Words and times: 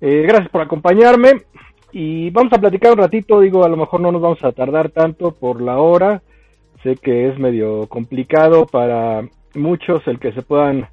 Eh, 0.00 0.22
gracias 0.26 0.50
por 0.50 0.60
acompañarme 0.60 1.42
y 1.92 2.30
vamos 2.30 2.52
a 2.52 2.58
platicar 2.58 2.92
un 2.92 2.98
ratito, 2.98 3.40
digo, 3.40 3.64
a 3.64 3.68
lo 3.68 3.76
mejor 3.76 4.00
no 4.00 4.10
nos 4.12 4.20
vamos 4.20 4.42
a 4.42 4.52
tardar 4.52 4.90
tanto 4.90 5.32
por 5.32 5.60
la 5.60 5.78
hora, 5.78 6.22
sé 6.82 6.96
que 6.96 7.28
es 7.28 7.38
medio 7.38 7.86
complicado 7.86 8.66
para 8.66 9.22
muchos 9.54 10.06
el 10.06 10.18
que 10.18 10.32
se 10.32 10.42
puedan 10.42 10.88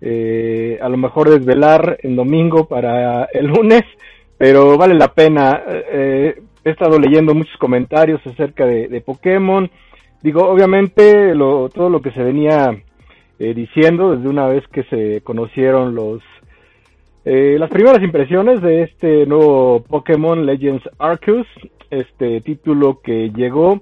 eh, 0.00 0.78
a 0.80 0.88
lo 0.88 0.96
mejor 0.96 1.28
desvelar 1.28 1.98
en 2.02 2.16
domingo 2.16 2.66
para 2.66 3.24
el 3.26 3.46
lunes, 3.46 3.82
pero 4.38 4.78
vale 4.78 4.94
la 4.94 5.12
pena. 5.12 5.62
Eh, 5.68 6.40
he 6.64 6.70
estado 6.70 6.98
leyendo 6.98 7.34
muchos 7.34 7.56
comentarios 7.58 8.20
acerca 8.26 8.64
de, 8.64 8.88
de 8.88 9.00
Pokémon, 9.02 9.70
digo, 10.22 10.48
obviamente 10.48 11.34
lo, 11.34 11.68
todo 11.68 11.90
lo 11.90 12.00
que 12.00 12.12
se 12.12 12.22
venía 12.22 12.70
eh, 13.38 13.54
diciendo 13.54 14.14
desde 14.14 14.28
una 14.28 14.46
vez 14.46 14.66
que 14.68 14.84
se 14.84 15.22
conocieron 15.22 15.94
los 15.94 16.22
eh, 17.24 17.56
las 17.58 17.68
primeras 17.68 18.02
impresiones 18.02 18.62
de 18.62 18.82
este 18.82 19.26
nuevo 19.26 19.84
Pokémon 19.86 20.46
Legends 20.46 20.88
Arceus, 20.98 21.46
este 21.90 22.40
título 22.40 23.00
que 23.02 23.30
llegó 23.30 23.80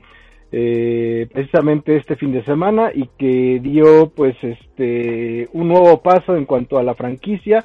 eh, 0.50 1.28
precisamente 1.33 1.97
este 1.97 2.17
fin 2.17 2.33
de 2.33 2.42
semana 2.45 2.91
y 2.92 3.08
que 3.17 3.61
dio 3.62 4.11
pues 4.11 4.34
este 4.42 5.48
un 5.53 5.69
nuevo 5.69 6.03
paso 6.03 6.34
en 6.36 6.47
cuanto 6.47 6.78
a 6.78 6.83
la 6.83 6.95
franquicia. 6.95 7.64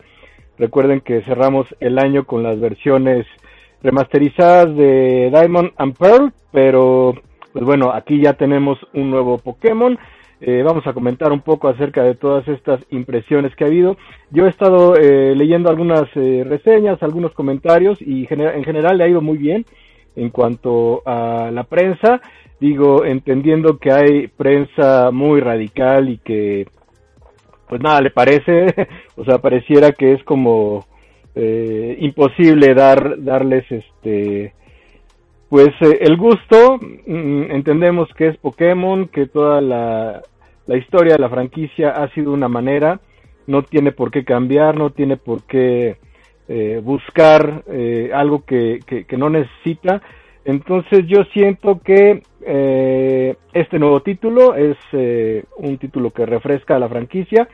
Recuerden 0.59 1.01
que 1.01 1.21
cerramos 1.23 1.65
el 1.79 1.97
año 1.97 2.25
con 2.25 2.43
las 2.43 2.59
versiones 2.59 3.25
remasterizadas 3.81 4.75
de 4.75 5.31
Diamond 5.31 5.71
and 5.77 5.97
Pearl, 5.97 6.33
pero 6.51 7.15
pues 7.51 7.65
bueno, 7.65 7.91
aquí 7.91 8.21
ya 8.21 8.33
tenemos 8.33 8.77
un 8.93 9.09
nuevo 9.09 9.39
Pokémon 9.39 9.97
eh, 10.45 10.61
vamos 10.61 10.85
a 10.85 10.91
comentar 10.91 11.31
un 11.31 11.39
poco 11.39 11.69
acerca 11.69 12.03
de 12.03 12.15
todas 12.15 12.45
estas 12.49 12.81
impresiones 12.91 13.55
que 13.55 13.63
ha 13.63 13.67
habido. 13.67 13.95
Yo 14.29 14.45
he 14.45 14.49
estado 14.49 14.97
eh, 14.97 15.33
leyendo 15.37 15.69
algunas 15.69 16.03
eh, 16.15 16.43
reseñas, 16.45 17.01
algunos 17.01 17.31
comentarios 17.31 18.01
y 18.01 18.27
en 18.29 18.63
general 18.65 18.97
le 18.97 19.05
ha 19.05 19.07
ido 19.07 19.21
muy 19.21 19.37
bien 19.37 19.65
en 20.17 20.31
cuanto 20.31 21.01
a 21.05 21.49
la 21.49 21.63
prensa. 21.63 22.19
Digo, 22.59 23.05
entendiendo 23.05 23.77
que 23.77 23.93
hay 23.93 24.27
prensa 24.27 25.11
muy 25.11 25.39
radical 25.39 26.09
y 26.09 26.17
que 26.17 26.67
pues 27.69 27.81
nada 27.81 28.01
le 28.01 28.11
parece, 28.11 28.67
o 29.15 29.23
sea, 29.23 29.37
pareciera 29.37 29.93
que 29.93 30.11
es 30.11 30.23
como 30.25 30.85
imposible 31.35 32.75
dar 32.75 33.23
darles 33.23 33.63
este 33.71 34.53
pues 35.49 35.69
el 35.81 36.17
gusto, 36.17 36.79
mm, 36.79 37.51
entendemos 37.51 38.09
que 38.17 38.27
es 38.27 38.37
Pokémon, 38.37 39.07
que 39.07 39.27
toda 39.27 39.61
la, 39.61 40.21
la 40.65 40.77
historia 40.77 41.13
de 41.13 41.19
la 41.19 41.29
franquicia 41.29 41.91
ha 41.91 42.09
sido 42.13 42.31
una 42.31 42.47
manera, 42.47 42.99
no 43.47 43.63
tiene 43.63 43.91
por 43.91 44.11
qué 44.11 44.23
cambiar, 44.23 44.77
no 44.77 44.91
tiene 44.91 45.17
por 45.17 45.43
qué 45.43 45.97
eh, 46.47 46.81
buscar 46.83 47.63
eh, 47.67 48.11
algo 48.13 48.43
que, 48.45 48.79
que, 48.85 49.17
no 49.17 49.29
necesita. 49.29 50.01
Entonces 50.45 51.05
yo 51.07 51.23
siento 51.33 51.79
que 51.79 52.21
eh, 52.41 53.35
este 53.53 53.79
nuevo 53.79 54.01
título 54.01 54.55
es 54.55 54.77
un 55.57 55.77
título 55.77 56.11
que 56.11 56.25
refresca 56.25 56.75
a 56.75 56.79
la 56.79 56.89
franquicia, 56.89 57.47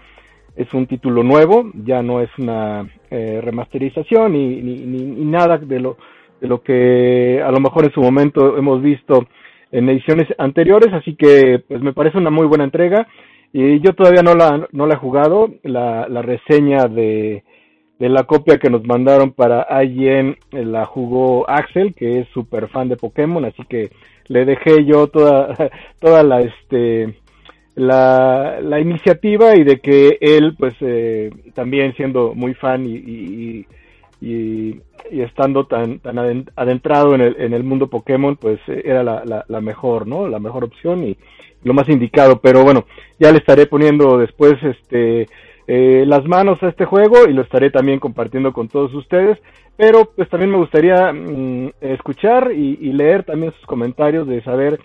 es 0.55 0.73
un 0.73 0.87
título 0.87 1.23
nuevo, 1.23 1.71
ya 1.85 2.01
no 2.01 2.19
es 2.19 2.29
una 2.37 2.87
remasterización 3.09 4.33
ni, 4.33 4.61
ni, 4.61 4.75
ni, 4.85 5.25
nada 5.25 5.57
de 5.57 5.79
lo, 5.79 5.97
de 6.41 6.47
lo 6.47 6.61
que 6.61 7.41
a 7.45 7.51
lo 7.51 7.59
mejor 7.59 7.85
en 7.85 7.91
su 7.91 8.01
momento 8.01 8.57
hemos 8.57 8.81
visto 8.81 9.27
en 9.71 9.89
ediciones 9.89 10.27
anteriores, 10.37 10.93
así 10.93 11.15
que 11.15 11.63
pues 11.67 11.81
me 11.81 11.93
parece 11.93 12.17
una 12.17 12.29
muy 12.29 12.47
buena 12.47 12.63
entrega. 12.63 13.07
Y 13.51 13.79
yo 13.79 13.93
todavía 13.93 14.21
no 14.21 14.35
la, 14.35 14.67
no 14.71 14.85
la 14.85 14.93
he 14.93 14.97
jugado, 14.97 15.49
la, 15.63 16.07
la 16.07 16.21
reseña 16.21 16.85
de, 16.85 17.43
de 17.99 18.09
la 18.09 18.23
copia 18.23 18.57
que 18.57 18.69
nos 18.69 18.85
mandaron 18.85 19.31
para 19.31 19.67
IGN 19.83 20.37
la 20.51 20.85
jugó 20.85 21.49
Axel, 21.49 21.93
que 21.93 22.19
es 22.19 22.27
súper 22.29 22.69
fan 22.69 22.87
de 22.87 22.95
Pokémon, 22.95 23.43
así 23.43 23.63
que 23.67 23.89
le 24.27 24.45
dejé 24.45 24.85
yo 24.85 25.07
toda, 25.07 25.53
toda 25.99 26.23
la, 26.23 26.41
este, 26.41 27.15
la, 27.75 28.59
la 28.61 28.79
iniciativa 28.79 29.55
y 29.55 29.63
de 29.63 29.79
que 29.79 30.17
él, 30.21 30.55
pues, 30.57 30.75
eh, 30.79 31.29
también 31.53 31.93
siendo 31.95 32.33
muy 32.33 32.53
fan 32.53 32.85
y, 32.85 33.65
y 34.21 34.81
estando 35.11 35.65
tan, 35.65 35.99
tan 35.99 36.17
adentrado 36.55 37.15
en 37.15 37.21
el, 37.21 37.35
en 37.39 37.53
el 37.53 37.63
mundo 37.63 37.87
Pokémon, 37.87 38.35
pues 38.35 38.59
eh, 38.67 38.81
era 38.85 39.03
la, 39.03 39.45
la, 39.47 39.61
mejor, 39.61 40.07
¿no? 40.07 40.27
La 40.27 40.39
mejor 40.39 40.63
opción 40.63 41.03
y 41.03 41.17
lo 41.63 41.73
más 41.73 41.89
indicado. 41.89 42.39
Pero 42.39 42.63
bueno, 42.63 42.85
ya 43.19 43.31
le 43.31 43.39
estaré 43.39 43.65
poniendo 43.65 44.17
después 44.17 44.55
este 44.61 45.27
eh, 45.67 46.03
las 46.05 46.25
manos 46.25 46.61
a 46.63 46.69
este 46.69 46.85
juego 46.85 47.27
y 47.27 47.33
lo 47.33 47.43
estaré 47.43 47.69
también 47.69 47.99
compartiendo 47.99 48.53
con 48.53 48.67
todos 48.67 48.93
ustedes. 48.93 49.37
Pero 49.77 50.11
pues 50.15 50.29
también 50.29 50.51
me 50.51 50.57
gustaría 50.57 51.11
mm, 51.13 51.71
escuchar 51.81 52.51
y, 52.51 52.77
y, 52.81 52.91
leer 52.91 53.23
también 53.23 53.53
sus 53.53 53.65
comentarios 53.65 54.27
de 54.27 54.41
saber 54.43 54.79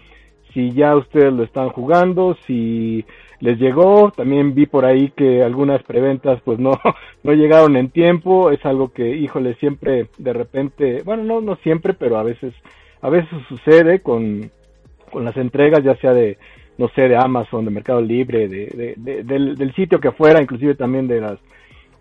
si 0.53 0.71
ya 0.71 0.95
ustedes 0.95 1.33
lo 1.33 1.43
están 1.43 1.71
jugando, 1.71 2.37
si 2.47 3.05
les 3.45 3.59
llegó. 3.59 4.11
También 4.11 4.55
vi 4.55 4.65
por 4.65 4.87
ahí 4.87 5.11
que 5.11 5.43
algunas 5.43 5.83
preventas 5.83 6.41
pues 6.45 6.59
no, 6.59 6.73
no 7.23 7.33
llegaron 7.35 7.77
en 7.77 7.91
tiempo. 7.91 8.51
Es 8.51 8.65
algo 8.65 8.93
que, 8.93 9.17
híjole, 9.17 9.55
siempre 9.57 10.09
de 10.17 10.33
repente, 10.33 11.03
bueno, 11.05 11.25
no, 11.25 11.41
no 11.43 11.57
siempre, 11.57 11.93
pero 11.93 12.17
a 12.17 12.23
veces, 12.23 12.55
a 13.03 13.11
veces 13.11 13.29
sucede 13.49 14.01
con, 14.01 14.51
con 15.13 15.27
las 15.27 15.37
entregas, 15.37 15.85
ya 15.85 15.95
sea 15.97 16.15
de, 16.15 16.39
no 16.79 16.89
sé, 16.89 17.03
de 17.03 17.17
Amazon, 17.17 17.67
de 17.67 17.71
Mercado 17.71 18.01
Libre, 18.01 18.49
de, 18.49 18.95
del, 18.97 19.57
del 19.57 19.75
sitio 19.75 20.01
que 20.01 20.13
fuera, 20.13 20.41
inclusive 20.41 20.75
también 20.75 21.07
de 21.07 21.21
las 21.21 21.39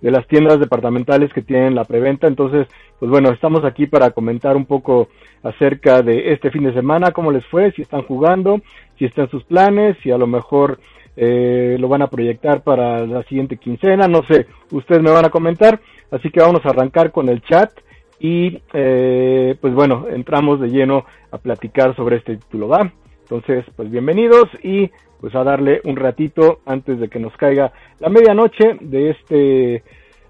de 0.01 0.11
las 0.11 0.27
tiendas 0.27 0.59
departamentales 0.59 1.31
que 1.31 1.41
tienen 1.41 1.75
la 1.75 1.85
preventa. 1.85 2.27
Entonces, 2.27 2.67
pues 2.99 3.09
bueno, 3.09 3.29
estamos 3.31 3.63
aquí 3.63 3.87
para 3.87 4.11
comentar 4.11 4.57
un 4.57 4.65
poco 4.65 5.07
acerca 5.43 6.01
de 6.01 6.33
este 6.33 6.51
fin 6.51 6.63
de 6.65 6.73
semana, 6.73 7.11
cómo 7.11 7.31
les 7.31 7.45
fue, 7.45 7.71
si 7.71 7.83
están 7.83 8.01
jugando, 8.01 8.59
si 8.99 9.05
están 9.05 9.29
sus 9.29 9.45
planes, 9.45 9.95
si 10.03 10.11
a 10.11 10.17
lo 10.17 10.27
mejor 10.27 10.77
eh, 11.15 11.77
lo 11.79 11.87
van 11.87 12.01
a 12.01 12.07
proyectar 12.07 12.63
para 12.63 13.05
la 13.05 13.23
siguiente 13.23 13.57
quincena, 13.57 14.07
no 14.07 14.23
sé, 14.23 14.47
ustedes 14.71 15.01
me 15.01 15.11
van 15.11 15.25
a 15.25 15.29
comentar, 15.29 15.79
así 16.11 16.29
que 16.29 16.41
vamos 16.41 16.65
a 16.65 16.69
arrancar 16.69 17.11
con 17.11 17.29
el 17.29 17.41
chat 17.41 17.71
y 18.19 18.61
eh, 18.73 19.55
pues 19.59 19.73
bueno, 19.73 20.07
entramos 20.09 20.59
de 20.59 20.69
lleno 20.69 21.05
a 21.31 21.37
platicar 21.37 21.95
sobre 21.95 22.17
este 22.17 22.37
título, 22.37 22.67
¿va? 22.67 22.91
Entonces, 23.21 23.65
pues 23.75 23.89
bienvenidos 23.89 24.45
y 24.63 24.89
pues 25.19 25.35
a 25.35 25.43
darle 25.43 25.81
un 25.85 25.95
ratito 25.95 26.59
antes 26.65 26.99
de 26.99 27.07
que 27.07 27.19
nos 27.19 27.35
caiga 27.37 27.71
la 27.99 28.09
medianoche 28.09 28.77
de 28.81 29.11
este 29.11 29.83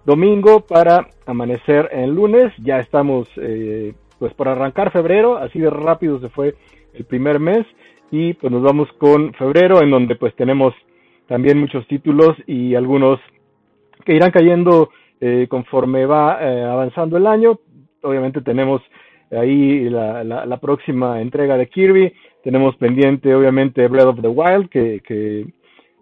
domingo 0.06 0.62
para 0.62 1.08
amanecer 1.26 1.90
en 1.92 2.14
lunes. 2.14 2.54
Ya 2.60 2.78
estamos 2.78 3.28
eh, 3.38 3.94
pues 4.20 4.34
por 4.34 4.48
arrancar 4.48 4.92
febrero, 4.92 5.38
así 5.38 5.60
de 5.60 5.70
rápido 5.70 6.20
se 6.20 6.30
fue 6.30 6.56
el 6.94 7.06
primer 7.06 7.40
mes 7.40 7.66
y 8.14 8.36
pues 8.36 8.54
nos 8.54 8.62
vamos 8.62 8.88
con 9.00 9.34
febrero 9.34 9.82
en 9.82 9.90
donde 9.90 10.16
pues 10.16 10.36
tenemos 10.36 10.72
también 11.28 11.60
muchos 11.60 11.88
títulos 11.88 12.38
y 12.46 12.76
algunos 12.76 13.20
que 14.06 14.14
irán 14.14 14.30
cayendo 14.30 14.92
eh, 15.20 15.48
conforme 15.50 16.06
va 16.06 16.38
eh, 16.40 16.64
avanzando 16.64 17.18
el 17.18 17.26
año. 17.26 17.58
Obviamente 18.04 18.42
tenemos 18.42 18.84
ahí 19.32 19.90
la, 19.90 20.24
la, 20.24 20.58
próxima 20.58 21.22
entrega 21.22 21.58
de 21.58 21.66
Kirby, 21.66 22.14
tenemos 22.44 22.76
pendiente 22.76 23.34
obviamente 23.34 23.88
Breath 23.88 24.10
of 24.10 24.22
the 24.22 24.28
Wild 24.28 24.70
que, 24.70 25.02
que, 25.04 25.48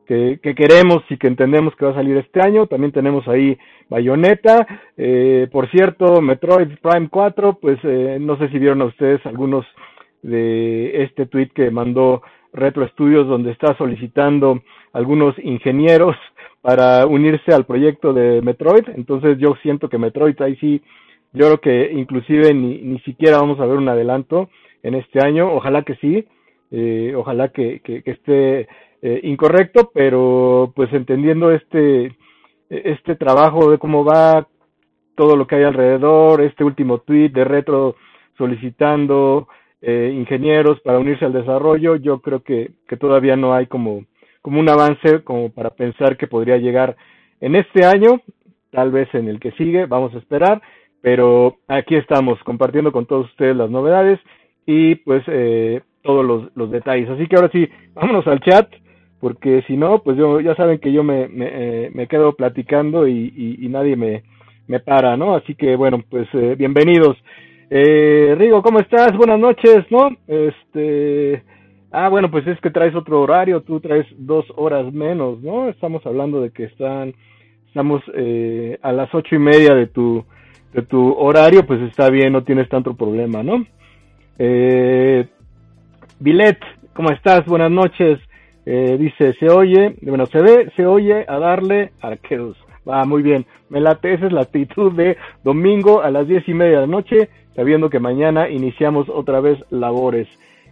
que, 0.06 0.54
queremos 0.54 1.04
y 1.10 1.16
que 1.16 1.28
entendemos 1.28 1.74
que 1.78 1.86
va 1.86 1.92
a 1.92 1.96
salir 1.96 2.18
este 2.18 2.42
año, 2.42 2.68
también 2.68 2.92
tenemos 2.92 3.25
ahí 3.30 3.57
Bayonetta, 3.88 4.68
eh, 4.98 5.48
por 5.50 5.72
cierto 5.72 6.19
Metroid 6.19 6.78
Prime 6.81 7.07
4, 7.10 7.57
pues 7.62 7.80
eh, 7.84 8.18
no 8.19 8.38
sé 8.38 8.50
si 8.50 8.60
vieron 8.60 8.81
a 8.81 8.86
ustedes 8.86 9.25
algunos 9.25 9.66
de 10.21 11.03
este 11.03 11.25
tweet 11.25 11.50
que 11.50 11.71
mandó 11.71 12.21
Retro 12.53 12.88
Studios 12.89 13.27
donde 13.27 13.51
está 13.51 13.75
solicitando 13.77 14.62
algunos 14.94 15.35
ingenieros 15.39 16.15
para 16.62 17.06
unirse 17.06 17.53
al 17.53 17.65
proyecto 17.65 18.13
de 18.13 18.41
Metroid. 18.41 18.88
Entonces 18.95 19.38
yo 19.39 19.56
siento 19.62 19.89
que 19.89 19.97
Metroid 19.97 20.39
ahí 20.41 20.56
sí, 20.57 20.81
yo 21.33 21.45
creo 21.45 21.62
que 21.62 21.91
inclusive 21.94 22.53
ni, 22.53 22.81
ni 22.81 23.00
siquiera 23.00 23.38
vamos 23.38 23.59
a 23.59 23.65
ver 23.65 23.77
un 23.77 23.89
adelanto 23.89 24.50
en 24.83 24.95
este 24.95 25.25
año. 25.25 25.51
Ojalá 25.53 25.83
que 25.83 25.95
sí, 25.95 26.25
eh, 26.71 27.13
ojalá 27.15 27.50
que, 27.50 27.81
que, 27.81 28.01
esté 28.06 28.68
eh, 29.01 29.19
incorrecto, 29.23 29.91
pero 29.94 30.71
pues 30.75 30.91
entendiendo 30.94 31.51
este, 31.51 32.15
este 32.69 33.15
trabajo 33.15 33.71
de 33.71 33.77
cómo 33.77 34.06
va 34.06 34.47
todo 35.15 35.35
lo 35.35 35.47
que 35.47 35.56
hay 35.56 35.63
alrededor, 35.63 36.41
este 36.41 36.63
último 36.63 37.00
tweet 37.00 37.29
de 37.29 37.44
Retro 37.44 37.95
solicitando 38.38 39.47
eh, 39.81 40.13
ingenieros 40.16 40.80
para 40.81 41.00
unirse 41.00 41.25
al 41.25 41.33
desarrollo, 41.33 41.95
yo 41.95 42.19
creo 42.19 42.42
que, 42.44 42.72
que 42.88 42.98
todavía 42.98 43.36
no 43.36 43.54
hay 43.54 43.68
como, 43.68 44.06
como 44.42 44.60
un 44.60 44.69
avance 44.69 45.24
como 45.24 45.50
para 45.50 45.72
pensar 45.72 46.18
que 46.18 46.28
podría 46.28 46.57
llegar 46.57 46.95
en 47.39 47.56
este 47.56 47.86
año, 47.86 48.22
tal 48.72 48.92
vez 48.92 49.13
en 49.13 49.28
el 49.28 49.39
que 49.39 49.51
sigue, 49.54 49.86
vamos 49.86 50.13
a 50.13 50.19
esperar, 50.19 50.62
pero 51.01 51.57
aquí 51.68 51.95
estamos 51.95 52.39
compartiendo 52.44 52.92
con 52.92 53.06
todos 53.06 53.25
ustedes 53.28 53.56
las 53.56 53.69
novedades 53.69 54.19
y 54.66 54.95
pues 54.95 55.24
eh, 55.28 55.81
todos 56.04 56.25
los, 56.25 56.56
los, 56.56 56.72
detalles. 56.72 57.10
Así 57.10 57.28
que 57.28 57.36
ahora 57.36 57.50
sí, 57.51 57.68
vámonos 57.94 58.28
al 58.28 58.39
chat, 58.42 58.69
porque 59.19 59.63
si 59.68 59.78
no, 59.78 60.00
pues 60.04 60.18
yo 60.18 60.39
ya 60.39 60.56
saben 60.56 60.80
que 60.80 60.92
yo 60.92 61.04
me, 61.04 61.28
me, 61.28 61.50
eh, 61.51 61.92
me 61.94 62.07
quedo 62.07 62.33
platicando 62.33 63.07
y, 63.07 63.57
y, 63.60 63.68
nadie 63.69 63.95
me, 63.95 64.24
me 64.68 64.80
para, 64.80 65.18
¿no? 65.18 65.36
Así 65.36 65.56
que 65.56 65.75
bueno, 65.75 66.04
pues 66.10 66.28
eh, 66.33 66.56
bienvenidos. 66.57 67.18
Eh, 67.73 68.35
Rigo, 68.38 68.62
¿cómo 68.62 68.81
estás? 68.81 69.15
Buenas 69.15 69.39
noches, 69.39 69.85
¿no? 69.89 70.09
Este, 70.27 71.41
ah, 71.89 72.09
bueno, 72.09 72.29
pues 72.29 72.45
es 72.45 72.59
que 72.59 72.69
traes 72.69 72.94
otro 72.94 73.21
horario, 73.21 73.62
tú 73.62 73.79
traes 73.79 74.06
dos 74.18 74.45
horas 74.57 74.91
menos, 74.91 75.41
¿no? 75.41 75.69
Estamos 75.69 76.06
hablando 76.06 76.41
de 76.41 76.50
que 76.50 76.65
están, 76.65 77.13
estamos 77.68 78.03
eh, 78.13 78.77
a 78.81 78.91
las 78.91 79.15
ocho 79.15 79.35
y 79.35 79.39
media 79.39 79.73
de 79.73 79.88
tu, 79.88 80.21
de 80.73 80.81
tu 80.81 81.13
horario, 81.13 81.65
pues 81.65 81.79
está 81.83 82.09
bien, 82.09 82.33
no 82.33 82.44
tienes 82.44 82.68
tanto 82.68 82.94
problema, 82.94 83.41
¿no? 83.41 83.65
Eh, 84.38 85.25
Bilet, 86.19 86.59
¿cómo 86.94 87.09
estás? 87.12 87.45
Buenas 87.45 87.71
noches. 87.71 88.19
Eh, 88.65 88.97
dice, 89.00 89.31
se 89.39 89.50
oye, 89.50 89.95
bueno, 90.01 90.25
se 90.25 90.41
ve, 90.41 90.73
se 90.75 90.85
oye 90.85 91.23
a 91.25 91.39
darle 91.39 91.91
arqueros. 92.01 92.57
Va, 92.88 93.06
muy 93.06 93.21
bien. 93.21 93.45
Me 93.69 93.79
late, 93.79 94.13
esa 94.13 94.25
es 94.25 94.33
la 94.33 94.41
actitud 94.41 94.91
de 94.91 95.15
domingo 95.44 96.01
a 96.01 96.12
las 96.12 96.27
diez 96.27 96.45
y 96.50 96.53
media 96.53 96.81
de 96.81 96.88
la 96.88 96.91
noche 96.91 97.29
sabiendo 97.56 97.89
que 97.89 98.00
mañana 98.00 98.50
iniciamos 98.50 99.09
otra 99.09 99.39
vez 99.42 99.57
labores. 99.69 100.27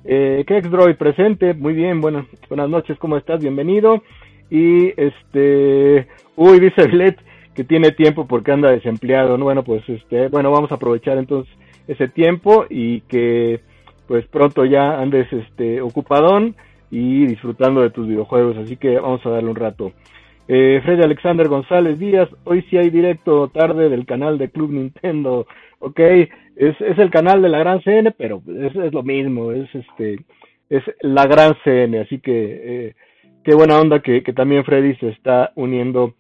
Eh, 0.06 0.46
Droid 0.48 0.96
presente, 0.96 1.54
muy 1.54 1.74
bien, 1.74 2.02
buenas, 2.02 2.26
buenas 2.48 2.70
noches, 2.70 2.98
¿cómo 3.00 3.18
estás? 3.18 3.42
Bienvenido. 3.42 4.02
Y 4.50 4.94
este, 5.00 6.08
uy, 6.36 6.60
dice 6.60 6.88
Blet 6.92 7.20
que 7.54 7.64
tiene 7.64 7.92
tiempo 7.92 8.26
porque 8.26 8.52
anda 8.52 8.72
desempleado, 8.72 9.38
¿no? 9.38 9.46
Bueno, 9.46 9.64
pues 9.64 9.88
este, 9.90 10.30
bueno, 10.30 10.52
vamos 10.52 10.72
a 10.72 10.76
aprovechar 10.76 11.18
entonces 11.18 11.54
ese 11.88 12.08
tiempo 12.08 12.66
y 12.70 13.02
que 13.02 13.60
pues 14.08 14.26
pronto 14.28 14.66
ya 14.66 15.00
andes 15.00 15.32
este 15.34 15.82
ocupadón 15.82 16.56
y 16.90 17.26
disfrutando 17.28 17.82
de 17.82 17.90
tus 17.90 18.08
videojuegos, 18.08 18.58
así 18.58 18.78
que 18.78 18.96
vamos 19.00 19.24
a 19.26 19.30
darle 19.30 19.50
un 19.50 19.56
rato. 19.56 19.92
Eh, 20.48 20.82
Freddy 20.84 21.04
Alexander 21.04 21.48
González 21.48 22.00
Díaz, 22.00 22.28
hoy 22.44 22.64
sí 22.70 22.78
hay 22.78 22.90
directo 22.90 23.50
tarde 23.50 23.90
del 23.90 24.06
canal 24.08 24.38
de 24.40 24.50
Club 24.50 24.72
Nintendo, 24.72 25.46
ok, 25.80 26.00
es, 26.60 26.80
es 26.82 27.00
el 27.00 27.10
canal 27.10 27.42
de 27.42 27.48
la 27.48 27.60
gran 27.60 27.82
CN, 27.82 28.12
pero 28.12 28.42
es, 28.48 28.76
es 28.76 28.94
lo 28.94 29.02
mismo, 29.02 29.54
es 29.54 29.74
este, 29.74 30.20
es 30.70 30.84
la 31.00 31.26
gran 31.26 31.56
CN, 31.64 32.00
así 32.02 32.20
que 32.20 32.34
eh, 32.64 32.96
qué 33.46 33.56
buena 33.56 33.80
onda 33.80 34.02
que, 34.02 34.22
que 34.24 34.34
también 34.34 34.66
Freddy 34.66 34.94
se 34.96 35.08
está 35.10 35.54
uniendo 35.56 36.16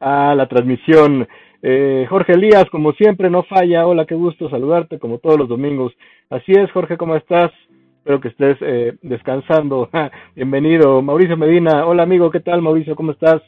a 0.00 0.34
la 0.34 0.48
transmisión. 0.48 1.28
Eh, 1.62 2.06
Jorge 2.10 2.32
Elías, 2.32 2.64
como 2.70 2.92
siempre, 2.92 3.30
no 3.30 3.44
falla. 3.44 3.86
Hola, 3.86 4.04
qué 4.04 4.16
gusto 4.16 4.50
saludarte 4.50 4.98
como 4.98 5.18
todos 5.18 5.38
los 5.38 5.48
domingos. 5.48 5.94
Así 6.28 6.52
es, 6.52 6.70
Jorge, 6.72 6.96
¿cómo 6.96 7.14
estás? 7.14 7.52
Espero 7.98 8.20
que 8.20 8.28
estés 8.28 8.58
eh, 8.62 8.94
descansando. 9.00 9.88
Bienvenido. 10.34 11.02
Mauricio 11.02 11.36
Medina, 11.36 11.86
hola 11.86 12.02
amigo, 12.02 12.32
¿qué 12.32 12.40
tal 12.40 12.62
Mauricio? 12.62 12.96
¿Cómo 12.96 13.12
estás? 13.12 13.40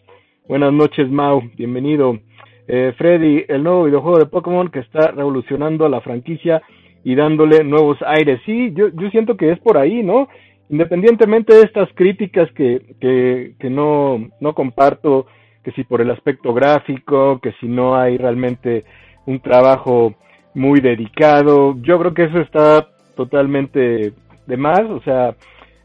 Buenas 0.48 0.72
noches, 0.72 1.10
Mau, 1.10 1.42
bienvenido. 1.56 2.20
Eh, 2.68 2.92
Freddy, 2.96 3.44
el 3.48 3.62
nuevo 3.62 3.84
videojuego 3.84 4.18
de 4.18 4.26
Pokémon 4.26 4.68
que 4.68 4.80
está 4.80 5.12
revolucionando 5.12 5.88
la 5.88 6.00
franquicia 6.00 6.62
y 7.04 7.14
dándole 7.14 7.62
nuevos 7.62 7.98
aires. 8.04 8.40
Sí, 8.44 8.72
yo, 8.74 8.88
yo 8.88 9.08
siento 9.10 9.36
que 9.36 9.52
es 9.52 9.58
por 9.60 9.78
ahí, 9.78 10.02
¿no? 10.02 10.28
Independientemente 10.68 11.54
de 11.54 11.62
estas 11.62 11.88
críticas 11.94 12.50
que, 12.52 12.96
que, 13.00 13.54
que 13.60 13.70
no, 13.70 14.28
no 14.40 14.54
comparto, 14.54 15.26
que 15.62 15.70
si 15.72 15.84
por 15.84 16.00
el 16.00 16.10
aspecto 16.10 16.52
gráfico, 16.52 17.38
que 17.40 17.52
si 17.60 17.68
no 17.68 17.96
hay 17.96 18.18
realmente 18.18 18.84
un 19.26 19.38
trabajo 19.40 20.14
muy 20.54 20.80
dedicado, 20.80 21.76
yo 21.82 21.98
creo 21.98 22.14
que 22.14 22.24
eso 22.24 22.40
está 22.40 22.88
totalmente 23.14 24.12
de 24.46 24.56
más, 24.56 24.80
o 24.80 25.00
sea, 25.02 25.36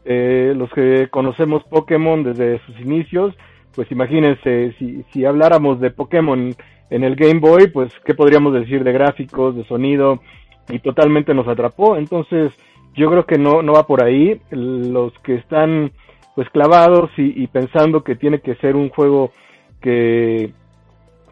eh, 0.04 0.52
los 0.56 0.70
que 0.70 1.08
conocemos 1.10 1.62
Pokémon 1.64 2.24
desde 2.24 2.58
sus 2.66 2.80
inicios, 2.80 3.34
pues 3.74 3.90
imagínense, 3.92 4.74
si, 4.78 5.04
si 5.12 5.24
habláramos 5.24 5.80
de 5.80 5.90
Pokémon 5.90 6.54
en 6.92 7.04
el 7.04 7.16
Game 7.16 7.40
Boy, 7.40 7.68
pues 7.68 7.90
qué 8.04 8.14
podríamos 8.14 8.52
decir 8.52 8.84
de 8.84 8.92
gráficos, 8.92 9.56
de 9.56 9.64
sonido, 9.64 10.20
y 10.68 10.78
totalmente 10.78 11.32
nos 11.32 11.48
atrapó. 11.48 11.96
Entonces, 11.96 12.52
yo 12.94 13.10
creo 13.10 13.24
que 13.24 13.38
no, 13.38 13.62
no 13.62 13.72
va 13.72 13.86
por 13.86 14.04
ahí. 14.04 14.38
Los 14.50 15.12
que 15.20 15.36
están 15.36 15.90
pues 16.34 16.48
clavados 16.50 17.10
y, 17.16 17.46
pensando 17.46 18.04
que 18.04 18.14
tiene 18.14 18.40
que 18.40 18.54
ser 18.56 18.76
un 18.76 18.90
juego 18.90 19.32
que, 19.80 20.52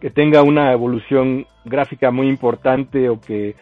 que 0.00 0.10
tenga 0.10 0.42
una 0.42 0.72
evolución 0.72 1.46
gráfica 1.64 2.10
muy 2.10 2.28
importante 2.28 3.08
o 3.08 3.20
que 3.20 3.54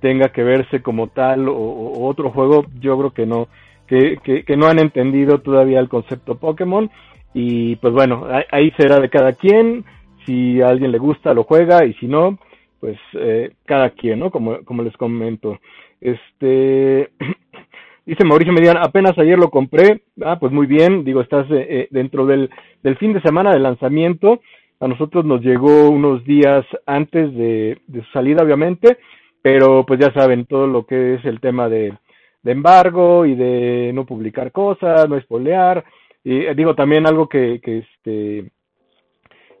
tenga 0.00 0.30
que 0.30 0.42
verse 0.42 0.82
como 0.82 1.08
tal 1.08 1.48
o, 1.48 1.54
o 1.54 2.06
otro 2.08 2.30
juego, 2.30 2.66
yo 2.80 2.98
creo 2.98 3.10
que 3.10 3.26
no, 3.26 3.48
que, 3.86 4.18
que, 4.22 4.44
que, 4.44 4.56
no 4.56 4.66
han 4.66 4.78
entendido 4.78 5.38
todavía 5.38 5.80
el 5.80 5.88
concepto 5.88 6.36
Pokémon 6.36 6.90
y 7.32 7.74
pues 7.76 7.92
bueno, 7.92 8.26
ahí 8.52 8.70
será 8.76 9.00
de 9.00 9.08
cada 9.08 9.32
quien, 9.32 9.84
si 10.24 10.60
a 10.60 10.68
alguien 10.68 10.92
le 10.92 10.98
gusta 10.98 11.34
lo 11.34 11.44
juega 11.44 11.84
y 11.84 11.94
si 11.94 12.06
no, 12.06 12.38
pues 12.80 12.98
eh, 13.14 13.52
cada 13.64 13.90
quien, 13.90 14.18
¿no? 14.18 14.30
Como, 14.30 14.64
como 14.64 14.82
les 14.82 14.96
comento. 14.96 15.58
Este, 16.00 17.10
dice 18.06 18.24
Mauricio 18.24 18.52
Mediana, 18.52 18.82
apenas 18.82 19.18
ayer 19.18 19.38
lo 19.38 19.50
compré, 19.50 20.02
ah, 20.22 20.38
pues 20.38 20.52
muy 20.52 20.66
bien, 20.66 21.04
digo, 21.04 21.20
estás 21.20 21.50
eh, 21.50 21.66
eh, 21.68 21.88
dentro 21.90 22.26
del, 22.26 22.50
del 22.82 22.96
fin 22.98 23.12
de 23.12 23.22
semana 23.22 23.52
de 23.52 23.60
lanzamiento, 23.60 24.40
a 24.80 24.88
nosotros 24.88 25.24
nos 25.24 25.40
llegó 25.40 25.88
unos 25.88 26.24
días 26.24 26.66
antes 26.84 27.32
de, 27.34 27.78
de 27.86 28.02
su 28.02 28.10
salida, 28.10 28.42
obviamente, 28.42 28.98
pero 29.40 29.84
pues 29.86 30.00
ya 30.00 30.12
saben 30.12 30.46
todo 30.46 30.66
lo 30.66 30.84
que 30.84 31.14
es 31.14 31.24
el 31.24 31.40
tema 31.40 31.68
de, 31.68 31.94
de 32.42 32.52
embargo 32.52 33.24
y 33.24 33.34
de 33.34 33.92
no 33.94 34.04
publicar 34.04 34.52
cosas, 34.52 35.08
no 35.08 35.16
espolear, 35.16 35.84
y 36.22 36.46
eh, 36.46 36.54
digo 36.54 36.74
también 36.74 37.06
algo 37.06 37.28
que, 37.28 37.60
que 37.62 37.78
este 37.78 38.50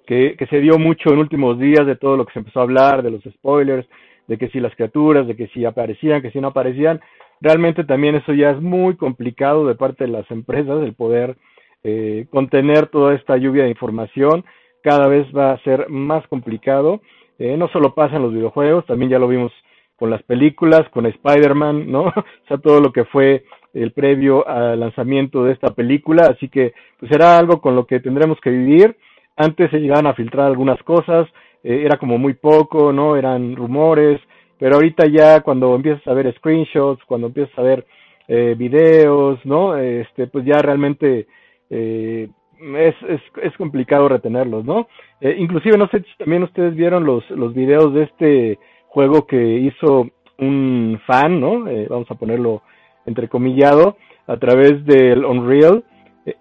que, 0.06 0.36
se 0.50 0.60
dio 0.60 0.78
mucho 0.78 1.10
en 1.10 1.18
últimos 1.18 1.58
días 1.58 1.86
de 1.86 1.96
todo 1.96 2.16
lo 2.16 2.26
que 2.26 2.32
se 2.32 2.38
empezó 2.40 2.60
a 2.60 2.64
hablar, 2.64 3.02
de 3.02 3.10
los 3.10 3.22
spoilers, 3.22 3.86
de 4.26 4.38
que 4.38 4.48
si 4.48 4.60
las 4.60 4.74
criaturas, 4.74 5.26
de 5.26 5.36
que 5.36 5.48
si 5.48 5.64
aparecían, 5.64 6.22
que 6.22 6.30
si 6.30 6.40
no 6.40 6.48
aparecían, 6.48 7.00
realmente 7.40 7.84
también 7.84 8.14
eso 8.14 8.32
ya 8.32 8.50
es 8.50 8.60
muy 8.60 8.96
complicado 8.96 9.66
de 9.66 9.74
parte 9.74 10.04
de 10.04 10.10
las 10.10 10.30
empresas, 10.30 10.82
el 10.82 10.94
poder 10.94 11.36
eh, 11.82 12.26
contener 12.30 12.86
toda 12.86 13.14
esta 13.14 13.36
lluvia 13.36 13.64
de 13.64 13.70
información, 13.70 14.44
cada 14.82 15.08
vez 15.08 15.26
va 15.36 15.52
a 15.52 15.62
ser 15.62 15.88
más 15.88 16.26
complicado, 16.28 17.00
eh, 17.38 17.56
no 17.56 17.68
solo 17.68 17.94
pasa 17.94 18.16
en 18.16 18.22
los 18.22 18.32
videojuegos, 18.32 18.86
también 18.86 19.10
ya 19.10 19.18
lo 19.18 19.28
vimos 19.28 19.52
con 19.96 20.10
las 20.10 20.22
películas, 20.22 20.88
con 20.90 21.06
Spider-Man, 21.06 21.90
¿no? 21.90 22.02
o 22.06 22.24
sea, 22.48 22.58
todo 22.58 22.80
lo 22.80 22.92
que 22.92 23.04
fue 23.04 23.44
el 23.72 23.92
previo 23.92 24.46
al 24.46 24.80
lanzamiento 24.80 25.44
de 25.44 25.52
esta 25.52 25.74
película, 25.74 26.26
así 26.26 26.48
que 26.48 26.72
pues 26.98 27.10
será 27.10 27.38
algo 27.38 27.60
con 27.60 27.74
lo 27.74 27.86
que 27.86 28.00
tendremos 28.00 28.40
que 28.40 28.50
vivir. 28.50 28.96
Antes 29.36 29.70
se 29.70 29.78
llegaban 29.78 30.06
a 30.06 30.14
filtrar 30.14 30.46
algunas 30.46 30.82
cosas, 30.82 31.28
eh, 31.62 31.82
era 31.84 31.98
como 31.98 32.18
muy 32.18 32.34
poco, 32.34 32.92
¿no? 32.92 33.16
Eran 33.16 33.56
rumores, 33.56 34.20
pero 34.58 34.76
ahorita 34.76 35.06
ya 35.06 35.40
cuando 35.40 35.74
empiezas 35.74 36.06
a 36.06 36.14
ver 36.14 36.32
screenshots, 36.36 37.04
cuando 37.04 37.26
empiezas 37.26 37.58
a 37.58 37.62
ver 37.62 37.84
eh, 38.28 38.54
videos, 38.56 39.38
¿no? 39.44 39.76
Este, 39.76 40.26
pues 40.28 40.46
ya 40.46 40.62
realmente 40.62 41.26
eh, 41.68 42.28
es, 42.58 42.94
es, 43.08 43.20
es 43.42 43.56
complicado 43.58 44.08
retenerlos, 44.08 44.64
¿no? 44.64 44.88
Eh, 45.20 45.36
inclusive 45.38 45.76
no 45.76 45.88
sé 45.88 45.98
si 45.98 46.16
también 46.16 46.42
ustedes 46.42 46.74
vieron 46.74 47.04
los, 47.04 47.28
los 47.30 47.52
videos 47.52 47.92
de 47.92 48.04
este 48.04 48.58
juego 48.86 49.26
que 49.26 49.58
hizo 49.58 50.08
un 50.38 50.98
fan, 51.06 51.38
¿no? 51.38 51.64
Vamos 51.90 52.10
a 52.10 52.14
ponerlo 52.14 52.62
entrecomillado, 53.04 53.96
a 54.26 54.38
través 54.38 54.84
del 54.86 55.24
Unreal 55.26 55.84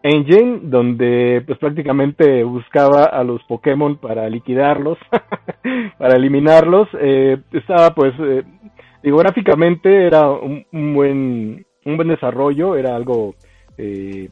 Engine, 0.01 0.61
donde 0.63 1.43
pues 1.45 1.59
prácticamente 1.59 2.43
buscaba 2.43 3.03
a 3.05 3.23
los 3.23 3.43
Pokémon 3.43 3.97
para 3.97 4.29
liquidarlos, 4.29 4.97
para 5.97 6.15
eliminarlos. 6.15 6.87
Eh, 6.99 7.37
estaba 7.51 7.93
pues, 7.93 8.13
eh, 8.19 8.43
digo, 9.03 9.17
gráficamente 9.17 10.05
era 10.07 10.29
un, 10.29 10.65
un, 10.71 10.93
buen, 10.93 11.65
un 11.85 11.95
buen 11.97 12.07
desarrollo, 12.07 12.77
era 12.77 12.95
algo 12.95 13.35
eh, 13.77 14.29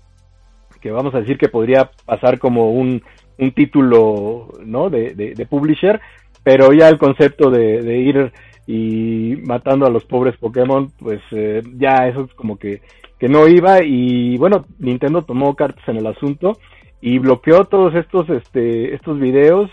que 0.79 0.91
vamos 0.91 1.13
a 1.13 1.19
decir 1.19 1.37
que 1.37 1.49
podría 1.49 1.91
pasar 2.05 2.39
como 2.39 2.71
un, 2.71 3.01
un 3.37 3.51
título, 3.51 4.47
¿no? 4.65 4.89
De, 4.89 5.13
de, 5.15 5.33
de 5.35 5.45
publisher, 5.45 5.99
pero 6.43 6.71
ya 6.71 6.87
el 6.87 6.97
concepto 6.97 7.51
de, 7.51 7.81
de 7.81 7.97
ir 7.97 8.31
y 8.71 9.35
matando 9.43 9.85
a 9.85 9.89
los 9.89 10.05
pobres 10.05 10.37
Pokémon, 10.37 10.93
pues 10.97 11.19
eh, 11.31 11.61
ya 11.75 12.07
eso 12.07 12.21
es 12.21 12.33
como 12.35 12.57
que, 12.57 12.81
que 13.19 13.27
no 13.27 13.45
iba 13.45 13.83
y 13.83 14.37
bueno, 14.37 14.65
Nintendo 14.79 15.23
tomó 15.23 15.53
cartas 15.55 15.85
en 15.89 15.97
el 15.97 16.07
asunto 16.07 16.57
y 17.01 17.19
bloqueó 17.19 17.65
todos 17.65 17.93
estos, 17.95 18.29
este, 18.29 18.95
estos 18.95 19.19
videos 19.19 19.69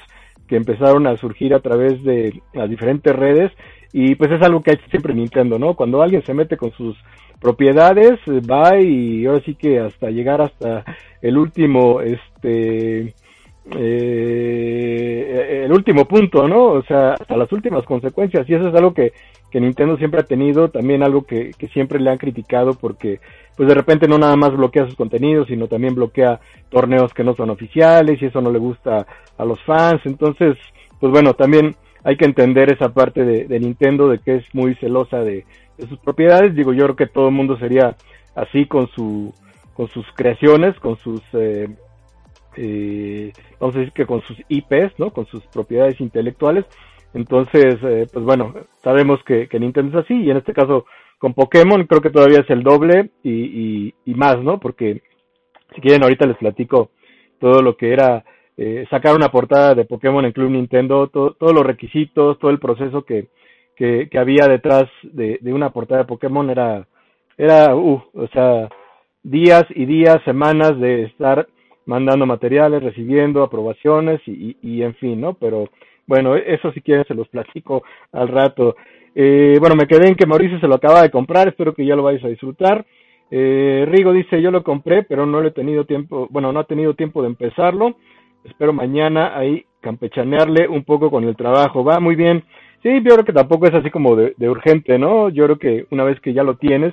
que 0.49 0.57
empezaron 0.57 1.07
a 1.07 1.17
surgir 1.17 1.55
a 1.55 1.61
través 1.61 2.03
de 2.03 2.43
las 2.53 2.69
diferentes 2.69 3.15
redes 3.15 3.53
y 3.93 4.17
pues 4.17 4.33
es 4.33 4.43
algo 4.43 4.63
que 4.63 4.73
ha 4.73 4.75
hecho 4.75 4.91
siempre 4.91 5.15
Nintendo, 5.15 5.61
¿no? 5.61 5.75
Cuando 5.75 6.03
alguien 6.03 6.25
se 6.25 6.35
mete 6.35 6.57
con 6.57 6.73
sus 6.73 6.97
propiedades, 7.41 8.19
va 8.29 8.81
y 8.81 9.27
ahora 9.27 9.43
sí 9.45 9.55
que 9.55 9.79
hasta 9.79 10.11
llegar 10.11 10.41
hasta 10.41 10.85
el 11.23 11.39
último, 11.39 12.01
este, 12.01 13.15
eh, 13.77 15.63
el 15.65 15.73
último 15.73 16.07
punto, 16.07 16.49
¿no? 16.49 16.65
O 16.65 16.83
sea, 16.83 17.13
hasta 17.13 17.37
las 17.37 17.53
últimas 17.53 17.85
consecuencias. 17.85 18.49
Y 18.49 18.55
eso 18.55 18.69
es 18.69 18.75
algo 18.75 18.95
que, 18.95 19.13
que 19.51 19.61
Nintendo 19.61 19.97
siempre 19.97 20.21
ha 20.21 20.25
tenido, 20.25 20.69
también 20.71 21.03
algo 21.03 21.23
que, 21.23 21.51
que, 21.59 21.69
siempre 21.69 22.01
le 22.01 22.11
han 22.11 22.19
criticado 22.19 22.75
porque, 22.75 23.21
pues 23.57 23.69
de 23.69 23.75
repente 23.75 24.09
no 24.09 24.19
nada 24.19 24.37
más 24.37 24.57
bloquea 24.57 24.87
sus 24.87 24.97
contenidos, 24.97 25.49
sino 25.49 25.67
también 25.67 25.95
bloquea 25.95 26.41
torneos 26.71 27.13
que 27.13 27.25
no 27.25 27.35
son 27.35 27.51
oficiales 27.51 28.21
y 28.23 28.27
eso 28.27 28.41
no 28.41 28.51
le 28.51 28.59
gusta 28.59 29.07
a 29.37 29.45
los 29.45 29.61
fans. 29.65 30.01
Entonces, 30.05 30.57
pues 31.01 31.13
bueno, 31.13 31.35
también 31.35 31.77
hay 32.05 32.17
que 32.17 32.25
entender 32.25 32.73
esa 32.73 32.89
parte 32.89 33.25
de, 33.25 33.61
Nintendo 33.61 34.09
de 34.09 34.19
que 34.19 34.37
es 34.37 34.55
muy 34.55 34.75
celosa 34.77 35.19
de, 35.19 35.45
de 35.77 35.87
sus 35.89 35.99
propiedades. 35.99 36.55
Digo, 36.55 36.73
yo 36.73 36.85
creo 36.85 36.97
que 36.97 37.07
todo 37.07 37.29
el 37.29 37.35
mundo 37.35 37.59
sería 37.59 37.97
así 38.35 38.67
con 38.67 38.89
su 38.89 39.35
con 39.75 39.87
sus 39.87 40.05
creaciones, 40.17 40.77
con 40.81 40.97
sus 40.97 41.23
eh, 41.35 41.69
eh, 42.61 43.33
vamos 43.61 43.77
a 43.77 43.79
decir 43.79 43.93
que 43.93 44.07
con 44.07 44.21
sus 44.23 44.37
IPs, 44.49 44.99
¿no? 44.99 45.11
Con 45.13 45.27
sus 45.27 45.47
propiedades 45.47 46.01
intelectuales. 46.01 46.65
Entonces, 47.15 47.77
eh, 47.83 48.07
pues 48.13 48.25
bueno, 48.25 48.55
sabemos 48.83 49.23
que, 49.25 49.49
que, 49.49 49.61
Nintendo 49.61 49.99
es 49.99 50.05
así 50.05 50.15
y 50.15 50.31
en 50.31 50.39
este 50.39 50.53
caso 50.53 50.87
con 51.19 51.35
Pokémon 51.35 51.85
creo 51.87 52.01
que 52.01 52.11
todavía 52.11 52.41
es 52.41 52.51
el 52.51 52.63
doble 52.63 53.11
y, 53.23 53.95
y, 54.05 54.15
más, 54.15 54.43
¿no? 54.43 54.59
Porque 54.59 55.03
si 55.75 55.81
quieren 55.81 56.03
ahorita 56.03 56.27
les 56.27 56.37
platico 56.37 56.91
todo 57.41 57.63
lo 57.63 57.77
que 57.77 57.93
era 57.93 58.25
eh, 58.57 58.87
sacar 58.91 59.15
una 59.15 59.31
portada 59.31 59.75
de 59.75 59.85
Pokémon 59.85 60.25
en 60.25 60.33
Club 60.33 60.51
Nintendo, 60.51 61.07
todos 61.09 61.37
los 61.41 61.65
requisitos, 61.65 62.39
todo 62.39 62.51
el 62.51 62.59
proceso 62.59 63.03
que, 63.03 63.29
que, 63.77 64.09
había 64.19 64.47
detrás 64.49 64.85
de, 65.03 65.39
de, 65.41 65.53
una 65.53 65.71
portada 65.71 66.03
de 66.03 66.09
Pokémon 66.09 66.51
era, 66.51 66.87
era, 67.37 67.75
uh, 67.77 68.03
o 68.13 68.29
sea, 68.29 68.69
días 69.23 69.65
y 69.71 69.87
días, 69.87 70.19
semanas 70.25 70.79
de 70.81 71.05
estar 71.05 71.47
mandando 71.89 72.27
materiales, 72.27 72.83
recibiendo 72.83 73.43
aprobaciones 73.43 74.21
y, 74.27 74.57
y, 74.63 74.83
en 74.83 74.95
fin, 74.97 75.21
¿no? 75.21 75.33
Pero 75.35 75.71
bueno, 76.07 76.37
eso 76.37 76.71
si 76.73 76.83
quieren 76.83 77.07
se 77.07 77.15
los 77.15 77.29
platico 77.29 77.83
al 78.13 78.29
rato. 78.29 78.77
Eh, 79.15 79.57
bueno, 79.59 79.75
me 79.75 79.87
quedé 79.87 80.07
en 80.07 80.15
que 80.15 80.27
Mauricio 80.27 80.61
se 80.61 80.69
lo 80.69 80.75
acaba 80.75 81.01
de 81.01 81.11
comprar, 81.11 81.49
espero 81.49 81.75
que 81.75 81.87
ya 81.87 81.97
lo 81.97 82.03
vayas 82.03 82.23
a 82.25 82.29
disfrutar. 82.29 82.85
Eh, 83.31 83.87
Rigo 83.89 84.13
dice, 84.13 84.41
yo 84.43 84.51
lo 84.51 84.63
compré, 84.63 85.03
pero 85.03 85.25
no 85.25 85.41
le 85.41 85.49
he 85.49 85.53
tenido 85.53 85.87
tiempo, 85.87 86.29
bueno, 86.31 86.53
no 86.53 86.61
ha 86.61 86.65
tenido 86.65 86.93
tiempo 86.93 87.23
de 87.23 87.29
empezarlo. 87.29 87.97
Espero 88.45 88.75
mañana 88.75 89.37
ahí 89.37 89.65
campechanearle 89.81 90.69
un 90.69 90.85
poco 90.85 91.11
con 91.11 91.25
el 91.25 91.37
trabajo. 91.37 91.85
Va 91.85 92.01
muy 92.01 92.17
bien. 92.17 92.45
Sí, 92.83 92.91
yo 93.03 93.15
creo 93.15 93.25
que 93.25 93.33
tampoco 93.33 93.67
es 93.67 93.75
así 93.75 93.91
como 93.91 94.15
de, 94.15 94.35
de, 94.37 94.51
urgente, 94.51 94.99
¿no? 94.99 95.31
Yo 95.31 95.45
creo 95.45 95.59
que 95.59 95.87
una 95.91 96.05
vez 96.05 96.21
que 96.21 96.35
ya 96.35 96.43
lo 96.43 96.57
tienes, 96.57 96.93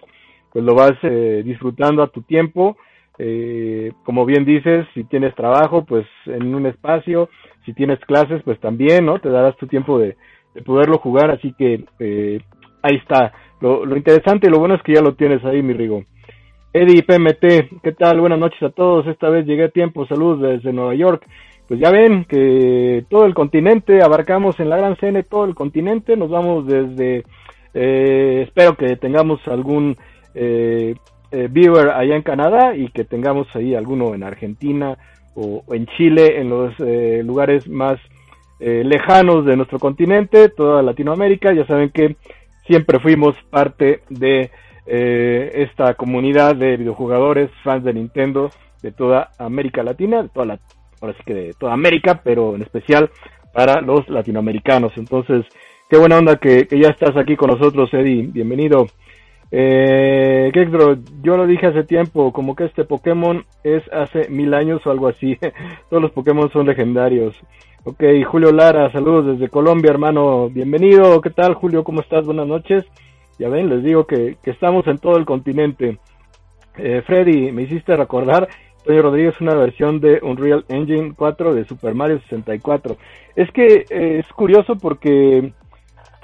pues 0.53 0.63
lo 0.63 0.73
vas 0.73 0.93
eh, 1.03 1.43
disfrutando 1.45 2.01
a 2.01 2.07
tu 2.07 2.21
tiempo. 2.21 2.77
Eh, 3.17 3.93
como 4.03 4.25
bien 4.25 4.45
dices, 4.45 4.85
si 4.93 5.03
tienes 5.05 5.33
trabajo, 5.35 5.85
pues 5.85 6.05
en 6.25 6.53
un 6.53 6.65
espacio, 6.65 7.29
si 7.65 7.73
tienes 7.73 7.99
clases, 8.01 8.41
pues 8.43 8.59
también, 8.59 9.05
¿no? 9.05 9.19
Te 9.19 9.29
darás 9.29 9.55
tu 9.57 9.67
tiempo 9.67 9.97
de, 9.99 10.15
de 10.53 10.61
poderlo 10.61 10.97
jugar, 10.97 11.31
así 11.31 11.53
que 11.57 11.85
eh, 11.99 12.39
ahí 12.81 12.95
está. 12.95 13.33
Lo, 13.61 13.85
lo 13.85 13.95
interesante 13.95 14.47
y 14.47 14.51
lo 14.51 14.59
bueno 14.59 14.75
es 14.75 14.81
que 14.83 14.93
ya 14.93 15.01
lo 15.01 15.15
tienes 15.15 15.43
ahí, 15.45 15.61
mi 15.61 15.73
Rigo. 15.73 16.03
Eddie 16.73 17.03
PMT, 17.03 17.81
¿qué 17.81 17.91
tal? 17.97 18.19
Buenas 18.19 18.39
noches 18.39 18.61
a 18.61 18.69
todos. 18.69 19.07
Esta 19.07 19.29
vez 19.29 19.45
llegué 19.45 19.63
a 19.63 19.69
tiempo. 19.69 20.05
Saludos 20.07 20.41
desde 20.41 20.73
Nueva 20.73 20.93
York 20.93 21.25
pues 21.67 21.79
ya 21.79 21.89
ven 21.89 22.25
que 22.25 23.05
todo 23.09 23.25
el 23.25 23.33
continente, 23.33 24.03
abarcamos 24.03 24.59
en 24.59 24.69
la 24.69 24.77
Gran 24.77 24.97
CN 24.97 25.23
todo 25.23 25.45
el 25.45 25.55
continente, 25.55 26.15
nos 26.15 26.29
vamos 26.29 26.67
desde, 26.67 27.23
eh, 27.73 28.43
espero 28.47 28.75
que 28.75 28.95
tengamos 28.97 29.39
algún 29.47 29.95
eh, 30.35 30.95
eh, 31.35 31.49
viewer 31.51 31.89
allá 31.89 32.15
en 32.15 32.21
Canadá 32.21 32.75
y 32.75 32.87
que 32.87 33.03
tengamos 33.03 33.45
ahí 33.55 33.75
alguno 33.75 34.15
en 34.15 34.23
Argentina 34.23 34.97
o, 35.35 35.63
en 35.73 35.85
Chile, 35.97 36.39
en 36.39 36.49
los 36.49 36.73
eh, 36.79 37.23
lugares 37.25 37.67
más 37.67 37.99
eh, 38.61 38.83
lejanos 38.85 39.45
de 39.45 39.57
nuestro 39.57 39.77
continente, 39.77 40.47
toda 40.47 40.81
Latinoamérica, 40.81 41.51
ya 41.53 41.67
saben 41.67 41.89
que 41.89 42.15
siempre 42.65 42.99
fuimos 42.99 43.35
parte 43.49 44.01
de 44.09 44.49
esta 44.87 45.95
comunidad 45.95 46.55
de 46.55 46.77
videojugadores, 46.77 47.49
fans 47.63 47.83
de 47.83 47.93
Nintendo, 47.95 48.51
de 48.83 48.91
toda 48.91 49.31
América 49.39 49.81
Latina, 49.81 50.21
de 50.21 50.29
toda 50.29 50.45
la 50.45 50.59
ahora 51.01 51.15
sí 51.17 51.23
que 51.25 51.33
de 51.33 51.53
toda 51.53 51.73
América, 51.73 52.21
pero 52.23 52.55
en 52.55 52.61
especial 52.61 53.09
para 53.51 53.81
los 53.81 54.07
latinoamericanos. 54.07 54.93
Entonces, 54.95 55.43
qué 55.89 55.97
buena 55.97 56.19
onda 56.19 56.37
que, 56.37 56.67
que 56.67 56.79
ya 56.79 56.89
estás 56.89 57.17
aquí 57.17 57.35
con 57.35 57.49
nosotros, 57.49 57.91
Eddie. 57.93 58.27
Bienvenido. 58.31 58.85
Eh, 59.51 60.51
yo 61.21 61.37
lo 61.37 61.47
dije 61.47 61.67
hace 61.67 61.83
tiempo, 61.83 62.33
como 62.33 62.55
que 62.55 62.65
este 62.65 62.83
Pokémon 62.83 63.45
es 63.63 63.83
hace 63.91 64.29
mil 64.29 64.53
años 64.53 64.85
o 64.85 64.91
algo 64.91 65.07
así. 65.07 65.37
Todos 65.89 66.01
los 66.01 66.11
Pokémon 66.11 66.51
son 66.51 66.67
legendarios. 66.67 67.35
Ok, 67.83 68.03
Julio 68.25 68.51
Lara, 68.51 68.91
saludos 68.91 69.37
desde 69.37 69.49
Colombia, 69.49 69.91
hermano. 69.91 70.49
Bienvenido. 70.49 71.21
¿Qué 71.21 71.29
tal, 71.29 71.53
Julio? 71.53 71.83
¿Cómo 71.83 72.01
estás? 72.01 72.25
Buenas 72.25 72.47
noches. 72.47 72.83
Ya 73.37 73.49
ven, 73.49 73.69
les 73.69 73.83
digo 73.83 74.07
que, 74.07 74.37
que 74.41 74.51
estamos 74.51 74.87
en 74.87 74.97
todo 74.97 75.17
el 75.17 75.25
continente. 75.25 75.99
Eh, 76.77 77.03
Freddy, 77.05 77.51
me 77.51 77.63
hiciste 77.63 77.95
recordar 77.95 78.49
Toño 78.85 79.01
Rodríguez 79.01 79.39
una 79.41 79.55
versión 79.55 79.99
de 79.99 80.19
Unreal 80.21 80.65
Engine 80.67 81.13
4 81.15 81.53
de 81.53 81.65
Super 81.65 81.95
Mario 81.95 82.19
64. 82.21 82.97
Es 83.35 83.51
que 83.51 83.85
eh, 83.89 84.19
es 84.19 84.27
curioso 84.33 84.75
porque 84.77 85.53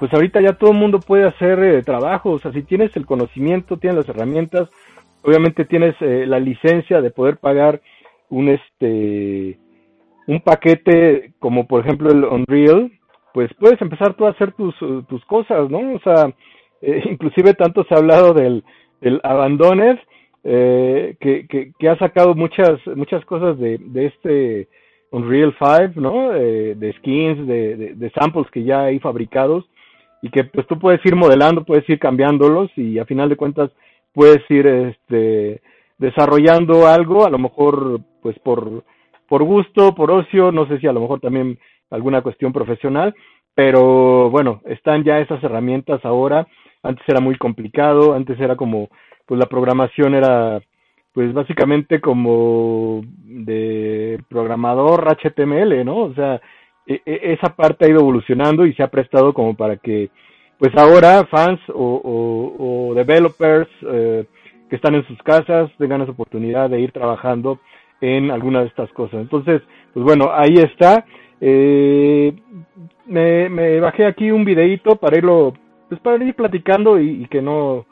pues 0.02 0.12
ahorita 0.14 0.40
ya 0.40 0.54
todo 0.54 0.72
el 0.72 0.78
mundo 0.78 0.98
puede 0.98 1.28
hacer 1.28 1.62
eh, 1.62 1.82
trabajo, 1.84 2.32
o 2.32 2.38
sea, 2.40 2.50
si 2.50 2.64
tienes 2.64 2.96
el 2.96 3.06
conocimiento, 3.06 3.76
tienes 3.76 3.98
las 3.98 4.08
herramientas, 4.08 4.68
obviamente 5.22 5.64
tienes 5.64 5.94
eh, 6.00 6.26
la 6.26 6.40
licencia 6.40 7.00
de 7.00 7.12
poder 7.12 7.36
pagar 7.36 7.80
un 8.28 8.48
este 8.48 9.60
un 10.26 10.40
paquete 10.40 11.34
como 11.38 11.68
por 11.68 11.82
ejemplo 11.82 12.10
el 12.10 12.24
Unreal, 12.24 12.90
pues 13.32 13.48
puedes 13.60 13.80
empezar 13.80 14.14
tú 14.14 14.26
a 14.26 14.30
hacer 14.30 14.50
tus, 14.54 14.74
tus 15.06 15.24
cosas, 15.26 15.70
¿no? 15.70 15.94
O 15.94 16.00
sea, 16.00 16.34
eh, 16.82 17.04
inclusive 17.08 17.54
tanto 17.54 17.84
se 17.84 17.94
ha 17.94 17.98
hablado 17.98 18.34
del, 18.34 18.64
del 19.00 19.20
eh, 20.42 21.14
que, 21.20 21.46
que, 21.46 21.70
que, 21.78 21.88
ha 21.88 21.96
sacado 21.98 22.34
muchas 22.34 22.84
muchas 22.96 23.24
cosas 23.24 23.56
de, 23.56 23.78
de 23.78 24.06
este 24.06 24.68
Unreal 25.12 25.54
5, 25.60 26.00
¿no? 26.00 26.34
Eh, 26.34 26.74
de 26.74 26.92
skins, 26.94 27.46
de, 27.46 27.94
de, 27.94 28.10
samples 28.10 28.50
que 28.50 28.64
ya 28.64 28.86
hay 28.86 28.98
fabricados 28.98 29.64
y 30.22 30.30
que 30.30 30.44
pues 30.44 30.66
tú 30.68 30.78
puedes 30.78 31.04
ir 31.04 31.16
modelando, 31.16 31.64
puedes 31.64 31.86
ir 31.88 31.98
cambiándolos 31.98 32.70
y 32.76 32.98
a 32.98 33.04
final 33.04 33.28
de 33.28 33.36
cuentas 33.36 33.70
puedes 34.14 34.48
ir 34.50 34.66
este 34.66 35.60
desarrollando 35.98 36.86
algo, 36.86 37.26
a 37.26 37.30
lo 37.30 37.38
mejor 37.38 38.00
pues 38.22 38.38
por 38.38 38.84
por 39.28 39.42
gusto, 39.42 39.94
por 39.94 40.10
ocio, 40.10 40.52
no 40.52 40.66
sé 40.66 40.78
si 40.78 40.86
a 40.86 40.92
lo 40.92 41.00
mejor 41.00 41.20
también 41.20 41.58
alguna 41.90 42.22
cuestión 42.22 42.52
profesional, 42.52 43.14
pero 43.54 44.30
bueno, 44.30 44.60
están 44.64 45.04
ya 45.04 45.18
esas 45.20 45.42
herramientas 45.42 46.04
ahora. 46.04 46.46
Antes 46.82 47.04
era 47.08 47.20
muy 47.20 47.36
complicado, 47.36 48.14
antes 48.14 48.38
era 48.40 48.56
como 48.56 48.88
pues 49.26 49.38
la 49.38 49.46
programación 49.46 50.14
era 50.14 50.60
pues 51.12 51.32
básicamente 51.32 52.00
como 52.00 53.02
de 53.06 54.18
programador 54.28 55.06
HTML, 55.16 55.84
¿no? 55.84 55.96
O 55.98 56.14
sea, 56.14 56.40
esa 56.86 57.54
parte 57.54 57.84
ha 57.84 57.88
ido 57.88 58.00
evolucionando 58.00 58.66
y 58.66 58.74
se 58.74 58.82
ha 58.82 58.88
prestado 58.88 59.32
como 59.32 59.54
para 59.54 59.76
que 59.76 60.10
pues 60.58 60.72
ahora 60.76 61.26
fans 61.26 61.60
o, 61.74 62.92
developers 62.94 63.68
eh, 63.82 64.24
que 64.68 64.76
están 64.76 64.94
en 64.94 65.06
sus 65.06 65.20
casas 65.22 65.70
tengan 65.78 66.02
esa 66.02 66.12
oportunidad 66.12 66.70
de 66.70 66.80
ir 66.80 66.92
trabajando 66.92 67.58
en 68.00 68.30
alguna 68.30 68.60
de 68.60 68.66
estas 68.66 68.90
cosas. 68.92 69.20
Entonces, 69.20 69.62
pues 69.92 70.04
bueno, 70.04 70.30
ahí 70.32 70.54
está. 70.54 71.04
Eh, 71.40 72.32
me, 73.06 73.80
bajé 73.80 74.06
aquí 74.06 74.30
un 74.30 74.44
videito 74.44 74.96
para 74.96 75.18
irlo, 75.18 75.52
pues 75.88 76.00
para 76.00 76.24
ir 76.24 76.34
platicando 76.34 77.00
y, 77.00 77.22
y 77.22 77.26
que 77.26 77.42
no 77.42 77.86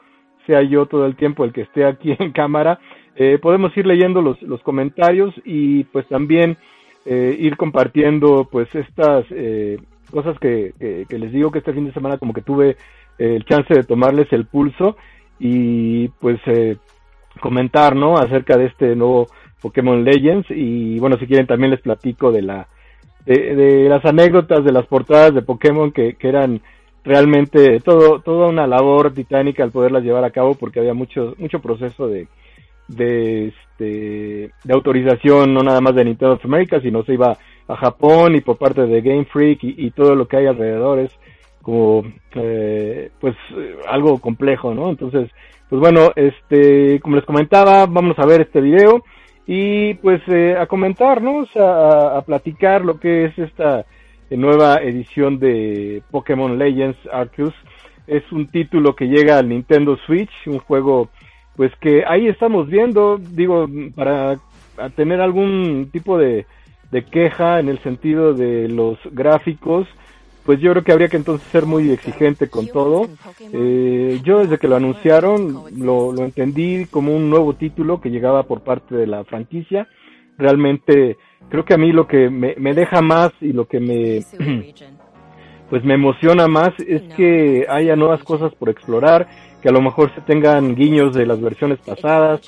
sea 0.47 0.61
yo 0.61 0.85
todo 0.85 1.05
el 1.05 1.15
tiempo 1.15 1.43
el 1.43 1.53
que 1.53 1.61
esté 1.61 1.85
aquí 1.85 2.15
en 2.19 2.31
cámara, 2.31 2.79
eh, 3.15 3.37
podemos 3.41 3.75
ir 3.75 3.85
leyendo 3.85 4.21
los, 4.21 4.41
los 4.41 4.61
comentarios 4.63 5.33
y 5.43 5.83
pues 5.85 6.07
también 6.07 6.57
eh, 7.05 7.35
ir 7.39 7.57
compartiendo 7.57 8.47
pues 8.51 8.73
estas 8.75 9.25
eh, 9.31 9.77
cosas 10.11 10.37
que, 10.39 10.73
les 11.09 11.31
digo 11.31 11.51
que 11.51 11.59
este 11.59 11.73
fin 11.73 11.85
de 11.85 11.93
semana 11.93 12.17
como 12.17 12.33
que 12.33 12.41
tuve 12.41 12.77
el 13.17 13.45
chance 13.45 13.73
de 13.73 13.83
tomarles 13.83 14.31
el 14.33 14.45
pulso 14.45 14.97
y 15.39 16.07
pues 16.19 16.39
comentar, 17.39 17.95
¿no? 17.95 18.17
Acerca 18.17 18.57
de 18.57 18.65
este 18.65 18.95
nuevo 18.95 19.27
Pokémon 19.61 20.03
Legends 20.03 20.47
y 20.49 20.99
bueno, 20.99 21.17
si 21.17 21.27
quieren 21.27 21.47
también 21.47 21.71
les 21.71 21.81
platico 21.81 22.31
de 22.31 22.41
la 22.41 22.67
de, 23.25 23.55
de 23.55 23.89
las 23.89 24.03
anécdotas 24.05 24.63
de 24.65 24.71
las 24.71 24.85
portadas 24.87 25.33
de 25.33 25.43
Pokémon 25.43 25.91
que, 25.91 26.15
que 26.15 26.27
eran 26.27 26.61
realmente 27.03 27.79
todo, 27.79 28.19
toda 28.19 28.47
una 28.47 28.67
labor 28.67 29.13
titánica 29.13 29.63
al 29.63 29.71
poderlas 29.71 30.03
llevar 30.03 30.23
a 30.23 30.31
cabo 30.31 30.55
porque 30.55 30.79
había 30.79 30.93
mucho, 30.93 31.35
mucho 31.37 31.59
proceso 31.59 32.07
de, 32.07 32.27
de, 32.95 33.47
este, 33.47 34.51
de 34.63 34.73
autorización, 34.73 35.53
no 35.53 35.61
nada 35.61 35.81
más 35.81 35.95
de 35.95 36.05
Nintendo 36.05 36.35
of 36.35 36.45
America, 36.45 36.79
sino 36.81 37.03
se 37.03 37.13
iba 37.13 37.37
a 37.67 37.75
Japón 37.75 38.35
y 38.35 38.41
por 38.41 38.57
parte 38.57 38.85
de 38.85 39.01
Game 39.01 39.25
Freak 39.25 39.59
y, 39.63 39.91
todo 39.91 40.15
lo 40.15 40.27
que 40.27 40.37
hay 40.37 40.47
alrededor 40.47 40.99
es 40.99 41.11
como 41.61 42.03
eh, 42.35 43.11
pues 43.19 43.35
algo 43.87 44.19
complejo, 44.19 44.73
¿no? 44.73 44.89
Entonces, 44.89 45.29
pues 45.69 45.79
bueno, 45.79 46.11
este, 46.15 46.99
como 46.99 47.15
les 47.15 47.25
comentaba, 47.25 47.85
vamos 47.85 48.17
a 48.19 48.25
ver 48.25 48.41
este 48.41 48.61
video 48.61 49.03
y 49.45 49.93
pues 49.95 50.21
eh, 50.27 50.55
a 50.59 50.65
comentarnos, 50.65 51.55
a, 51.55 52.17
a, 52.17 52.21
platicar 52.23 52.83
lo 52.83 52.99
que 52.99 53.25
es 53.25 53.37
esta 53.37 53.85
nueva 54.29 54.77
edición 54.77 55.39
de 55.39 56.01
Pokémon 56.11 56.57
Legends 56.57 56.97
Arceus. 57.11 57.53
Es 58.07 58.29
un 58.31 58.47
título 58.47 58.95
que 58.95 59.05
llega 59.05 59.37
al 59.37 59.49
Nintendo 59.49 59.97
Switch, 60.05 60.31
un 60.47 60.59
juego 60.59 61.09
pues 61.61 61.75
que 61.75 62.03
ahí 62.07 62.27
estamos 62.27 62.67
viendo, 62.69 63.19
digo, 63.19 63.69
para 63.93 64.39
tener 64.95 65.21
algún 65.21 65.89
tipo 65.91 66.17
de, 66.17 66.47
queja 67.11 67.59
en 67.59 67.69
el 67.69 67.77
sentido 67.83 68.33
de 68.33 68.67
los 68.67 68.97
gráficos, 69.11 69.87
pues 70.43 70.59
yo 70.59 70.71
creo 70.71 70.83
que 70.83 70.91
habría 70.91 71.07
que 71.07 71.17
entonces 71.17 71.47
ser 71.51 71.67
muy 71.67 71.91
exigente 71.91 72.49
con 72.49 72.65
todo. 72.65 73.07
Eh, 73.53 74.19
yo 74.23 74.39
desde 74.39 74.57
que 74.57 74.67
lo 74.67 74.75
anunciaron 74.75 75.65
lo, 75.77 76.11
lo 76.11 76.23
entendí 76.23 76.87
como 76.87 77.15
un 77.15 77.29
nuevo 77.29 77.53
título 77.53 78.01
que 78.01 78.09
llegaba 78.09 78.41
por 78.41 78.61
parte 78.61 78.95
de 78.95 79.05
la 79.05 79.23
franquicia. 79.23 79.87
Realmente 80.39 81.17
creo 81.49 81.63
que 81.63 81.75
a 81.75 81.77
mí 81.77 81.91
lo 81.91 82.07
que 82.07 82.31
me, 82.31 82.55
me 82.57 82.73
deja 82.73 83.03
más 83.03 83.33
y 83.39 83.53
lo 83.53 83.67
que 83.67 83.79
me 83.79 84.25
pues 85.69 85.85
me 85.85 85.93
emociona 85.93 86.47
más 86.47 86.71
es 86.85 87.01
que 87.15 87.65
haya 87.69 87.95
nuevas 87.95 88.23
cosas 88.23 88.51
por 88.55 88.67
explorar, 88.67 89.29
que 89.61 89.69
a 89.69 89.71
lo 89.71 89.81
mejor 89.81 90.13
se 90.15 90.21
tengan 90.21 90.75
guiños 90.75 91.13
de 91.13 91.25
las 91.25 91.39
versiones 91.39 91.79
pasadas, 91.79 92.41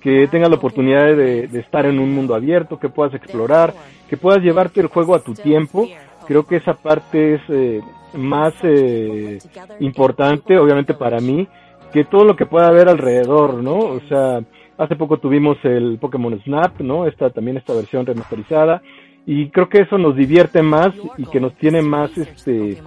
que 0.00 0.26
tengas 0.28 0.50
la 0.50 0.56
oportunidad 0.56 1.04
de, 1.04 1.46
de 1.46 1.60
estar 1.60 1.86
en 1.86 1.98
un 1.98 2.14
mundo 2.14 2.34
abierto, 2.34 2.78
que 2.78 2.88
puedas 2.88 3.14
explorar, 3.14 3.72
que 4.08 4.16
puedas 4.16 4.42
llevarte 4.42 4.80
el 4.80 4.88
juego 4.88 5.14
a 5.14 5.20
tu 5.20 5.34
tiempo 5.34 5.86
creo 6.26 6.46
que 6.46 6.56
esa 6.56 6.74
parte 6.74 7.34
es 7.34 7.40
eh, 7.48 7.80
más 8.14 8.52
eh, 8.62 9.38
importante, 9.80 10.58
obviamente 10.58 10.92
para 10.92 11.20
mí, 11.20 11.48
que 11.92 12.04
todo 12.04 12.24
lo 12.24 12.36
que 12.36 12.46
pueda 12.46 12.68
haber 12.68 12.88
alrededor, 12.88 13.62
¿no? 13.62 13.78
O 13.78 14.00
sea, 14.08 14.42
hace 14.76 14.96
poco 14.96 15.18
tuvimos 15.18 15.56
el 15.64 15.98
Pokémon 15.98 16.38
Snap, 16.42 16.80
¿no? 16.80 17.06
Esta 17.06 17.30
también 17.30 17.56
esta 17.56 17.72
versión 17.72 18.04
remasterizada 18.04 18.82
y 19.24 19.48
creo 19.50 19.68
que 19.68 19.80
eso 19.80 19.98
nos 19.98 20.14
divierte 20.14 20.62
más 20.62 20.92
y 21.16 21.24
que 21.26 21.40
nos 21.40 21.54
tiene 21.54 21.82
más 21.82 22.16
este 22.16 22.78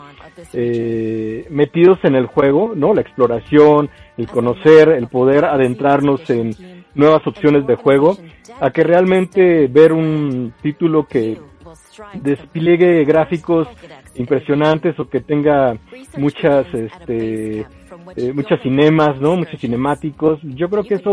eh, 0.54 1.46
metidos 1.50 2.00
en 2.04 2.16
el 2.16 2.26
juego, 2.28 2.74
¿no? 2.76 2.94
La 2.94 3.02
exploración, 3.02 3.90
el 4.18 4.28
conocer, 4.28 4.90
el 4.90 5.08
poder 5.08 5.46
adentrarnos 5.46 6.30
en 6.30 6.56
nuevas 6.96 7.26
opciones 7.26 7.66
de 7.68 7.76
juego, 7.76 8.18
a 8.60 8.72
que 8.72 8.84
realmente 8.84 9.68
ver 9.68 9.94
un 9.94 10.54
título 10.62 11.08
que 11.08 11.38
despliegue 12.14 13.04
gráficos 13.06 13.68
impresionantes 14.16 15.00
o 15.00 15.10
que 15.10 15.20
tenga 15.22 15.78
muchas 16.18 16.66
este 16.74 17.66
eh, 18.16 18.34
muchas 18.34 18.62
cinemas 18.62 19.20
no 19.20 19.36
muchos 19.36 19.60
cinemáticos. 19.60 20.40
Yo 20.44 20.70
creo 20.70 20.84
que 20.84 20.96
eso 20.96 21.12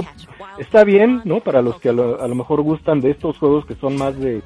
está 0.59 0.85
bien 0.85 1.23
no 1.25 1.41
para 1.41 1.63
los 1.63 1.81
que 1.81 1.91
a 1.91 1.93
lo, 1.93 2.21
a 2.21 2.29
lo 2.29 2.35
mejor 2.35 2.63
gustan 2.63 3.01
de 3.01 3.11
estos 3.11 3.39
juegos 3.39 3.67
que 3.67 3.75
son 3.75 3.97
más 3.97 4.19
de, 4.19 4.43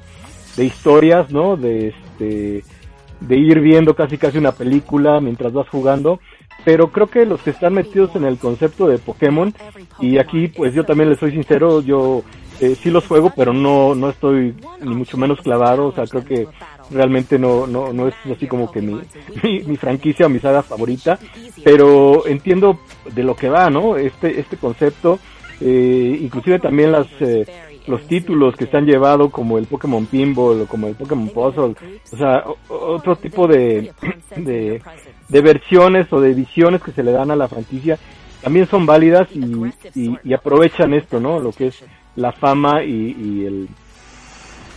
de 0.57 0.65
historias 0.65 1.31
no 1.31 1.55
de 1.57 1.89
este 1.89 2.63
de 3.21 3.37
ir 3.37 3.61
viendo 3.61 3.95
casi 3.95 4.17
casi 4.17 4.37
una 4.37 4.51
película 4.51 5.21
mientras 5.21 5.53
vas 5.53 5.69
jugando 5.69 6.19
pero 6.65 6.91
creo 6.91 7.07
que 7.07 7.25
los 7.25 7.41
que 7.41 7.51
están 7.51 7.73
metidos 7.73 8.15
en 8.15 8.25
el 8.25 8.37
concepto 8.37 8.87
de 8.87 8.97
Pokémon 8.97 9.53
y 9.99 10.17
aquí 10.17 10.47
pues 10.49 10.73
yo 10.73 10.83
también 10.83 11.09
les 11.09 11.19
soy 11.19 11.31
sincero 11.31 11.81
yo 11.81 12.23
eh, 12.61 12.75
sí 12.75 12.91
los 12.91 13.07
juego, 13.07 13.33
pero 13.35 13.53
no, 13.53 13.95
no 13.95 14.11
estoy 14.11 14.53
ni 14.81 14.93
mucho 14.93 15.17
menos 15.17 15.41
clavado, 15.41 15.87
o 15.87 15.91
sea, 15.93 16.05
creo 16.05 16.23
que 16.23 16.47
realmente 16.91 17.39
no, 17.39 17.65
no, 17.65 17.91
no 17.91 18.07
es 18.07 18.13
así 18.31 18.45
como 18.45 18.71
que 18.71 18.81
mi, 18.83 19.01
mi, 19.65 19.77
franquicia 19.77 20.27
o 20.27 20.29
mi 20.29 20.37
saga 20.37 20.61
favorita, 20.61 21.17
pero 21.63 22.27
entiendo 22.27 22.79
de 23.15 23.23
lo 23.23 23.35
que 23.35 23.49
va, 23.49 23.71
¿no? 23.71 23.97
Este, 23.97 24.39
este 24.39 24.57
concepto, 24.57 25.17
eh, 25.59 26.19
inclusive 26.21 26.59
también 26.59 26.91
las, 26.91 27.07
eh, 27.19 27.47
los 27.87 28.07
títulos 28.07 28.55
que 28.55 28.67
se 28.67 28.77
han 28.77 28.85
llevado 28.85 29.29
como 29.29 29.57
el 29.57 29.65
Pokémon 29.65 30.05
Pinball 30.05 30.61
o 30.61 30.67
como 30.67 30.87
el 30.87 30.95
Pokémon 30.95 31.29
Puzzle, 31.29 31.75
o 32.11 32.17
sea, 32.17 32.43
otro 32.69 33.15
tipo 33.15 33.47
de, 33.47 33.91
de, 34.37 35.41
versiones 35.41 36.11
o 36.13 36.19
de 36.19 36.33
visiones 36.33 36.81
que 36.81 36.91
se 36.91 37.03
le 37.03 37.11
dan 37.11 37.31
a 37.31 37.35
la 37.35 37.47
franquicia 37.47 37.97
también 38.41 38.67
son 38.67 38.85
válidas 38.85 39.27
y, 39.33 39.43
y, 39.93 40.17
y 40.23 40.33
aprovechan 40.33 40.93
esto, 40.93 41.19
¿no? 41.19 41.39
Lo 41.39 41.51
que 41.51 41.67
es 41.67 41.83
la 42.15 42.31
fama 42.31 42.83
y, 42.83 43.45
el 43.45 43.69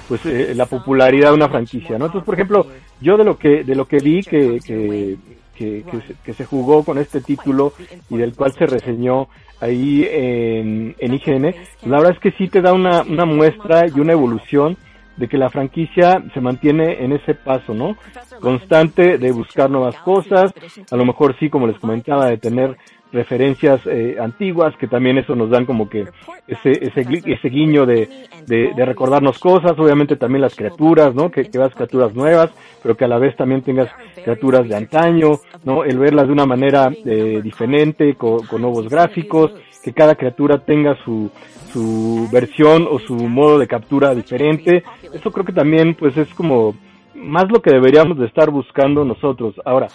pues 0.08 0.24
eh, 0.26 0.54
la 0.54 0.66
popularidad 0.66 1.30
de 1.30 1.34
una 1.34 1.48
franquicia, 1.48 1.98
¿no? 1.98 2.06
Entonces, 2.06 2.26
por 2.26 2.34
ejemplo, 2.34 2.66
yo 3.00 3.16
de 3.16 3.24
lo 3.24 3.38
que 3.38 3.64
de 3.64 3.74
lo 3.74 3.86
que 3.86 3.98
vi 3.98 4.22
que 4.22 4.60
que, 4.60 5.16
que, 5.54 5.84
se, 6.32 6.44
jugó 6.44 6.84
con 6.84 6.98
este 6.98 7.20
título 7.20 7.72
y 8.10 8.16
del 8.16 8.34
cual 8.34 8.52
se 8.52 8.66
reseñó 8.66 9.28
ahí 9.60 10.06
en, 10.10 10.94
en 10.98 11.14
IGN, 11.14 11.54
la 11.86 11.98
verdad 11.98 12.12
es 12.12 12.20
que 12.20 12.32
sí 12.32 12.48
te 12.48 12.60
da 12.60 12.72
una, 12.72 13.02
una 13.02 13.24
muestra 13.24 13.86
y 13.86 14.00
una 14.00 14.12
evolución 14.12 14.76
de 15.16 15.28
que 15.28 15.38
la 15.38 15.48
franquicia 15.48 16.22
se 16.32 16.40
mantiene 16.40 17.04
en 17.04 17.12
ese 17.12 17.34
paso, 17.34 17.72
¿no? 17.72 17.96
Constante 18.40 19.18
de 19.18 19.32
buscar 19.32 19.70
nuevas 19.70 19.96
cosas, 20.00 20.52
a 20.90 20.96
lo 20.96 21.04
mejor 21.04 21.36
sí, 21.38 21.48
como 21.48 21.66
les 21.66 21.78
comentaba, 21.78 22.26
de 22.26 22.38
tener 22.38 22.76
referencias 23.14 23.80
eh, 23.86 24.16
antiguas, 24.20 24.76
que 24.76 24.88
también 24.88 25.16
eso 25.16 25.34
nos 25.34 25.48
dan 25.48 25.64
como 25.64 25.88
que 25.88 26.04
ese, 26.48 26.72
ese, 26.72 27.06
ese 27.24 27.48
guiño 27.48 27.86
de, 27.86 28.08
de, 28.46 28.84
recordarnos 28.84 29.38
cosas, 29.38 29.72
obviamente 29.78 30.16
también 30.16 30.42
las 30.42 30.54
criaturas, 30.54 31.14
¿no? 31.14 31.30
Que, 31.30 31.44
que 31.44 31.58
vas 31.58 31.74
criaturas 31.74 32.14
nuevas, 32.14 32.50
pero 32.82 32.96
que 32.96 33.04
a 33.04 33.08
la 33.08 33.18
vez 33.18 33.36
también 33.36 33.62
tengas 33.62 33.88
criaturas 34.22 34.68
de 34.68 34.74
antaño, 34.74 35.38
¿no? 35.64 35.84
El 35.84 35.98
verlas 35.98 36.26
de 36.26 36.32
una 36.32 36.44
manera 36.44 36.90
eh, 37.04 37.40
diferente, 37.42 38.16
con, 38.16 38.44
con 38.46 38.60
nuevos 38.60 38.88
gráficos, 38.88 39.54
que 39.82 39.92
cada 39.92 40.16
criatura 40.16 40.58
tenga 40.58 40.96
su, 41.04 41.30
su 41.72 42.28
versión 42.32 42.88
o 42.90 42.98
su 42.98 43.14
modo 43.14 43.58
de 43.58 43.68
captura 43.68 44.14
diferente. 44.14 44.82
Eso 45.12 45.30
creo 45.30 45.44
que 45.44 45.52
también 45.52 45.94
pues 45.94 46.16
es 46.16 46.28
como 46.34 46.74
más 47.14 47.44
lo 47.48 47.62
que 47.62 47.70
deberíamos 47.70 48.18
de 48.18 48.26
estar 48.26 48.50
buscando 48.50 49.04
nosotros. 49.04 49.54
Ahora, 49.64 49.86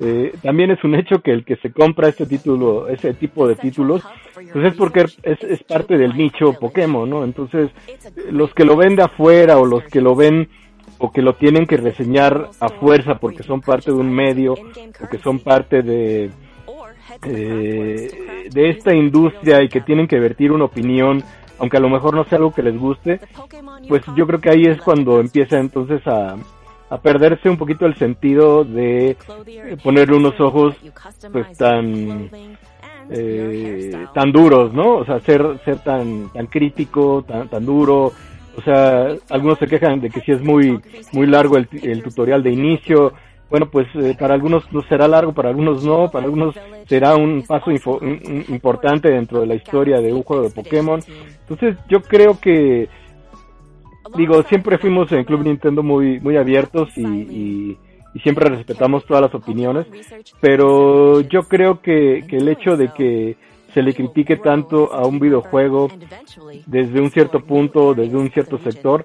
eh, 0.00 0.32
también 0.42 0.70
es 0.70 0.82
un 0.84 0.94
hecho 0.94 1.20
que 1.20 1.32
el 1.32 1.44
que 1.44 1.56
se 1.56 1.72
compra 1.72 2.08
este 2.08 2.26
título, 2.26 2.88
ese 2.88 3.14
tipo 3.14 3.48
de 3.48 3.56
títulos, 3.56 4.02
pues 4.34 4.64
es 4.64 4.74
porque 4.74 5.00
es, 5.00 5.42
es 5.42 5.62
parte 5.64 5.96
del 5.98 6.16
nicho 6.16 6.52
Pokémon, 6.52 7.08
¿no? 7.08 7.24
Entonces, 7.24 7.70
los 8.30 8.54
que 8.54 8.64
lo 8.64 8.76
ven 8.76 8.94
de 8.94 9.02
afuera 9.02 9.58
o 9.58 9.66
los 9.66 9.82
que 9.84 10.00
lo 10.00 10.14
ven 10.14 10.48
o 10.98 11.12
que 11.12 11.22
lo 11.22 11.34
tienen 11.34 11.66
que 11.66 11.76
reseñar 11.76 12.50
a 12.60 12.68
fuerza 12.68 13.18
porque 13.18 13.42
son 13.42 13.60
parte 13.60 13.90
de 13.90 13.96
un 13.96 14.10
medio 14.10 14.52
o 14.54 15.08
que 15.10 15.18
son 15.18 15.40
parte 15.40 15.82
de 15.82 16.30
eh, 17.24 18.48
de 18.50 18.70
esta 18.70 18.94
industria 18.94 19.62
y 19.62 19.68
que 19.68 19.80
tienen 19.80 20.06
que 20.06 20.18
vertir 20.18 20.52
una 20.52 20.64
opinión 20.64 21.22
aunque 21.58 21.76
a 21.76 21.80
lo 21.80 21.88
mejor 21.88 22.14
no 22.14 22.24
sea 22.24 22.38
algo 22.38 22.52
que 22.52 22.62
les 22.62 22.76
guste 22.76 23.20
pues 23.88 24.02
yo 24.16 24.26
creo 24.26 24.40
que 24.40 24.50
ahí 24.50 24.62
es 24.64 24.80
cuando 24.80 25.20
empieza 25.20 25.58
entonces 25.58 26.04
a, 26.06 26.36
a 26.90 26.98
perderse 26.98 27.48
un 27.50 27.56
poquito 27.56 27.86
el 27.86 27.96
sentido 27.96 28.64
de 28.64 29.16
ponerle 29.82 30.16
unos 30.16 30.40
ojos 30.40 30.74
pues 31.32 31.56
tan 31.56 32.30
eh, 33.10 34.06
tan 34.14 34.32
duros, 34.32 34.72
¿no? 34.72 34.96
O 34.96 35.04
sea, 35.04 35.20
ser 35.20 35.42
ser 35.64 35.78
tan 35.78 36.30
tan 36.32 36.46
crítico, 36.46 37.24
tan 37.26 37.48
tan 37.48 37.64
duro. 37.64 38.12
O 38.56 38.62
sea, 38.62 39.08
algunos 39.30 39.58
se 39.58 39.66
quejan 39.66 40.00
de 40.00 40.10
que 40.10 40.20
si 40.20 40.32
es 40.32 40.42
muy 40.42 40.80
muy 41.12 41.26
largo 41.26 41.56
el, 41.56 41.68
el 41.82 42.02
tutorial 42.02 42.42
de 42.42 42.52
inicio. 42.52 43.12
Bueno, 43.50 43.70
pues 43.70 43.86
eh, 43.94 44.14
para 44.18 44.34
algunos 44.34 44.70
no 44.72 44.82
será 44.82 45.08
largo, 45.08 45.32
para 45.32 45.48
algunos 45.48 45.82
no, 45.82 46.10
para 46.10 46.26
algunos 46.26 46.54
será 46.86 47.16
un 47.16 47.44
paso 47.46 47.70
importante 47.70 49.10
dentro 49.10 49.40
de 49.40 49.46
la 49.46 49.54
historia 49.54 50.02
de 50.02 50.12
un 50.12 50.22
juego 50.22 50.42
de 50.42 50.50
Pokémon. 50.50 51.00
Entonces, 51.48 51.78
yo 51.88 52.02
creo 52.02 52.38
que 52.38 52.90
digo, 54.16 54.42
siempre 54.44 54.78
fuimos 54.78 55.10
en 55.12 55.24
Club 55.24 55.44
Nintendo 55.44 55.82
muy, 55.82 56.20
muy 56.20 56.36
abiertos 56.36 56.88
y, 56.96 57.06
y, 57.06 57.78
siempre 58.22 58.48
respetamos 58.48 59.06
todas 59.06 59.22
las 59.22 59.34
opiniones, 59.34 59.86
pero 60.40 61.20
yo 61.20 61.42
creo 61.44 61.80
que, 61.80 62.24
que 62.28 62.38
el 62.38 62.48
hecho 62.48 62.76
de 62.76 62.88
que 62.92 63.36
se 63.72 63.80
le 63.80 63.94
critique 63.94 64.38
tanto 64.38 64.92
a 64.92 65.06
un 65.06 65.20
videojuego 65.20 65.88
desde 66.66 67.00
un 67.00 67.10
cierto 67.12 67.44
punto, 67.44 67.94
desde 67.94 68.16
un 68.16 68.28
cierto 68.30 68.58
sector, 68.58 69.04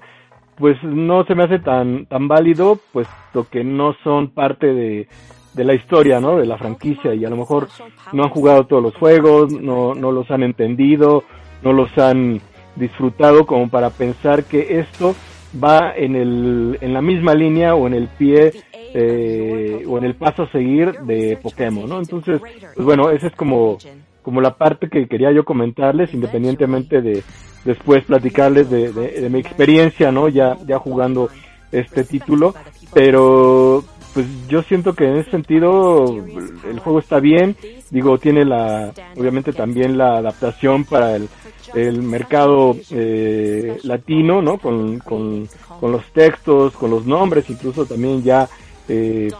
pues 0.56 0.76
no 0.82 1.24
se 1.26 1.36
me 1.36 1.44
hace 1.44 1.60
tan, 1.60 2.06
tan 2.06 2.26
válido, 2.26 2.80
puesto 2.92 3.46
que 3.48 3.62
no 3.62 3.94
son 4.02 4.30
parte 4.30 4.66
de, 4.66 5.06
de 5.54 5.64
la 5.64 5.74
historia, 5.74 6.20
¿no? 6.20 6.36
De 6.36 6.46
la 6.46 6.58
franquicia 6.58 7.14
y 7.14 7.24
a 7.24 7.30
lo 7.30 7.36
mejor 7.36 7.68
no 8.12 8.24
han 8.24 8.30
jugado 8.30 8.66
todos 8.66 8.82
los 8.82 8.96
juegos, 8.96 9.52
no, 9.52 9.94
no 9.94 10.12
los 10.12 10.30
han 10.30 10.42
entendido, 10.42 11.24
no 11.62 11.72
los 11.72 11.96
han 11.98 12.40
disfrutado 12.76 13.46
como 13.46 13.68
para 13.68 13.90
pensar 13.90 14.44
que 14.44 14.78
esto 14.80 15.14
va 15.62 15.92
en, 15.96 16.16
el, 16.16 16.78
en 16.80 16.92
la 16.92 17.00
misma 17.00 17.34
línea 17.34 17.74
o 17.74 17.86
en 17.86 17.94
el 17.94 18.08
pie 18.08 18.52
eh, 18.72 19.84
o 19.86 19.98
en 19.98 20.04
el 20.04 20.14
paso 20.14 20.44
a 20.44 20.52
seguir 20.52 20.92
de 21.00 21.38
Pokémon, 21.42 21.88
¿no? 21.88 21.98
Entonces, 21.98 22.40
pues 22.40 22.84
bueno, 22.84 23.10
esa 23.10 23.26
es 23.26 23.34
como, 23.34 23.78
como 24.22 24.40
la 24.40 24.56
parte 24.56 24.88
que 24.88 25.08
quería 25.08 25.32
yo 25.32 25.44
comentarles, 25.44 26.14
independientemente 26.14 27.00
de 27.02 27.22
después 27.64 28.04
platicarles 28.04 28.68
de, 28.70 28.92
de, 28.92 29.30
mi 29.30 29.40
experiencia, 29.40 30.12
¿no? 30.12 30.28
Ya, 30.28 30.56
ya 30.66 30.78
jugando 30.78 31.30
este 31.72 32.04
título, 32.04 32.54
pero 32.92 33.82
pues 34.14 34.26
yo 34.48 34.62
siento 34.62 34.94
que 34.94 35.08
en 35.08 35.16
ese 35.16 35.32
sentido 35.32 36.24
el 36.70 36.78
juego 36.78 37.00
está 37.00 37.18
bien, 37.18 37.56
digo, 37.90 38.16
tiene 38.16 38.44
la, 38.44 38.92
obviamente 39.16 39.52
también 39.52 39.98
la 39.98 40.18
adaptación 40.18 40.84
para 40.84 41.16
el, 41.16 41.28
el 41.74 42.00
mercado 42.00 42.76
eh, 42.90 43.76
latino, 43.82 44.40
¿no? 44.40 44.58
Con, 44.58 45.00
con, 45.00 45.48
con, 45.80 45.90
los 45.90 46.04
textos, 46.12 46.74
con 46.74 46.92
los 46.92 47.04
nombres, 47.04 47.50
incluso 47.50 47.84
también 47.86 48.22
ya 48.22 48.48
eh, 48.88 49.32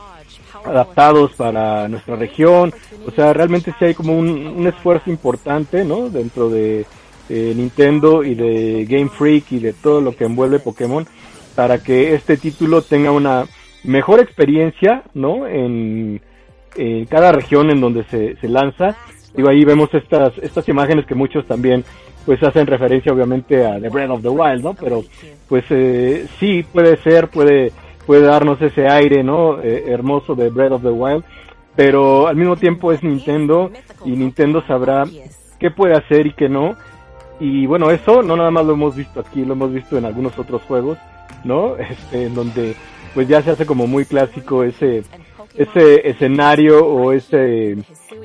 adaptados 0.64 1.32
para 1.34 1.86
nuestra 1.88 2.16
región, 2.16 2.74
o 3.06 3.12
sea, 3.12 3.32
realmente 3.32 3.72
sí 3.78 3.84
hay 3.84 3.94
como 3.94 4.18
un, 4.18 4.28
un 4.28 4.66
esfuerzo 4.66 5.08
importante, 5.08 5.84
¿no? 5.84 6.10
Dentro 6.10 6.48
de 6.48 6.84
Nintendo 7.28 8.24
y 8.24 8.34
de 8.34 8.86
Game 8.88 9.08
Freak 9.08 9.52
y 9.52 9.58
de 9.60 9.72
todo 9.72 10.00
lo 10.00 10.14
que 10.14 10.24
envuelve 10.24 10.58
Pokémon 10.58 11.06
para 11.54 11.78
que 11.78 12.14
este 12.14 12.36
título 12.36 12.82
tenga 12.82 13.12
una 13.12 13.46
mejor 13.84 14.20
experiencia, 14.20 15.02
¿no? 15.14 15.46
En, 15.46 16.20
cada 17.08 17.30
región 17.30 17.70
en 17.70 17.80
donde 17.80 18.02
se, 18.04 18.34
se 18.36 18.48
lanza. 18.48 18.96
Digo, 19.36 19.48
ahí 19.48 19.64
vemos 19.64 19.94
estas, 19.94 20.36
estas 20.38 20.68
imágenes 20.68 21.06
que 21.06 21.14
muchos 21.14 21.46
también 21.46 21.84
pues 22.24 22.42
hacen 22.42 22.66
referencia 22.66 23.12
obviamente 23.12 23.64
a 23.66 23.80
The 23.80 23.88
Breath 23.88 24.10
of 24.10 24.22
the 24.22 24.28
Wild, 24.28 24.64
¿no? 24.64 24.74
Pero 24.74 25.02
pues 25.48 25.64
eh, 25.70 26.26
sí 26.40 26.62
puede 26.62 26.96
ser, 26.98 27.28
puede, 27.28 27.72
puede 28.06 28.22
darnos 28.22 28.60
ese 28.62 28.88
aire, 28.88 29.22
¿no? 29.22 29.60
Eh, 29.60 29.84
hermoso 29.88 30.34
de 30.34 30.50
Breath 30.50 30.72
of 30.72 30.82
the 30.82 30.88
Wild, 30.88 31.24
pero 31.76 32.26
al 32.28 32.36
mismo 32.36 32.56
tiempo 32.56 32.92
es 32.92 33.02
Nintendo 33.02 33.70
y 34.04 34.12
Nintendo 34.12 34.62
sabrá 34.66 35.04
qué 35.58 35.70
puede 35.70 35.94
hacer 35.94 36.26
y 36.26 36.32
qué 36.32 36.48
no. 36.48 36.76
Y 37.40 37.66
bueno, 37.66 37.90
eso 37.90 38.22
no 38.22 38.36
nada 38.36 38.50
más 38.50 38.64
lo 38.64 38.74
hemos 38.74 38.96
visto 38.96 39.20
aquí, 39.20 39.44
lo 39.44 39.54
hemos 39.54 39.72
visto 39.72 39.98
en 39.98 40.04
algunos 40.04 40.38
otros 40.38 40.62
juegos, 40.62 40.98
¿no? 41.44 41.76
Este, 41.78 42.26
en 42.26 42.34
donde 42.34 42.74
pues 43.14 43.28
ya 43.28 43.42
se 43.42 43.52
hace 43.52 43.66
como 43.66 43.86
muy 43.86 44.04
clásico 44.04 44.64
ese 44.64 45.02
ese 45.56 46.08
escenario 46.08 46.84
o 46.84 47.12
ese 47.12 47.76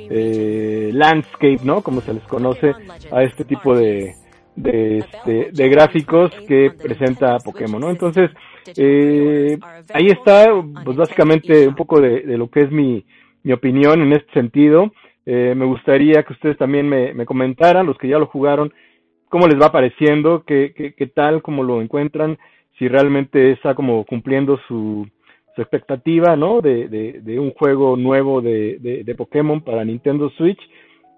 eh, 0.10 0.90
landscape, 0.94 1.60
¿no? 1.64 1.82
Como 1.82 2.02
se 2.02 2.14
les 2.14 2.24
conoce 2.24 2.74
a 3.12 3.24
este 3.24 3.46
tipo 3.46 3.76
de 3.76 4.16
de, 4.56 4.98
este, 4.98 5.52
de 5.54 5.70
gráficos 5.70 6.32
que 6.48 6.72
presenta 6.72 7.38
Pokémon, 7.40 7.80
¿no? 7.80 7.90
Entonces, 7.90 8.30
eh, 8.76 9.58
ahí 9.94 10.08
está, 10.08 10.48
pues 10.84 10.98
básicamente 10.98 11.68
un 11.68 11.76
poco 11.76 12.02
de, 12.02 12.22
de, 12.22 12.38
lo 12.38 12.50
que 12.50 12.64
es 12.64 12.72
mi, 12.72 13.06
mi 13.44 13.54
opinión 13.54 14.02
en 14.02 14.12
este 14.12 14.32
sentido. 14.34 14.92
Eh, 15.26 15.54
me 15.56 15.66
gustaría 15.66 16.24
que 16.24 16.34
ustedes 16.34 16.58
también 16.58 16.90
me, 16.90 17.14
me 17.14 17.26
comentaran, 17.26 17.86
los 17.86 17.98
que 17.98 18.10
ya 18.10 18.20
lo 18.20 18.26
jugaron, 18.26 18.74
cómo 19.30 19.48
les 19.48 19.62
va 19.62 19.72
pareciendo, 19.72 20.44
qué, 20.46 20.74
qué, 20.76 20.94
qué 20.94 21.08
tal, 21.08 21.42
cómo 21.42 21.64
lo 21.64 21.82
encuentran, 21.82 22.38
si 22.80 22.88
realmente 22.88 23.52
está 23.52 23.76
como 23.76 24.06
cumpliendo 24.06 24.58
su, 24.68 25.06
su 25.54 25.62
expectativa, 25.62 26.36
¿no? 26.38 26.62
De, 26.62 26.88
de, 26.88 27.40
un 27.40 27.52
juego 27.52 27.98
nuevo 27.98 28.42
de, 28.42 29.04
de, 29.06 29.16
Pokémon 29.16 29.62
para 29.62 29.84
Nintendo 29.84 30.30
Switch 30.32 30.60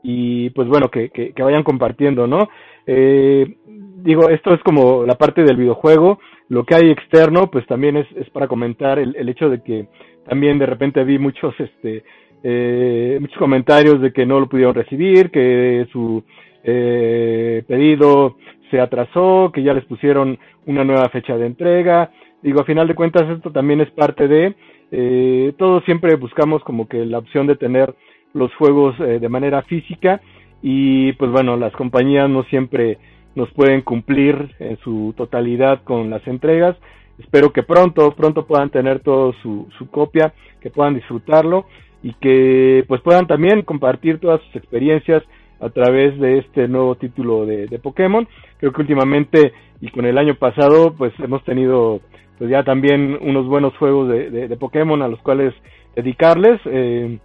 y 0.03 0.49
pues 0.49 0.67
bueno, 0.67 0.89
que, 0.89 1.09
que, 1.09 1.31
que 1.31 1.43
vayan 1.43 1.63
compartiendo, 1.63 2.25
¿no? 2.25 2.49
Eh, 2.87 3.55
digo, 3.97 4.29
esto 4.29 4.55
es 4.55 4.61
como 4.63 5.05
la 5.05 5.15
parte 5.15 5.43
del 5.43 5.57
videojuego, 5.57 6.19
lo 6.49 6.65
que 6.65 6.75
hay 6.75 6.89
externo, 6.89 7.51
pues 7.51 7.65
también 7.67 7.95
es, 7.95 8.07
es 8.15 8.29
para 8.31 8.47
comentar 8.47 8.97
el, 8.97 9.15
el 9.15 9.29
hecho 9.29 9.47
de 9.47 9.61
que 9.61 9.87
también 10.27 10.57
de 10.57 10.65
repente 10.65 11.03
vi 11.03 11.19
muchos, 11.19 11.53
este, 11.59 12.03
eh, 12.43 13.17
muchos 13.21 13.37
comentarios 13.37 14.01
de 14.01 14.11
que 14.11 14.25
no 14.25 14.39
lo 14.39 14.49
pudieron 14.49 14.73
recibir, 14.73 15.29
que 15.29 15.87
su 15.91 16.23
eh, 16.63 17.63
pedido 17.67 18.37
se 18.71 18.79
atrasó, 18.79 19.51
que 19.53 19.61
ya 19.61 19.73
les 19.73 19.85
pusieron 19.85 20.39
una 20.65 20.83
nueva 20.83 21.09
fecha 21.09 21.37
de 21.37 21.45
entrega. 21.45 22.11
Digo, 22.41 22.61
a 22.61 22.65
final 22.65 22.87
de 22.87 22.95
cuentas 22.95 23.29
esto 23.29 23.51
también 23.51 23.81
es 23.81 23.91
parte 23.91 24.27
de, 24.27 24.55
eh, 24.91 25.53
todos 25.57 25.83
siempre 25.85 26.15
buscamos 26.15 26.63
como 26.63 26.87
que 26.87 27.05
la 27.05 27.19
opción 27.19 27.47
de 27.47 27.55
tener 27.55 27.93
los 28.33 28.53
juegos 28.55 28.95
eh, 28.99 29.19
de 29.19 29.29
manera 29.29 29.61
física 29.63 30.21
y 30.61 31.13
pues 31.13 31.31
bueno, 31.31 31.55
las 31.57 31.73
compañías 31.73 32.29
no 32.29 32.43
siempre 32.43 32.97
nos 33.35 33.49
pueden 33.53 33.81
cumplir 33.81 34.53
en 34.59 34.77
su 34.79 35.13
totalidad 35.15 35.83
con 35.83 36.09
las 36.09 36.25
entregas. 36.27 36.75
Espero 37.19 37.53
que 37.53 37.63
pronto, 37.63 38.11
pronto 38.11 38.45
puedan 38.45 38.69
tener 38.69 38.99
todo 38.99 39.33
su, 39.41 39.67
su 39.77 39.89
copia, 39.89 40.33
que 40.59 40.69
puedan 40.69 40.95
disfrutarlo 40.95 41.65
y 42.03 42.13
que 42.13 42.83
pues 42.87 43.01
puedan 43.01 43.27
también 43.27 43.61
compartir 43.61 44.19
todas 44.19 44.41
sus 44.41 44.55
experiencias 44.55 45.23
a 45.61 45.69
través 45.69 46.19
de 46.19 46.39
este 46.39 46.67
nuevo 46.67 46.95
título 46.95 47.45
de, 47.45 47.79
Pokémon. 47.81 48.27
Creo 48.57 48.73
que 48.73 48.81
últimamente 48.81 49.53
y 49.79 49.89
con 49.89 50.05
el 50.05 50.17
año 50.17 50.35
pasado 50.35 50.93
pues 50.97 51.13
hemos 51.19 51.43
tenido 51.43 52.01
pues 52.37 52.49
ya 52.49 52.63
también 52.63 53.17
unos 53.21 53.47
buenos 53.47 53.75
juegos 53.77 54.09
de 54.09 54.57
Pokémon 54.59 55.01
a 55.01 55.07
los 55.07 55.19
cuales 55.21 55.53
dedicarles. 55.95 56.59
Eh, 56.65 57.19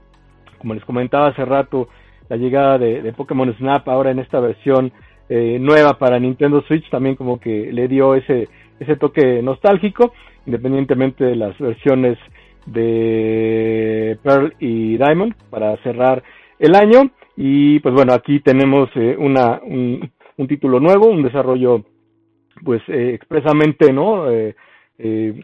como 0.58 0.74
les 0.74 0.84
comentaba 0.84 1.28
hace 1.28 1.44
rato, 1.44 1.88
la 2.28 2.36
llegada 2.36 2.78
de, 2.78 3.02
de 3.02 3.12
Pokémon 3.12 3.54
Snap 3.56 3.88
ahora 3.88 4.10
en 4.10 4.18
esta 4.18 4.40
versión 4.40 4.92
eh, 5.28 5.58
nueva 5.60 5.98
para 5.98 6.18
Nintendo 6.18 6.62
Switch 6.62 6.88
también 6.90 7.16
como 7.16 7.40
que 7.40 7.72
le 7.72 7.88
dio 7.88 8.14
ese, 8.14 8.48
ese 8.80 8.96
toque 8.96 9.42
nostálgico, 9.42 10.12
independientemente 10.46 11.24
de 11.24 11.36
las 11.36 11.58
versiones 11.58 12.18
de 12.66 14.18
Pearl 14.22 14.54
y 14.58 14.96
Diamond 14.96 15.34
para 15.50 15.76
cerrar 15.78 16.22
el 16.58 16.74
año. 16.74 17.10
Y 17.36 17.80
pues 17.80 17.94
bueno, 17.94 18.14
aquí 18.14 18.40
tenemos 18.40 18.88
eh, 18.94 19.16
una, 19.18 19.60
un, 19.62 20.10
un, 20.36 20.48
título 20.48 20.80
nuevo, 20.80 21.06
un 21.06 21.22
desarrollo 21.22 21.84
pues 22.64 22.82
eh, 22.88 23.12
expresamente, 23.14 23.92
¿no? 23.92 24.30
Eh, 24.30 24.54
eh, 24.98 25.40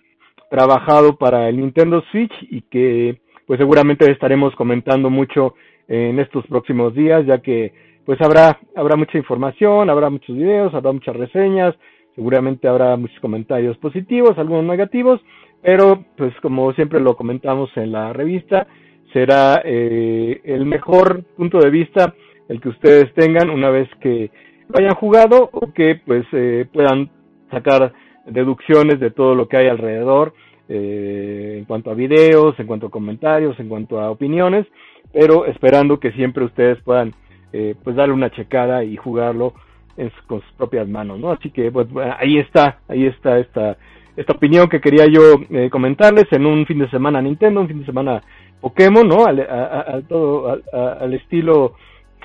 trabajado 0.51 1.17
para 1.17 1.49
el 1.49 1.59
Nintendo 1.59 2.03
Switch 2.11 2.33
y 2.51 2.63
que 2.63 3.21
pues 3.47 3.59
seguramente 3.59 4.11
estaremos 4.11 4.55
comentando 4.55 5.11
mucho 5.11 5.55
en 5.89 6.19
estos 6.21 6.47
próximos 6.47 6.95
días, 6.95 7.27
ya 7.27 7.39
que 7.39 7.73
pues 8.05 8.21
habrá, 8.21 8.59
habrá 8.75 8.97
mucha 8.97 9.19
información, 9.19 9.91
habrá 9.91 10.11
muchos 10.11 10.37
videos, 10.37 10.75
habrá 10.75 10.93
muchas 10.93 11.17
reseñas, 11.17 11.75
seguramente 12.15 12.69
habrá 12.69 12.97
muchos 12.97 13.19
comentarios 13.21 13.77
positivos, 13.79 14.39
algunos 14.39 14.65
negativos, 14.65 15.21
pero 15.63 16.05
pues 16.17 16.35
como 16.41 16.73
siempre 16.73 17.01
lo 17.01 17.17
comentamos 17.17 17.71
en 17.77 17.93
la 17.93 18.13
revista, 18.13 18.67
será 19.13 19.63
eh, 19.65 20.41
el 20.45 20.67
mejor 20.67 21.25
punto 21.37 21.59
de 21.59 21.71
vista 21.71 22.15
el 22.49 22.61
que 22.61 22.69
ustedes 22.69 23.13
tengan 23.15 23.51
una 23.51 23.71
vez 23.71 23.89
que 24.01 24.31
lo 24.69 24.79
hayan 24.79 24.95
jugado 24.95 25.49
o 25.53 25.73
que 25.73 26.01
pues 26.05 26.25
eh, 26.33 26.67
puedan 26.73 27.11
sacar 27.51 27.93
deducciones 28.27 29.01
de 29.01 29.11
todo 29.11 29.35
lo 29.35 29.49
que 29.49 29.57
hay 29.57 29.69
alrededor 29.69 30.35
eh, 30.69 31.57
en 31.59 31.65
cuanto 31.65 31.91
a 31.91 31.95
videos, 31.95 32.59
en 32.59 32.67
cuanto 32.67 32.87
a 32.87 32.91
comentarios, 32.91 33.59
en 33.59 33.69
cuanto 33.69 34.01
a 34.01 34.11
opiniones, 34.11 34.67
pero 35.13 35.47
esperando 35.47 36.01
que 36.01 36.13
siempre 36.13 36.45
ustedes 36.45 36.81
puedan 36.83 37.13
eh, 37.53 37.75
pues 37.83 37.97
darle 37.97 38.15
una 38.15 38.31
checada 38.31 38.85
y 38.85 38.97
jugarlo 38.97 39.55
en, 39.97 40.11
con 40.27 40.41
sus 40.41 40.53
propias 40.53 40.89
manos, 40.89 41.19
¿no? 41.21 41.33
Así 41.33 41.51
que 41.51 41.71
pues 41.71 41.89
ahí 42.19 42.39
está, 42.39 42.79
ahí 42.89 43.07
está 43.07 43.39
esta 43.39 43.77
esta 44.17 44.35
opinión 44.35 44.69
que 44.69 44.81
quería 44.81 45.07
yo 45.07 45.41
eh, 45.51 45.71
comentarles 45.71 46.27
en 46.33 46.45
un 46.45 46.67
fin 46.67 46.79
de 46.79 46.91
semana 46.91 47.23
Nintendo, 47.23 47.61
un 47.61 47.69
fin 47.69 47.81
de 47.81 47.87
semana 47.87 48.23
Pokémon, 48.63 49.07
¿no? 49.07 49.27
Al, 49.27 50.05
todo, 50.09 50.59
estilo, 51.13 51.75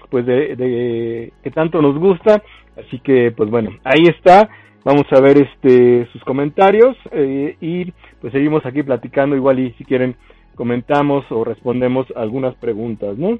pues, 0.10 0.26
de, 0.26 1.34
que 1.43 1.52
tanto 1.52 1.82
nos 1.82 1.97
gusta. 1.97 2.41
Así 2.78 3.00
que, 3.00 3.32
pues 3.36 3.50
bueno, 3.50 3.71
ahí 3.84 4.04
está. 4.08 4.47
Vamos 4.86 5.06
a 5.12 5.19
ver 5.19 5.38
este 5.38 6.08
sus 6.13 6.23
comentarios 6.23 6.95
eh, 7.12 7.58
y 7.60 7.91
pues 8.21 8.32
seguimos 8.32 8.65
aquí 8.65 8.84
platicando 8.84 9.36
igual 9.36 9.60
y 9.60 9.73
si 9.73 9.84
quieren 9.84 10.15
comentamos 10.56 11.30
o 11.30 11.43
respondemos 11.43 12.08
algunas 12.15 12.56
preguntas, 12.56 13.17
¿no? 13.17 13.38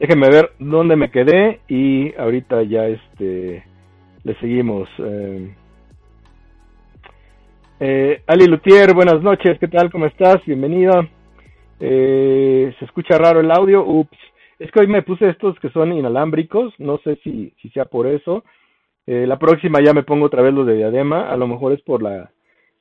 Déjenme 0.00 0.28
ver 0.28 0.50
dónde 0.58 0.96
me 0.96 1.12
quedé 1.12 1.60
y 1.68 2.14
ahorita 2.16 2.64
ya 2.64 2.88
este 2.88 3.62
le 4.24 4.34
seguimos. 4.40 4.88
Eh, 4.98 5.54
eh, 7.80 8.22
Ali 8.26 8.46
Lutier, 8.46 8.94
buenas 8.94 9.22
noches, 9.22 9.56
¿qué 9.60 9.68
tal? 9.68 9.88
¿Cómo 9.90 10.06
estás? 10.06 10.44
Bienvenido. 10.44 11.17
Eh, 11.80 12.74
se 12.78 12.84
escucha 12.84 13.18
raro 13.18 13.40
el 13.40 13.50
audio, 13.50 13.84
ups. 13.84 14.18
Es 14.58 14.70
que 14.72 14.80
hoy 14.80 14.88
me 14.88 15.02
puse 15.02 15.28
estos 15.28 15.58
que 15.60 15.70
son 15.70 15.92
inalámbricos, 15.92 16.74
no 16.78 16.98
sé 16.98 17.16
si, 17.22 17.52
si 17.62 17.68
sea 17.70 17.84
por 17.84 18.06
eso. 18.06 18.44
Eh, 19.06 19.26
la 19.26 19.38
próxima 19.38 19.80
ya 19.82 19.94
me 19.94 20.02
pongo 20.02 20.26
otra 20.26 20.42
vez 20.42 20.52
los 20.52 20.66
de 20.66 20.76
diadema, 20.76 21.30
a 21.30 21.36
lo 21.36 21.46
mejor 21.46 21.72
es 21.72 21.80
por 21.82 22.02
la, 22.02 22.30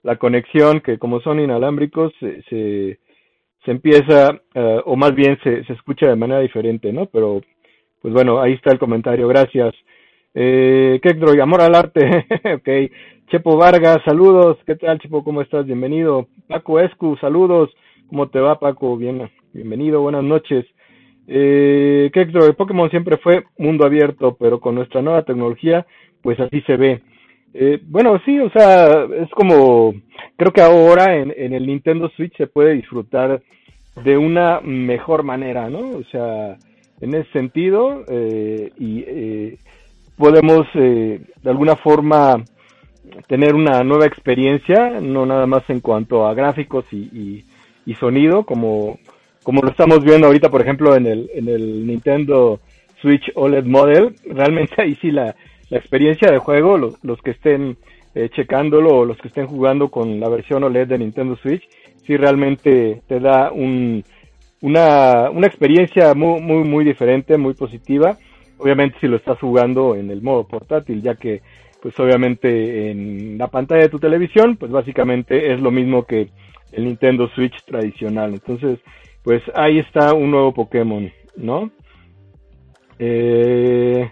la 0.04 0.18
conexión, 0.18 0.82
que 0.82 0.98
como 0.98 1.22
son 1.22 1.40
inalámbricos, 1.40 2.12
se, 2.20 2.42
se, 2.50 3.00
empieza, 3.72 4.32
uh, 4.56 4.82
o 4.86 4.96
más 4.96 5.14
bien 5.14 5.38
se, 5.44 5.64
se 5.66 5.74
escucha 5.74 6.08
de 6.08 6.16
manera 6.16 6.40
diferente, 6.40 6.92
¿no? 6.92 7.06
Pero, 7.08 7.42
pues 8.02 8.14
bueno, 8.14 8.42
ahí 8.42 8.54
está 8.54 8.72
el 8.72 8.80
comentario, 8.80 9.28
gracias. 9.28 9.74
Eh, 10.34 11.00
Kekdroy, 11.02 11.40
amor 11.40 11.62
al 11.62 11.76
arte, 11.76 12.26
ok. 12.56 12.70
Chepo 13.30 13.58
Vargas, 13.58 14.00
saludos, 14.06 14.58
¿qué 14.66 14.76
tal 14.76 15.00
Chepo? 15.00 15.24
¿Cómo 15.24 15.42
estás? 15.42 15.66
Bienvenido. 15.66 16.28
Paco 16.48 16.80
Escu, 16.80 17.18
saludos. 17.18 17.70
¿Cómo 18.10 18.30
te 18.30 18.40
va, 18.40 18.58
Paco? 18.58 18.96
Bien, 18.96 19.30
bienvenido, 19.54 20.02
buenas 20.02 20.24
noches. 20.24 20.66
Eh, 21.28 22.10
Kekdro, 22.14 22.54
Pokémon 22.54 22.90
siempre 22.90 23.18
fue 23.18 23.44
mundo 23.58 23.86
abierto, 23.86 24.38
pero 24.40 24.62
con 24.62 24.76
nuestra 24.76 25.02
nueva 25.02 25.24
tecnología, 25.24 25.86
pues 26.22 26.40
así 26.40 26.62
se 26.62 26.78
ve. 26.78 27.02
Eh, 27.54 27.82
bueno, 27.84 28.18
sí, 28.24 28.40
o 28.40 28.50
sea, 28.50 29.04
es 29.04 29.30
como, 29.32 29.94
creo 30.38 30.54
que 30.54 30.62
ahora 30.62 31.18
en, 31.18 31.54
el 31.54 31.68
Nintendo 31.68 32.10
Switch 32.16 32.36
se 32.38 32.48
puede 32.48 32.76
disfrutar 32.76 33.42
de 34.04 34.18
una 34.18 34.62
mejor 34.62 35.24
manera, 35.24 35.70
¿no? 35.70 35.80
O 35.80 36.04
sea, 36.10 36.56
en 37.02 37.14
ese 37.14 37.30
sentido, 37.32 38.06
eh, 38.08 38.72
y 38.78 39.04
eh, 39.06 39.58
podemos 40.16 40.66
de 40.74 41.20
alguna 41.44 41.76
forma 41.76 42.42
tener 43.28 43.54
una 43.54 43.84
nueva 43.84 44.06
experiencia, 44.06 45.02
no 45.02 45.26
nada 45.26 45.46
más 45.46 45.70
en 45.70 45.82
cuanto 45.82 46.26
a 46.26 46.34
gráficos 46.34 46.86
y, 46.92 46.98
y, 46.98 47.44
sonido, 47.96 48.44
como, 48.44 49.00
como 49.44 49.62
lo 49.62 49.70
estamos 49.70 50.04
viendo 50.04 50.28
ahorita, 50.28 50.50
por 50.50 50.62
ejemplo, 50.62 50.96
en 50.96 51.08
el, 51.08 51.30
en 51.34 51.48
el 51.48 51.88
Nintendo 51.88 52.60
Switch 53.02 53.32
OLED 53.36 53.66
Model. 53.66 54.16
Realmente 54.26 54.82
ahí 54.82 54.96
sí 54.96 55.12
la, 55.12 55.36
la 55.70 55.78
experiencia 55.78 56.32
de 56.32 56.40
juego, 56.40 56.78
los, 56.78 57.04
los 57.04 57.22
que 57.22 57.32
estén 57.32 57.78
eh, 58.16 58.30
checándolo 58.30 58.98
o 58.98 59.06
los 59.06 59.18
que 59.18 59.28
estén 59.28 59.48
jugando 59.48 59.90
con 59.90 60.20
la 60.20 60.30
versión 60.30 60.64
OLED 60.64 60.88
de 60.88 60.98
Nintendo 60.98 61.36
Switch, 61.38 61.64
sí 62.06 62.18
realmente 62.18 63.02
te 63.08 63.20
da 63.20 63.52
un, 63.52 64.04
una, 64.62 65.30
una 65.30 65.48
experiencia 65.48 66.14
muy, 66.14 66.42
muy, 66.42 66.64
muy 66.64 66.86
diferente, 66.86 67.38
muy 67.38 67.54
positiva. 67.54 68.18
Obviamente 68.58 68.98
si 69.00 69.08
lo 69.08 69.18
estás 69.18 69.38
jugando 69.40 69.96
en 69.96 70.10
el 70.10 70.22
modo 70.22 70.48
portátil, 70.48 71.02
ya 71.02 71.16
que 71.16 71.42
pues 71.82 72.00
obviamente 72.00 72.92
en 72.92 73.38
la 73.38 73.48
pantalla 73.48 73.84
de 73.84 73.90
tu 73.90 74.00
televisión, 74.00 74.58
pues 74.58 74.72
básicamente 74.72 75.54
es 75.54 75.62
lo 75.62 75.72
mismo 75.72 76.06
que 76.06 76.30
el 76.72 76.86
Nintendo 76.86 77.28
Switch 77.30 77.56
tradicional. 77.66 78.34
Entonces, 78.34 78.80
pues 79.24 79.42
ahí 79.56 79.80
está 79.80 80.14
un 80.14 80.32
nuevo 80.32 80.54
Pokémon, 80.54 81.12
¿no? 81.36 81.72
Eh, 83.00 84.10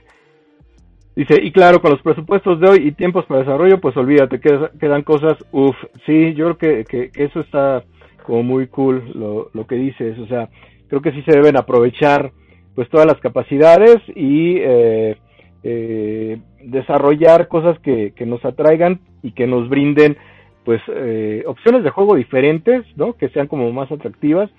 dice, 1.16 1.40
y 1.42 1.52
claro, 1.52 1.82
con 1.82 1.92
los 1.92 2.02
presupuestos 2.02 2.60
de 2.60 2.70
hoy 2.70 2.88
y 2.88 2.92
tiempos 2.92 3.26
para 3.26 3.42
desarrollo, 3.42 3.80
pues 3.80 3.98
olvídate, 3.98 4.40
quedan 4.40 5.04
cosas, 5.04 5.34
uff, 5.52 5.76
sí, 6.06 6.34
yo 6.34 6.56
creo 6.56 6.58
que, 6.58 6.86
que, 6.86 7.24
eso 7.24 7.40
está 7.40 7.84
como 8.24 8.44
muy 8.44 8.68
cool 8.68 9.12
lo, 9.14 9.50
lo 9.54 9.68
que 9.68 9.76
dices, 9.76 10.18
o 10.20 10.28
sea, 10.28 10.50
creo 10.88 11.02
que 11.02 11.12
sí 11.12 11.22
se 11.24 11.38
deben 11.38 11.58
aprovechar 11.58 12.32
pues 12.76 12.90
todas 12.90 13.08
las 13.08 13.20
capacidades 13.20 13.98
y 14.16 14.58
eh, 14.58 15.16
eh, 15.64 16.38
desarrollar 16.66 17.48
cosas 17.48 17.80
que, 17.80 18.14
que, 18.16 18.26
nos 18.26 18.44
atraigan 18.44 19.00
y 19.22 19.32
que 19.32 19.48
nos 19.48 19.70
brinden 19.70 20.18
pues 20.64 20.82
eh, 20.90 21.44
opciones 21.46 21.84
de 21.84 21.92
juego 21.92 22.16
diferentes, 22.16 22.86
¿no? 22.98 23.14
Que 23.14 23.30
sean 23.30 23.48
como 23.48 23.72
más 23.72 23.92
atractivas 23.92 24.50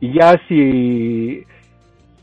y 0.00 0.12
ya 0.12 0.40
si 0.48 1.44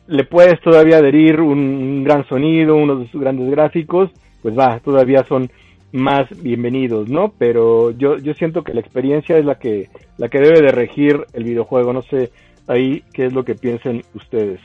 le 0.07 0.23
puedes 0.25 0.59
todavía 0.59 0.97
adherir 0.97 1.39
un, 1.39 2.03
gran 2.03 2.27
sonido, 2.27 2.75
unos 2.75 3.09
grandes 3.13 3.49
gráficos, 3.51 4.09
pues 4.41 4.57
va, 4.57 4.79
todavía 4.79 5.23
son 5.23 5.49
más 5.91 6.27
bienvenidos, 6.41 7.07
¿no? 7.07 7.31
Pero 7.37 7.91
yo, 7.91 8.17
yo 8.17 8.33
siento 8.33 8.63
que 8.63 8.73
la 8.73 8.81
experiencia 8.81 9.37
es 9.37 9.45
la 9.45 9.59
que, 9.59 9.89
la 10.17 10.27
que 10.27 10.39
debe 10.39 10.61
de 10.61 10.71
regir 10.71 11.25
el 11.33 11.43
videojuego. 11.43 11.93
No 11.93 12.01
sé 12.01 12.31
ahí 12.67 13.03
qué 13.13 13.27
es 13.27 13.33
lo 13.33 13.45
que 13.45 13.55
piensen 13.55 14.03
ustedes. 14.13 14.59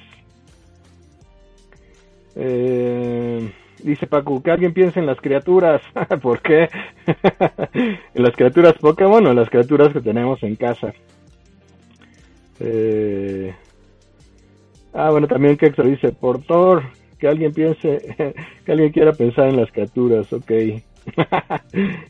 Eh, 2.36 3.48
dice 3.84 4.06
Paco, 4.06 4.42
que 4.42 4.50
alguien 4.50 4.72
piense 4.72 4.98
en 4.98 5.06
las 5.06 5.20
criaturas. 5.20 5.80
¿Por 6.22 6.40
qué? 6.42 6.68
¿En 8.14 8.22
las 8.22 8.34
criaturas 8.34 8.74
Pokémon 8.80 9.26
o 9.26 9.30
en 9.30 9.36
las 9.36 9.50
criaturas 9.50 9.92
que 9.92 10.00
tenemos 10.00 10.42
en 10.42 10.56
casa? 10.56 10.92
Eh, 12.60 13.54
Ah, 14.94 15.10
bueno, 15.10 15.26
también 15.26 15.56
que 15.56 15.70
dice, 15.70 16.12
por 16.12 16.40
Thor, 16.42 16.84
que 17.18 17.26
alguien 17.26 17.52
piense, 17.52 18.34
que 18.64 18.72
alguien 18.72 18.92
quiera 18.92 19.12
pensar 19.12 19.48
en 19.48 19.56
las 19.56 19.70
criaturas, 19.72 20.32
ok. 20.32 20.52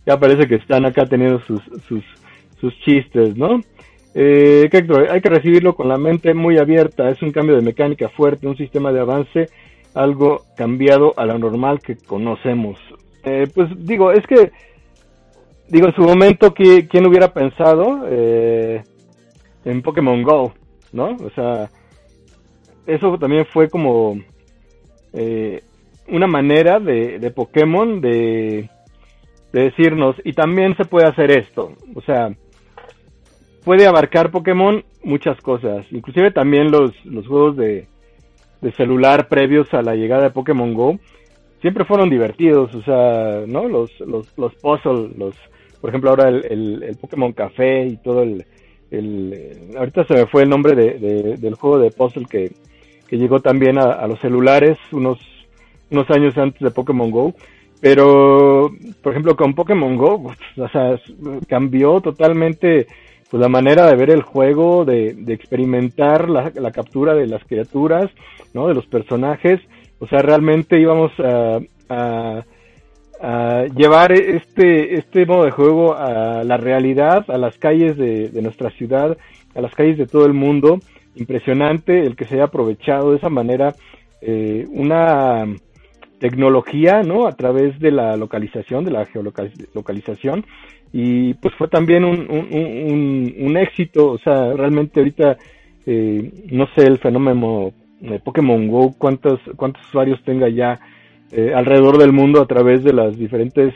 ya 0.06 0.20
parece 0.20 0.46
que 0.46 0.56
están 0.56 0.84
acá 0.84 1.06
teniendo 1.06 1.40
sus, 1.40 1.62
sus, 1.88 2.04
sus 2.60 2.78
chistes, 2.80 3.36
¿no? 3.36 3.60
Eh, 4.14 4.68
hay 5.10 5.20
que 5.22 5.28
recibirlo 5.30 5.74
con 5.74 5.88
la 5.88 5.96
mente 5.96 6.34
muy 6.34 6.58
abierta, 6.58 7.08
es 7.08 7.20
un 7.22 7.32
cambio 7.32 7.56
de 7.56 7.62
mecánica 7.62 8.10
fuerte, 8.10 8.46
un 8.46 8.56
sistema 8.56 8.92
de 8.92 9.00
avance, 9.00 9.48
algo 9.94 10.42
cambiado 10.56 11.14
a 11.16 11.24
lo 11.24 11.38
normal 11.38 11.80
que 11.80 11.96
conocemos. 11.96 12.78
Eh, 13.24 13.46
pues 13.54 13.68
digo, 13.78 14.12
es 14.12 14.26
que, 14.26 14.50
digo, 15.68 15.86
en 15.86 15.94
su 15.94 16.02
momento, 16.02 16.52
¿quién 16.52 17.06
hubiera 17.06 17.32
pensado 17.32 18.04
eh, 18.08 18.82
en 19.64 19.82
Pokémon 19.82 20.22
Go? 20.22 20.52
¿No? 20.92 21.16
O 21.16 21.30
sea, 21.34 21.70
eso 22.86 23.16
también 23.18 23.46
fue 23.46 23.68
como 23.68 24.18
eh, 25.12 25.62
una 26.08 26.26
manera 26.26 26.78
de, 26.80 27.18
de 27.18 27.30
Pokémon 27.30 28.00
de, 28.00 28.68
de, 29.52 29.60
decirnos, 29.60 30.16
y 30.24 30.32
también 30.32 30.76
se 30.76 30.84
puede 30.84 31.06
hacer 31.06 31.30
esto, 31.30 31.72
o 31.94 32.00
sea, 32.02 32.30
puede 33.64 33.86
abarcar 33.86 34.30
Pokémon 34.30 34.84
muchas 35.02 35.40
cosas, 35.40 35.86
inclusive 35.90 36.30
también 36.30 36.70
los, 36.70 36.92
los 37.04 37.26
juegos 37.26 37.56
de, 37.56 37.88
de 38.64 38.72
celular 38.72 39.28
previos 39.28 39.72
a 39.74 39.82
la 39.82 39.94
llegada 39.94 40.22
de 40.22 40.30
Pokémon 40.30 40.72
Go, 40.72 40.98
siempre 41.60 41.84
fueron 41.84 42.08
divertidos, 42.08 42.74
o 42.74 42.82
sea, 42.82 43.44
¿no? 43.46 43.68
Los, 43.68 43.90
los, 44.00 44.26
los 44.38 44.54
puzzles, 44.54 45.14
los, 45.18 45.34
por 45.82 45.90
ejemplo, 45.90 46.08
ahora 46.08 46.30
el, 46.30 46.82
el, 46.82 46.96
Pokémon 46.96 47.34
Café 47.34 47.84
y 47.84 47.98
todo 47.98 48.22
el, 48.22 48.46
el, 48.90 49.74
ahorita 49.76 50.04
se 50.04 50.14
me 50.14 50.26
fue 50.26 50.44
el 50.44 50.48
nombre 50.48 50.74
de, 50.74 51.36
del 51.36 51.54
juego 51.56 51.78
de 51.78 51.90
puzzle 51.90 52.24
que, 52.24 52.52
que 53.06 53.18
llegó 53.18 53.40
también 53.40 53.76
a, 53.78 54.06
los 54.06 54.18
celulares 54.20 54.78
unos, 54.92 55.18
unos 55.90 56.10
años 56.10 56.36
antes 56.38 56.60
de 56.60 56.70
Pokémon 56.70 57.10
Go. 57.10 57.34
Pero, 57.82 58.70
por 59.02 59.12
ejemplo, 59.12 59.36
con 59.36 59.54
Pokémon 59.54 59.98
Go, 59.98 60.32
o 60.56 60.68
sea, 60.68 60.98
cambió 61.46 62.00
totalmente 62.00 62.86
pues, 63.34 63.42
la 63.42 63.48
manera 63.48 63.88
de 63.88 63.96
ver 63.96 64.10
el 64.10 64.22
juego, 64.22 64.84
de, 64.84 65.12
de 65.12 65.34
experimentar 65.34 66.30
la, 66.30 66.70
captura 66.70 67.16
de 67.16 67.26
las 67.26 67.42
criaturas, 67.42 68.08
¿no? 68.52 68.68
De 68.68 68.74
los 68.74 68.86
personajes. 68.86 69.60
O 69.98 70.06
sea, 70.06 70.20
realmente 70.20 70.78
íbamos 70.78 71.10
a, 71.18 72.44
llevar 73.74 74.12
este, 74.12 74.94
este 74.94 75.26
modo 75.26 75.46
de 75.46 75.50
juego 75.50 75.96
a 75.96 76.44
la 76.44 76.56
realidad, 76.58 77.24
a 77.28 77.36
las 77.36 77.58
calles 77.58 77.96
de, 77.96 78.28
de 78.28 78.40
nuestra 78.40 78.70
ciudad, 78.70 79.18
a 79.56 79.60
las 79.60 79.74
calles 79.74 79.98
de 79.98 80.06
todo 80.06 80.26
el 80.26 80.32
mundo 80.32 80.78
impresionante 81.16 82.06
el 82.06 82.14
que 82.14 82.26
se 82.26 82.36
haya 82.36 82.44
aprovechado 82.44 83.10
de 83.10 83.16
esa 83.16 83.30
manera 83.30 83.74
eh, 84.20 84.64
una 84.70 85.44
tecnología, 86.20 87.02
¿no? 87.02 87.26
A 87.26 87.32
través 87.32 87.80
de 87.80 87.90
la 87.90 88.16
localización, 88.16 88.84
de 88.84 88.92
la 88.92 89.06
geolocalización, 89.06 90.44
y 90.96 91.34
pues 91.34 91.52
fue 91.56 91.66
también 91.66 92.04
un, 92.04 92.28
un, 92.30 93.56
éxito, 93.56 94.12
o 94.12 94.18
sea, 94.18 94.52
realmente 94.52 95.00
ahorita, 95.00 95.36
eh, 95.86 96.30
no 96.52 96.68
sé, 96.76 96.86
el 96.86 96.98
fenómeno 96.98 97.72
de 98.00 98.20
Pokémon 98.20 98.68
Go, 98.68 98.94
cuántos, 98.96 99.40
cuántos 99.56 99.84
usuarios 99.88 100.22
tenga 100.24 100.48
ya 100.48 100.78
eh, 101.32 101.52
alrededor 101.52 101.98
del 101.98 102.12
mundo 102.12 102.40
a 102.40 102.46
través 102.46 102.84
de 102.84 102.92
las 102.92 103.18
diferentes 103.18 103.74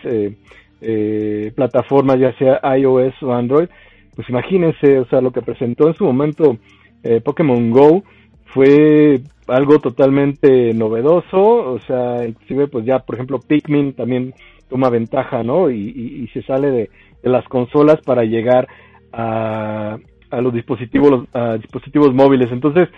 plataformas, 1.57 2.21
ya 2.21 2.33
sea 2.39 2.61
iOS 2.77 3.21
o 3.25 3.33
Android, 3.33 3.69
pues 4.15 4.29
imagínense, 4.29 5.01
o 5.01 5.07
sea, 5.07 5.21
lo 5.21 5.33
que 5.33 5.43
presentó 5.43 5.89
en 5.89 5.95
su 5.95 6.05
momento 6.05 6.57
eh, 7.03 7.21
Pokémon 7.21 7.71
Go 7.71 8.03
fue 8.47 9.21
algo 9.47 9.79
totalmente 9.79 10.73
novedoso, 10.75 11.41
o 11.41 11.79
sea, 11.87 12.27
inclusive 12.27 12.69
pues 12.69 12.85
ya, 12.85 12.99
por 13.01 13.15
ejemplo, 13.15 13.39
Pikmin 13.39 13.93
también 13.95 14.35
toma 14.69 14.91
ventaja, 14.91 15.43
¿no? 15.43 15.71
Y, 15.71 16.29
se 16.33 16.43
sale 16.43 16.71
de, 16.71 16.91
las 17.23 17.45
consolas 17.49 18.01
para 18.05 18.25
llegar 18.25 18.69
a, 19.13 19.99
a 20.31 20.41
los 20.41 20.53
dispositivos, 20.53 21.27
a 21.33 21.57
dispositivos 21.57 22.15
móviles. 22.15 22.51
Entonces, 22.53 22.89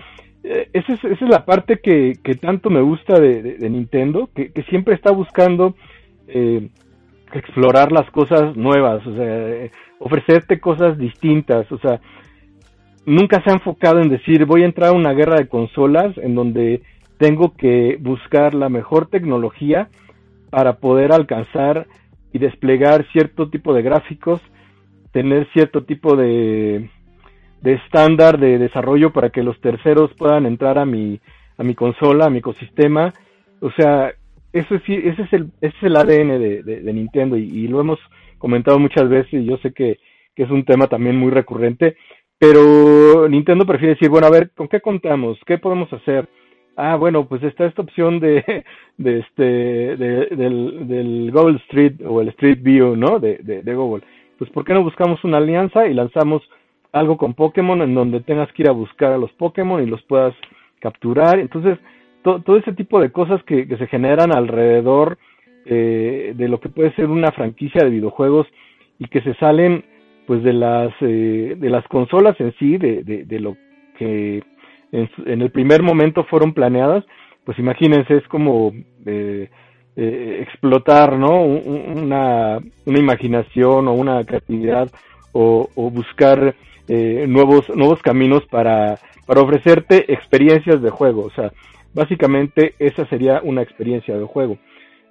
eh, 0.42 0.68
esa, 0.72 0.94
es, 0.94 1.04
esa 1.04 1.24
es 1.24 1.30
la 1.30 1.44
parte 1.44 1.80
que, 1.82 2.14
que 2.22 2.34
tanto 2.34 2.70
me 2.70 2.80
gusta 2.80 3.18
de, 3.18 3.58
Nintendo, 3.68 4.30
que, 4.34 4.52
que, 4.52 4.62
siempre 4.64 4.94
está 4.94 5.12
buscando 5.12 5.74
eh, 6.28 6.68
explorar 7.32 7.92
las 7.92 8.10
cosas 8.10 8.56
nuevas, 8.56 9.06
o 9.06 9.14
sea, 9.14 9.70
ofrecerte 9.98 10.58
cosas 10.58 10.96
distintas, 10.96 11.70
o 11.70 11.78
sea, 11.78 12.00
nunca 13.04 13.42
se 13.42 13.50
ha 13.50 13.54
enfocado 13.54 14.00
en 14.00 14.08
decir 14.08 14.46
voy 14.46 14.62
a 14.62 14.66
entrar 14.66 14.90
a 14.90 14.96
una 14.96 15.12
guerra 15.12 15.36
de 15.36 15.48
consolas 15.48 16.16
en 16.18 16.34
donde 16.34 16.82
tengo 17.18 17.54
que 17.54 17.98
buscar 18.00 18.54
la 18.54 18.68
mejor 18.68 19.06
tecnología 19.06 19.88
para 20.48 20.78
poder 20.78 21.12
alcanzar 21.12 21.86
y 22.32 22.38
desplegar 22.38 23.06
cierto 23.12 23.50
tipo 23.50 23.74
de 23.74 23.82
gráficos, 23.82 24.40
tener 25.12 25.48
cierto 25.52 25.84
tipo 25.84 26.16
de, 26.16 26.88
de 27.62 27.72
estándar 27.72 28.38
de 28.38 28.58
desarrollo 28.58 29.12
para 29.12 29.30
que 29.30 29.42
los 29.42 29.60
terceros 29.60 30.12
puedan 30.14 30.46
entrar 30.46 30.78
a 30.78 30.86
mi, 30.86 31.20
a 31.56 31.62
mi 31.62 31.74
consola, 31.74 32.26
a 32.26 32.30
mi 32.30 32.38
ecosistema. 32.38 33.12
O 33.60 33.70
sea, 33.72 34.12
eso 34.52 34.74
es, 34.74 34.82
ese, 34.86 35.22
es 35.22 35.32
el, 35.32 35.50
ese 35.60 35.76
es 35.76 35.82
el 35.82 35.96
ADN 35.96 36.40
de, 36.40 36.62
de, 36.62 36.92
Nintendo 36.92 37.36
y, 37.36 37.42
y, 37.42 37.68
lo 37.68 37.80
hemos 37.80 37.98
comentado 38.38 38.78
muchas 38.78 39.08
veces 39.08 39.32
y 39.34 39.44
yo 39.44 39.58
sé 39.58 39.72
que, 39.72 39.98
que 40.34 40.44
es 40.44 40.50
un 40.50 40.64
tema 40.64 40.86
también 40.86 41.16
muy 41.16 41.30
recurrente 41.30 41.96
pero 42.40 43.28
Nintendo 43.28 43.66
prefiere 43.66 43.96
decir, 43.96 44.08
bueno, 44.08 44.26
a 44.26 44.30
ver, 44.30 44.52
¿con 44.56 44.66
qué 44.66 44.80
contamos? 44.80 45.38
¿Qué 45.44 45.58
podemos 45.58 45.92
hacer? 45.92 46.26
Ah, 46.80 46.96
bueno, 46.96 47.26
pues 47.26 47.42
está 47.42 47.66
esta 47.66 47.82
opción 47.82 48.20
de, 48.20 48.64
de 48.98 49.18
este, 49.18 49.42
de, 49.42 50.26
del, 50.36 50.88
del 50.88 51.30
Google 51.32 51.56
Street 51.66 51.94
o 52.06 52.20
el 52.20 52.28
Street 52.28 52.58
View, 52.62 52.96
¿no? 52.96 53.18
De, 53.18 53.38
de, 53.38 53.74
Google. 53.74 54.04
Pues, 54.38 54.50
¿por 54.50 54.64
qué 54.64 54.74
no 54.74 54.82
buscamos 54.82 55.22
una 55.24 55.38
alianza 55.38 55.86
y 55.86 55.94
lanzamos 55.94 56.42
algo 56.92 57.16
con 57.16 57.34
Pokémon 57.34 57.82
en 57.82 57.94
donde 57.94 58.20
tengas 58.20 58.52
que 58.52 58.62
ir 58.62 58.68
a 58.68 58.72
buscar 58.72 59.12
a 59.12 59.18
los 59.18 59.30
Pokémon 59.32 59.82
y 59.82 59.86
los 59.86 60.02
puedas 60.02 60.34
capturar? 60.80 61.38
Entonces, 61.38 61.78
todo 62.22 62.56
ese 62.56 62.72
tipo 62.72 63.00
de 63.00 63.10
cosas 63.10 63.42
que, 63.44 63.66
que 63.66 63.76
se 63.76 63.86
generan 63.86 64.34
alrededor 64.34 65.18
eh, 65.66 66.32
de 66.36 66.48
lo 66.48 66.58
que 66.58 66.68
puede 66.68 66.94
ser 66.94 67.06
una 67.06 67.32
franquicia 67.32 67.82
de 67.84 67.90
videojuegos 67.90 68.46
y 68.98 69.06
que 69.08 69.20
se 69.22 69.34
salen 69.34 69.84
pues 70.26 70.42
de 70.42 70.52
las 70.52 70.92
eh, 71.00 71.56
de 71.58 71.70
las 71.70 71.86
consolas 71.88 72.38
en 72.40 72.54
sí 72.58 72.78
de, 72.78 73.02
de, 73.02 73.40
lo 73.40 73.56
que 73.98 74.42
en, 74.92 75.42
el 75.42 75.50
primer 75.50 75.82
momento 75.82 76.24
fueron 76.24 76.52
planeadas 76.52 77.04
pues 77.44 77.58
imagínense 77.58 78.16
es 78.16 78.26
como 78.28 78.72
eh, 79.06 79.48
explotar 79.96 81.18
no 81.18 81.42
una, 81.42 82.58
una 82.86 82.98
imaginación 82.98 83.88
o 83.88 83.92
una 83.92 84.24
creatividad 84.24 84.90
o, 85.32 85.68
buscar 85.76 86.54
nuevos 86.88 87.68
nuevos 87.76 88.02
caminos 88.02 88.44
para 88.50 88.98
para 89.26 89.42
ofrecerte 89.42 90.12
experiencias 90.12 90.82
de 90.82 90.90
juego. 90.90 91.22
O 91.24 91.30
sea 91.30 91.52
básicamente 91.94 92.74
esa 92.78 93.06
sería 93.06 93.40
una 93.42 93.62
experiencia 93.62 94.16
de 94.16 94.24
juego. 94.24 94.58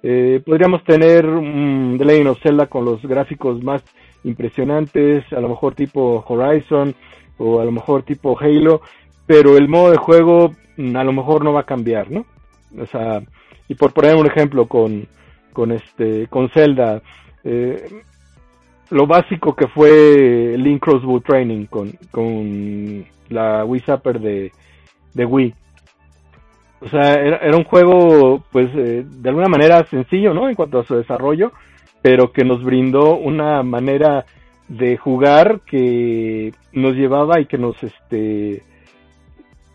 Eh, 0.02 0.40
podríamos 0.44 0.82
tener 0.84 1.26
un 1.26 1.96
The 1.98 2.04
Legend 2.04 2.28
of 2.28 2.42
Zelda 2.42 2.66
con 2.66 2.84
los 2.84 3.02
gráficos 3.02 3.62
más 3.62 3.82
impresionantes, 4.24 5.30
a 5.32 5.40
lo 5.40 5.48
mejor 5.48 5.74
tipo 5.74 6.24
Horizon 6.26 6.94
o 7.38 7.60
a 7.60 7.64
lo 7.64 7.72
mejor 7.72 8.02
tipo 8.02 8.38
Halo, 8.38 8.82
pero 9.30 9.56
el 9.56 9.68
modo 9.68 9.92
de 9.92 9.96
juego 9.96 10.50
mm, 10.76 10.96
a 10.96 11.04
lo 11.04 11.12
mejor 11.12 11.44
no 11.44 11.52
va 11.52 11.60
a 11.60 11.64
cambiar, 11.64 12.10
¿no? 12.10 12.26
O 12.76 12.86
sea, 12.86 13.22
y 13.68 13.76
por 13.76 13.92
poner 13.92 14.16
un 14.16 14.26
ejemplo 14.26 14.66
con, 14.66 15.06
con 15.52 15.70
este, 15.70 16.26
con 16.26 16.48
Zelda, 16.48 17.00
eh, 17.44 18.02
lo 18.90 19.06
básico 19.06 19.54
que 19.54 19.68
fue 19.68 20.56
Link 20.58 20.82
Crossbow 20.82 21.20
Training 21.20 21.66
con, 21.66 21.92
con 22.10 23.04
la 23.28 23.64
Wii 23.64 23.82
Zapper 23.82 24.18
de, 24.18 24.50
de 25.14 25.24
Wii 25.24 25.54
o 26.80 26.88
sea, 26.88 27.14
era, 27.14 27.56
un 27.56 27.64
juego, 27.64 28.42
pues, 28.50 28.68
eh, 28.74 29.04
de 29.06 29.28
alguna 29.28 29.48
manera 29.48 29.84
sencillo, 29.84 30.34
¿no? 30.34 30.48
En 30.48 30.56
cuanto 30.56 30.80
a 30.80 30.84
su 30.84 30.96
desarrollo, 30.96 31.52
pero 32.02 32.32
que 32.32 32.44
nos 32.44 32.64
brindó 32.64 33.16
una 33.16 33.62
manera 33.62 34.24
de 34.66 34.96
jugar 34.96 35.60
que 35.66 36.52
nos 36.72 36.94
llevaba 36.94 37.38
y 37.38 37.46
que 37.46 37.58
nos, 37.58 37.80
este, 37.80 38.64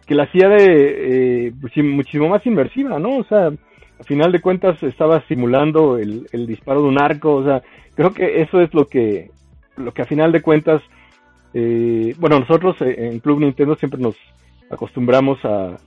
que 0.05 0.15
la 0.15 0.23
hacía 0.23 0.49
de, 0.49 1.47
eh, 1.47 1.53
pues, 1.59 1.73
muchísimo 1.77 2.29
más 2.29 2.45
inmersiva, 2.45 2.99
¿no? 2.99 3.17
O 3.17 3.23
sea, 3.23 3.47
al 3.47 4.05
final 4.05 4.31
de 4.31 4.41
cuentas 4.41 4.81
estaba 4.83 5.25
simulando 5.27 5.97
el, 5.97 6.27
el 6.31 6.45
disparo 6.45 6.81
de 6.81 6.89
un 6.89 7.01
arco, 7.01 7.35
o 7.35 7.43
sea, 7.43 7.61
creo 7.95 8.13
que 8.13 8.41
eso 8.41 8.61
es 8.61 8.73
lo 8.73 8.85
que, 8.85 9.29
lo 9.77 9.93
que 9.93 10.01
a 10.01 10.05
final 10.05 10.31
de 10.31 10.41
cuentas, 10.41 10.81
eh, 11.53 12.13
bueno, 12.19 12.39
nosotros 12.39 12.75
en 12.81 13.19
Club 13.19 13.39
Nintendo 13.39 13.75
siempre 13.75 13.99
nos 13.99 14.15
acostumbramos 14.69 15.39
a, 15.43 15.77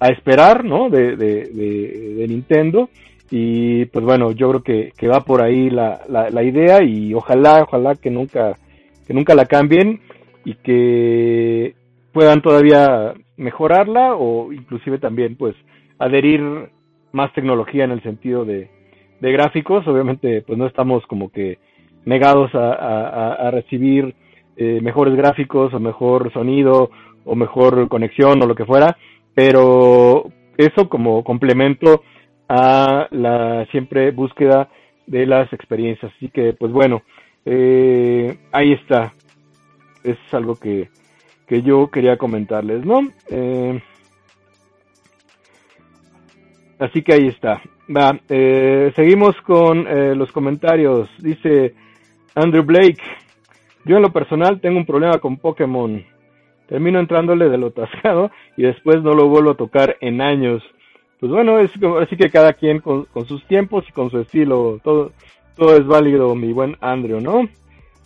a 0.00 0.08
esperar, 0.08 0.64
¿no? 0.64 0.88
De, 0.88 1.16
de, 1.16 2.26
Nintendo. 2.28 2.88
Y 3.30 3.86
pues 3.86 4.04
bueno, 4.04 4.32
yo 4.32 4.48
creo 4.50 4.62
que, 4.62 4.92
que 4.96 5.08
va 5.08 5.20
por 5.20 5.42
ahí 5.42 5.70
la, 5.70 6.02
la, 6.08 6.42
idea 6.42 6.82
y 6.82 7.14
ojalá, 7.14 7.62
ojalá 7.62 7.94
que 7.94 8.10
nunca, 8.10 8.58
que 9.06 9.14
nunca 9.14 9.34
la 9.34 9.46
cambien 9.46 10.00
y 10.44 10.54
que 10.54 11.74
puedan 12.12 12.42
todavía 12.42 13.14
mejorarla 13.36 14.14
o 14.14 14.52
inclusive 14.52 14.98
también 14.98 15.36
pues 15.36 15.54
adherir 15.98 16.70
más 17.12 17.32
tecnología 17.32 17.84
en 17.84 17.92
el 17.92 18.02
sentido 18.02 18.44
de, 18.44 18.70
de 19.20 19.32
gráficos. 19.32 19.86
Obviamente 19.86 20.42
pues 20.42 20.58
no 20.58 20.66
estamos 20.66 21.04
como 21.06 21.30
que 21.30 21.58
negados 22.04 22.50
a, 22.54 23.50
recibir 23.50 24.14
eh, 24.56 24.80
mejores 24.82 25.14
gráficos 25.14 25.72
o 25.72 25.80
mejor 25.80 26.32
sonido 26.32 26.90
o 27.24 27.34
mejor 27.34 27.88
conexión 27.88 28.42
o 28.42 28.46
lo 28.46 28.54
que 28.54 28.64
fuera, 28.64 28.96
pero 29.34 30.24
eso 30.56 30.88
como 30.88 31.22
complemento 31.22 32.02
a 32.48 33.08
la 33.10 33.66
siempre 33.70 34.10
búsqueda 34.10 34.68
de 35.06 35.26
las 35.26 35.52
experiencias. 35.52 36.12
Así 36.16 36.28
que, 36.28 36.52
pues 36.52 36.72
bueno, 36.72 37.02
eh, 37.44 38.38
ahí 38.52 38.72
está. 38.72 39.12
Es 40.04 40.18
algo 40.32 40.56
que, 40.56 40.88
que 41.52 41.60
yo 41.60 41.88
quería 41.88 42.16
comentarles, 42.16 42.82
¿no? 42.82 43.02
Eh, 43.28 43.78
así 46.78 47.02
que 47.02 47.12
ahí 47.12 47.26
está. 47.26 47.60
Va, 47.94 48.18
eh, 48.30 48.90
seguimos 48.96 49.36
con 49.42 49.84
los 50.16 50.32
comentarios. 50.32 51.10
Dice 51.18 51.74
Andrew 52.34 52.64
Blake. 52.64 53.02
Yo 53.84 53.96
en 53.96 54.02
lo 54.02 54.12
personal 54.12 54.62
tengo 54.62 54.78
un 54.78 54.86
problema 54.86 55.18
con 55.18 55.36
Pokémon 55.36 56.02
termino 56.72 57.00
entrándole 57.00 57.50
de 57.50 57.58
lo 57.58 57.70
tascado 57.70 58.30
y 58.56 58.62
después 58.62 59.02
no 59.02 59.12
lo 59.12 59.28
vuelvo 59.28 59.50
a 59.50 59.56
tocar 59.56 59.98
en 60.00 60.22
años. 60.22 60.62
Pues 61.20 61.30
bueno, 61.30 61.58
es 61.58 61.70
así 62.00 62.16
que 62.16 62.30
cada 62.30 62.54
quien 62.54 62.80
con, 62.80 63.06
sus 63.26 63.44
tiempos 63.46 63.84
y 63.90 63.92
con 63.92 64.10
su 64.10 64.20
estilo, 64.20 64.80
todo, 64.82 65.12
todo 65.54 65.76
es 65.76 65.86
válido, 65.86 66.34
mi 66.34 66.50
buen 66.54 66.78
Andrew, 66.80 67.20
¿no? 67.20 67.46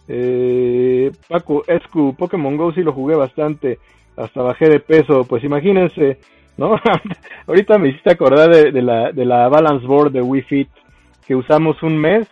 Eh, 0.08 1.10
Paco, 1.28 1.64
Escu, 1.66 2.14
Pokémon 2.16 2.56
Go 2.56 2.72
sí 2.72 2.82
lo 2.82 2.92
jugué 2.92 3.16
bastante, 3.16 3.78
hasta 4.16 4.42
bajé 4.42 4.68
de 4.68 4.80
peso, 4.80 5.24
pues 5.24 5.42
imagínense, 5.44 6.18
¿no? 6.56 6.76
Ahorita 7.46 7.78
me 7.78 7.88
hiciste 7.88 8.12
acordar 8.12 8.50
de, 8.50 8.82
la, 8.82 9.12
de 9.12 9.24
la 9.24 9.48
balance 9.48 9.86
board 9.86 10.12
de 10.12 10.22
Wii 10.22 10.42
Fit 10.42 10.68
que 11.26 11.34
usamos 11.34 11.82
un 11.82 11.98
mes 11.98 12.28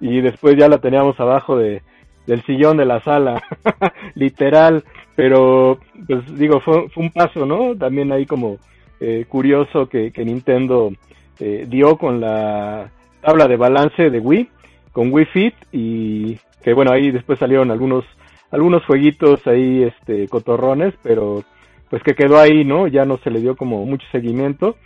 y 0.00 0.20
después 0.20 0.56
ya 0.56 0.68
la 0.68 0.78
teníamos 0.78 1.18
abajo 1.20 1.56
de, 1.56 1.82
del 2.26 2.42
sillón 2.44 2.78
de 2.78 2.86
la 2.86 3.00
sala, 3.00 3.42
literal, 4.14 4.84
pero 5.14 5.78
pues 6.06 6.38
digo, 6.38 6.60
fue, 6.60 6.88
fue, 6.88 7.04
un 7.04 7.10
paso, 7.10 7.44
¿no? 7.44 7.76
También 7.76 8.12
ahí 8.12 8.24
como 8.24 8.56
eh, 9.00 9.26
curioso 9.28 9.88
que, 9.88 10.10
que 10.10 10.24
Nintendo 10.24 10.90
eh, 11.38 11.66
dio 11.68 11.96
con 11.96 12.20
la 12.20 12.90
tabla 13.20 13.46
de 13.46 13.56
balance 13.56 14.10
de 14.10 14.18
Wii, 14.18 14.48
con 14.92 15.12
Wii 15.12 15.26
Fit 15.26 15.54
y 15.72 16.38
que 16.62 16.74
bueno, 16.74 16.92
ahí 16.92 17.10
después 17.10 17.38
salieron 17.38 17.70
algunos 17.70 18.04
algunos 18.50 18.84
jueguitos 18.84 19.46
ahí 19.46 19.84
este 19.84 20.28
cotorrones, 20.28 20.94
pero 21.02 21.44
pues 21.88 22.02
que 22.02 22.14
quedó 22.14 22.38
ahí, 22.38 22.64
¿no? 22.64 22.86
Ya 22.86 23.04
no 23.04 23.18
se 23.18 23.30
le 23.30 23.40
dio 23.40 23.56
como 23.56 23.84
mucho 23.84 24.06
seguimiento 24.12 24.76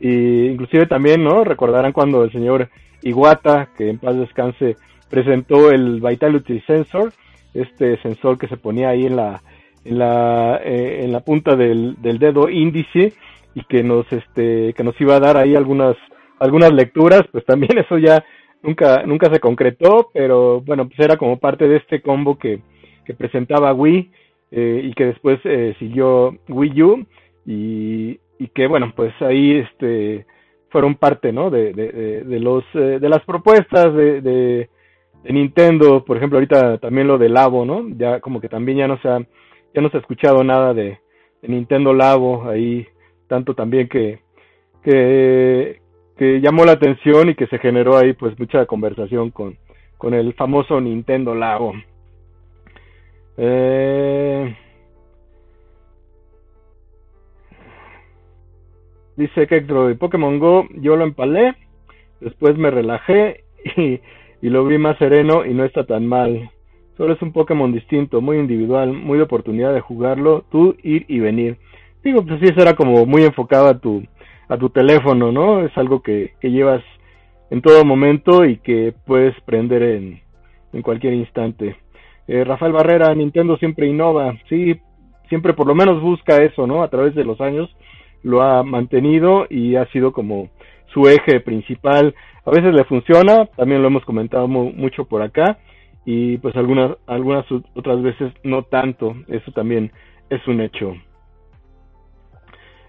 y 0.00 0.46
inclusive 0.46 0.86
también, 0.86 1.22
¿no? 1.24 1.44
Recordarán 1.44 1.92
cuando 1.92 2.24
el 2.24 2.32
señor 2.32 2.68
Iwata, 3.02 3.68
que 3.76 3.90
en 3.90 3.98
paz 3.98 4.16
descanse, 4.16 4.76
presentó 5.10 5.70
el 5.70 6.00
Vitality 6.00 6.60
Sensor, 6.66 7.12
este 7.52 8.00
sensor 8.02 8.38
que 8.38 8.48
se 8.48 8.56
ponía 8.56 8.88
ahí 8.90 9.06
en 9.06 9.16
la 9.16 9.42
en 9.84 9.98
la 9.98 10.60
eh, 10.64 11.02
en 11.04 11.12
la 11.12 11.20
punta 11.20 11.54
del, 11.54 11.96
del, 12.00 12.18
dedo 12.18 12.48
índice 12.48 13.12
y 13.54 13.62
que 13.64 13.82
nos 13.82 14.10
este 14.12 14.72
que 14.72 14.82
nos 14.82 14.98
iba 15.00 15.16
a 15.16 15.20
dar 15.20 15.36
ahí 15.36 15.54
algunas 15.54 15.96
algunas 16.40 16.72
lecturas 16.72 17.22
pues 17.30 17.44
también 17.44 17.78
eso 17.84 17.98
ya 17.98 18.24
nunca 18.64 19.04
nunca 19.04 19.30
se 19.32 19.38
concretó 19.38 20.10
pero 20.12 20.60
bueno 20.62 20.88
pues 20.88 20.98
era 20.98 21.16
como 21.16 21.38
parte 21.38 21.68
de 21.68 21.76
este 21.76 22.02
combo 22.02 22.38
que, 22.38 22.60
que 23.04 23.14
presentaba 23.14 23.72
Wii 23.72 24.10
eh, 24.50 24.80
y 24.84 24.94
que 24.94 25.06
después 25.06 25.38
eh, 25.44 25.76
siguió 25.78 26.36
Wii 26.48 26.82
U 26.82 27.06
y, 27.46 28.18
y 28.38 28.48
que 28.48 28.66
bueno 28.66 28.92
pues 28.96 29.12
ahí 29.20 29.58
este 29.58 30.26
fueron 30.70 30.96
parte 30.96 31.32
no 31.32 31.50
de, 31.50 31.72
de, 31.72 32.24
de 32.24 32.40
los 32.40 32.64
de 32.72 33.08
las 33.08 33.24
propuestas 33.24 33.94
de, 33.94 34.20
de 35.24 35.32
Nintendo, 35.32 36.04
por 36.04 36.16
ejemplo, 36.16 36.36
ahorita 36.36 36.78
también 36.78 37.06
lo 37.06 37.16
de 37.18 37.28
Labo, 37.28 37.64
¿no? 37.64 37.88
Ya 37.96 38.20
como 38.20 38.40
que 38.40 38.48
también 38.48 38.78
ya 38.78 38.88
no 38.88 38.98
se 38.98 39.08
ha, 39.08 39.18
ya 39.74 39.80
no 39.80 39.88
se 39.88 39.96
ha 39.96 40.00
escuchado 40.00 40.44
nada 40.44 40.74
de, 40.74 40.98
Nintendo 41.42 41.92
Labo 41.92 42.48
ahí, 42.48 42.86
tanto 43.26 43.54
también 43.54 43.88
que, 43.88 44.20
que, 44.82 45.80
que 46.16 46.40
llamó 46.40 46.64
la 46.64 46.72
atención 46.72 47.30
y 47.30 47.34
que 47.34 47.46
se 47.46 47.58
generó 47.58 47.96
ahí 47.96 48.12
pues 48.12 48.38
mucha 48.38 48.66
conversación 48.66 49.30
con, 49.30 49.56
con 49.98 50.14
el 50.14 50.34
famoso 50.34 50.80
Nintendo 50.80 51.34
Labo. 51.34 51.74
Eh, 53.36 54.56
dice 59.16 59.46
que 59.46 59.60
de 59.60 59.94
Pokémon 59.96 60.38
Go 60.38 60.68
yo 60.76 60.96
lo 60.96 61.04
empalé, 61.04 61.54
después 62.20 62.56
me 62.56 62.70
relajé 62.70 63.44
y 63.76 64.00
y 64.44 64.50
lo 64.50 64.66
vi 64.66 64.76
más 64.76 64.98
sereno 64.98 65.46
y 65.46 65.54
no 65.54 65.64
está 65.64 65.86
tan 65.86 66.06
mal. 66.06 66.50
Solo 66.98 67.14
es 67.14 67.22
un 67.22 67.32
Pokémon 67.32 67.72
distinto, 67.72 68.20
muy 68.20 68.36
individual, 68.36 68.92
muy 68.92 69.16
de 69.16 69.24
oportunidad 69.24 69.72
de 69.72 69.80
jugarlo, 69.80 70.44
tú 70.50 70.76
ir 70.82 71.06
y 71.08 71.18
venir. 71.18 71.56
Digo, 72.02 72.22
pues 72.26 72.40
sí, 72.40 72.48
eso 72.50 72.60
era 72.60 72.76
como 72.76 73.06
muy 73.06 73.22
enfocado 73.24 73.68
a 73.68 73.78
tu, 73.78 74.04
a 74.48 74.56
tu 74.56 74.70
teléfono, 74.70 75.32
¿no? 75.32 75.64
Es 75.64 75.76
algo 75.76 76.02
que, 76.02 76.34
que 76.40 76.50
llevas 76.50 76.82
en 77.50 77.62
todo 77.62 77.84
momento 77.84 78.44
y 78.44 78.58
que 78.58 78.94
puedes 79.06 79.38
prender 79.42 79.82
en, 79.82 80.20
en 80.72 80.82
cualquier 80.82 81.14
instante. 81.14 81.76
Eh, 82.26 82.44
Rafael 82.44 82.72
Barrera, 82.72 83.14
Nintendo 83.14 83.56
siempre 83.58 83.86
innova, 83.86 84.34
sí, 84.48 84.80
siempre 85.28 85.52
por 85.52 85.66
lo 85.66 85.74
menos 85.74 86.00
busca 86.00 86.42
eso, 86.42 86.66
¿no? 86.66 86.82
A 86.82 86.88
través 86.88 87.14
de 87.14 87.24
los 87.24 87.40
años, 87.40 87.74
lo 88.22 88.42
ha 88.42 88.62
mantenido 88.62 89.46
y 89.50 89.76
ha 89.76 89.86
sido 89.86 90.12
como 90.12 90.48
su 90.92 91.08
eje 91.08 91.40
principal. 91.40 92.14
A 92.44 92.50
veces 92.50 92.74
le 92.74 92.84
funciona, 92.84 93.46
también 93.56 93.82
lo 93.82 93.88
hemos 93.88 94.04
comentado 94.04 94.48
mucho 94.48 95.04
por 95.04 95.22
acá 95.22 95.58
y 96.04 96.38
pues 96.38 96.54
algunas 96.56 96.96
algunas 97.06 97.44
otras 97.74 98.02
veces 98.02 98.32
no 98.42 98.62
tanto. 98.62 99.14
Eso 99.28 99.52
también 99.52 99.92
es 100.30 100.46
un 100.46 100.60
hecho. 100.60 100.94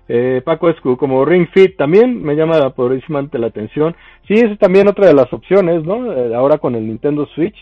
Eh, 0.08 0.42
Paco 0.46 0.70
Escu, 0.70 0.98
como 0.98 1.26
Ring 1.26 1.48
Fit 1.52 1.78
también 1.78 2.22
me 2.22 2.36
llama 2.36 2.70
poderosamente 2.72 3.40
la 3.40 3.48
atención. 3.48 3.96
Sí, 4.28 4.36
es 4.36 4.58
también 4.60 4.88
otra 4.88 5.08
de 5.08 5.14
las 5.14 5.32
opciones, 5.34 5.84
¿no? 5.84 6.14
Eh, 6.14 6.36
ahora 6.36 6.58
con 6.58 6.76
el 6.76 6.88
Nintendo 6.88 7.26
Switch, 7.28 7.56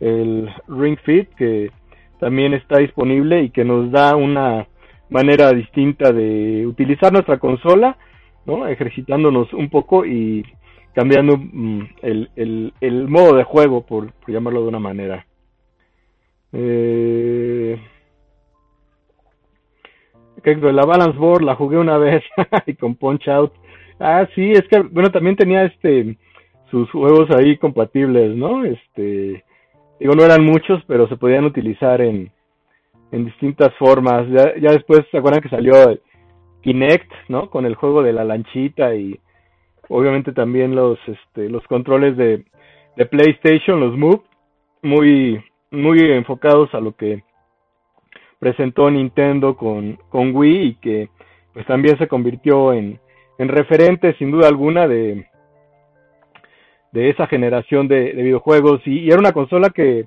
el 0.00 0.50
Ring 0.68 0.98
Fit 1.04 1.28
que 1.36 1.70
también 2.18 2.54
está 2.54 2.78
disponible 2.78 3.42
y 3.42 3.50
que 3.50 3.64
nos 3.64 3.90
da 3.90 4.16
una 4.16 4.66
manera 5.08 5.52
distinta 5.52 6.12
de 6.12 6.66
utilizar 6.66 7.12
nuestra 7.12 7.38
consola, 7.38 7.96
¿no? 8.46 8.66
Ejercitándonos 8.66 9.52
un 9.52 9.68
poco 9.68 10.04
y 10.04 10.44
cambiando 10.94 11.36
mm, 11.36 11.82
el, 12.02 13.08
modo 13.08 13.36
de 13.36 13.44
juego, 13.44 13.84
por, 13.84 14.12
llamarlo 14.26 14.62
de 14.62 14.68
una 14.68 14.78
manera. 14.78 15.26
Eh, 16.52 17.78
la 20.44 20.84
Balance 20.84 21.18
Board 21.18 21.42
la 21.42 21.54
jugué 21.54 21.78
una 21.78 21.98
vez 21.98 22.22
y 22.66 22.74
con 22.74 22.94
Punch 22.94 23.28
Out. 23.28 23.52
Ah, 24.00 24.26
sí, 24.34 24.52
es 24.52 24.62
que, 24.68 24.80
bueno, 24.80 25.10
también 25.10 25.36
tenía 25.36 25.64
este 25.64 26.16
sus 26.70 26.90
juegos 26.90 27.30
ahí 27.30 27.56
compatibles, 27.56 28.34
¿no? 28.36 28.64
Este, 28.64 29.44
digo, 30.00 30.14
no 30.14 30.24
eran 30.24 30.44
muchos, 30.44 30.82
pero 30.88 31.06
se 31.06 31.16
podían 31.16 31.44
utilizar 31.44 32.00
en, 32.00 32.32
en 33.12 33.24
distintas 33.24 33.72
formas. 33.74 34.28
Ya, 34.28 34.56
ya 34.60 34.72
después, 34.72 35.02
¿se 35.10 35.18
acuerdan 35.18 35.40
que 35.40 35.48
salió 35.48 35.74
Kinect, 36.62 37.12
¿no? 37.28 37.48
Con 37.48 37.64
el 37.64 37.76
juego 37.76 38.02
de 38.02 38.12
la 38.12 38.24
lanchita 38.24 38.94
y 38.96 39.20
obviamente 39.88 40.32
también 40.32 40.74
los, 40.74 40.98
este, 41.06 41.48
los 41.48 41.64
controles 41.68 42.16
de, 42.16 42.44
de 42.96 43.06
PlayStation, 43.06 43.78
los 43.78 43.96
Move, 43.96 44.22
muy, 44.82 45.44
muy 45.70 46.00
enfocados 46.00 46.74
a 46.74 46.80
lo 46.80 46.96
que 46.96 47.22
presentó 48.44 48.90
Nintendo 48.90 49.56
con, 49.56 49.98
con 50.10 50.36
Wii 50.36 50.66
y 50.66 50.74
que 50.74 51.08
pues 51.54 51.64
también 51.64 51.96
se 51.96 52.08
convirtió 52.08 52.74
en, 52.74 53.00
en 53.38 53.48
referente 53.48 54.14
sin 54.18 54.30
duda 54.30 54.48
alguna 54.48 54.86
de, 54.86 55.24
de 56.92 57.08
esa 57.08 57.26
generación 57.26 57.88
de, 57.88 58.12
videojuegos. 58.12 58.86
Y, 58.86 59.08
era 59.08 59.18
una 59.18 59.32
consola 59.32 59.70
que 59.70 60.04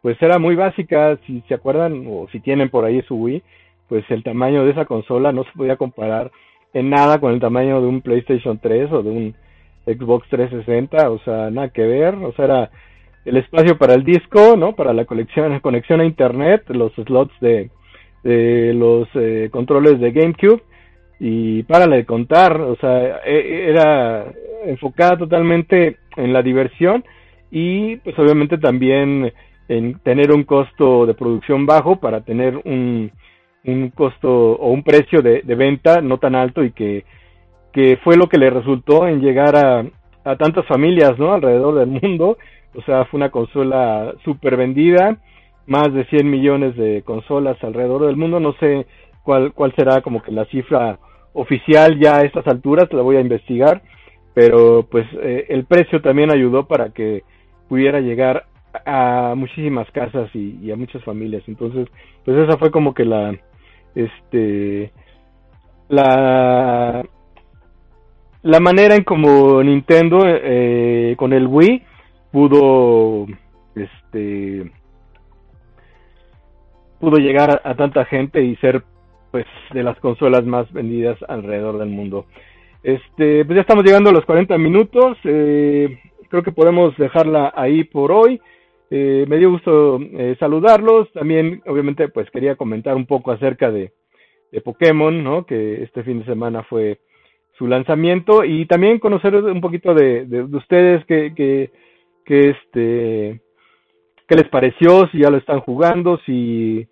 pues 0.00 0.16
era 0.22 0.38
muy 0.38 0.54
básica, 0.54 1.18
si 1.26 1.42
se 1.46 1.52
acuerdan 1.52 2.06
o 2.08 2.26
si 2.32 2.40
tienen 2.40 2.70
por 2.70 2.86
ahí 2.86 3.02
su 3.02 3.16
Wii, 3.16 3.42
pues 3.86 4.10
el 4.10 4.22
tamaño 4.22 4.64
de 4.64 4.70
esa 4.70 4.86
consola 4.86 5.30
no 5.32 5.44
se 5.44 5.52
podía 5.54 5.76
comparar 5.76 6.30
en 6.72 6.88
nada 6.88 7.20
con 7.20 7.34
el 7.34 7.40
tamaño 7.40 7.82
de 7.82 7.86
un 7.86 8.00
PlayStation 8.00 8.58
3 8.58 8.92
o 8.92 9.02
de 9.02 9.10
un 9.10 9.34
Xbox 9.84 10.26
360, 10.30 11.10
o 11.10 11.18
sea, 11.18 11.50
nada 11.50 11.68
que 11.68 11.82
ver, 11.82 12.14
o 12.14 12.32
sea, 12.32 12.46
era 12.46 12.70
el 13.24 13.36
espacio 13.38 13.78
para 13.78 13.94
el 13.94 14.04
disco, 14.04 14.56
¿no? 14.56 14.74
Para 14.74 14.92
la 14.92 15.04
conexión, 15.04 15.58
conexión 15.60 16.00
a 16.00 16.04
internet, 16.04 16.62
los 16.68 16.92
slots 16.94 17.34
de, 17.40 17.70
los 18.74 19.08
eh, 19.14 19.48
controles 19.50 20.00
de 20.00 20.12
GameCube 20.12 20.62
y 21.20 21.62
para 21.64 21.86
de 21.86 22.04
contar, 22.04 22.60
o 22.60 22.76
sea, 22.76 23.20
e, 23.24 23.68
era 23.68 24.26
enfocada 24.66 25.18
totalmente 25.18 25.98
en 26.16 26.32
la 26.32 26.42
diversión 26.42 27.04
y 27.50 27.96
pues 27.96 28.18
obviamente 28.18 28.58
también 28.58 29.32
en 29.68 29.98
tener 30.00 30.32
un 30.32 30.44
costo 30.44 31.06
de 31.06 31.14
producción 31.14 31.66
bajo 31.66 31.96
para 31.96 32.22
tener 32.22 32.60
un, 32.64 33.10
un 33.64 33.90
costo 33.90 34.28
o 34.30 34.70
un 34.70 34.82
precio 34.82 35.22
de, 35.22 35.42
de 35.42 35.54
venta 35.54 36.00
no 36.00 36.18
tan 36.18 36.34
alto 36.34 36.62
y 36.64 36.72
que, 36.72 37.04
que 37.72 37.98
fue 38.02 38.16
lo 38.16 38.26
que 38.26 38.38
le 38.38 38.50
resultó 38.50 39.06
en 39.06 39.20
llegar 39.20 39.56
a, 39.56 39.84
a 40.24 40.36
tantas 40.36 40.66
familias, 40.66 41.18
¿no? 41.18 41.32
Alrededor 41.32 41.74
del 41.76 42.00
mundo 42.02 42.38
o 42.76 42.82
sea, 42.82 43.04
fue 43.06 43.18
una 43.18 43.30
consola 43.30 44.14
súper 44.24 44.56
vendida, 44.56 45.18
más 45.66 45.92
de 45.92 46.04
100 46.06 46.30
millones 46.30 46.76
de 46.76 47.02
consolas 47.02 47.62
alrededor 47.62 48.06
del 48.06 48.16
mundo, 48.16 48.40
no 48.40 48.52
sé 48.54 48.86
cuál, 49.22 49.52
cuál 49.52 49.74
será 49.74 50.02
como 50.02 50.22
que 50.22 50.32
la 50.32 50.44
cifra 50.46 50.98
oficial 51.32 51.98
ya 51.98 52.16
a 52.16 52.22
estas 52.22 52.46
alturas, 52.46 52.92
la 52.92 53.02
voy 53.02 53.16
a 53.16 53.20
investigar, 53.20 53.82
pero 54.34 54.86
pues 54.90 55.06
eh, 55.22 55.46
el 55.48 55.64
precio 55.64 56.00
también 56.00 56.30
ayudó 56.30 56.66
para 56.66 56.90
que 56.90 57.22
pudiera 57.68 58.00
llegar 58.00 58.46
a 58.84 59.34
muchísimas 59.36 59.90
casas 59.92 60.28
y, 60.34 60.70
a 60.70 60.76
muchas 60.76 61.02
familias, 61.04 61.42
entonces 61.46 61.88
pues 62.24 62.36
esa 62.36 62.58
fue 62.58 62.70
como 62.70 62.92
que 62.92 63.04
la, 63.04 63.34
este, 63.94 64.92
la, 65.88 67.04
la 68.42 68.60
manera 68.60 68.96
en 68.96 69.04
como 69.04 69.62
Nintendo 69.62 70.24
eh, 70.26 71.14
con 71.16 71.32
el 71.32 71.46
Wii 71.46 71.82
pudo 72.34 73.26
este 73.76 74.72
pudo 76.98 77.18
llegar 77.18 77.60
a, 77.62 77.74
tanta 77.76 78.04
gente 78.06 78.42
y 78.42 78.56
ser 78.56 78.82
pues 79.30 79.46
de 79.72 79.84
las 79.84 79.98
consolas 80.00 80.44
más 80.44 80.72
vendidas 80.72 81.16
alrededor 81.28 81.78
del 81.78 81.90
mundo. 81.90 82.26
Este, 82.82 83.44
pues 83.44 83.54
ya 83.54 83.60
estamos 83.60 83.84
llegando 83.84 84.10
a 84.10 84.12
los 84.12 84.24
40 84.24 84.58
minutos. 84.58 85.16
Eh, 85.22 86.00
creo 86.28 86.42
que 86.42 86.50
podemos 86.50 86.96
dejarla 86.96 87.52
ahí 87.54 87.84
por 87.84 88.10
hoy. 88.10 88.40
Eh, 88.90 89.26
me 89.28 89.38
dio 89.38 89.50
gusto 89.50 90.00
eh, 90.00 90.36
saludarlos. 90.40 91.12
También, 91.12 91.62
obviamente, 91.66 92.08
pues 92.08 92.28
quería 92.30 92.56
comentar 92.56 92.96
un 92.96 93.06
poco 93.06 93.30
acerca 93.30 93.70
de, 93.70 93.92
de 94.50 94.60
Pokémon, 94.60 95.22
¿no? 95.22 95.46
Que 95.46 95.84
este 95.84 96.02
fin 96.02 96.20
de 96.20 96.24
semana 96.24 96.64
fue 96.64 96.98
su 97.58 97.68
lanzamiento 97.68 98.44
y 98.44 98.66
también 98.66 98.98
conocer 98.98 99.36
un 99.36 99.60
poquito 99.60 99.94
de, 99.94 100.26
de, 100.26 100.46
de 100.48 100.56
ustedes 100.56 101.04
que 101.04 101.70
qué 102.24 102.50
este 102.50 103.40
qué 104.26 104.34
les 104.36 104.48
pareció, 104.48 105.06
si 105.08 105.18
ya 105.18 105.30
lo 105.30 105.36
están 105.36 105.60
jugando, 105.60 106.18
si 106.24 106.86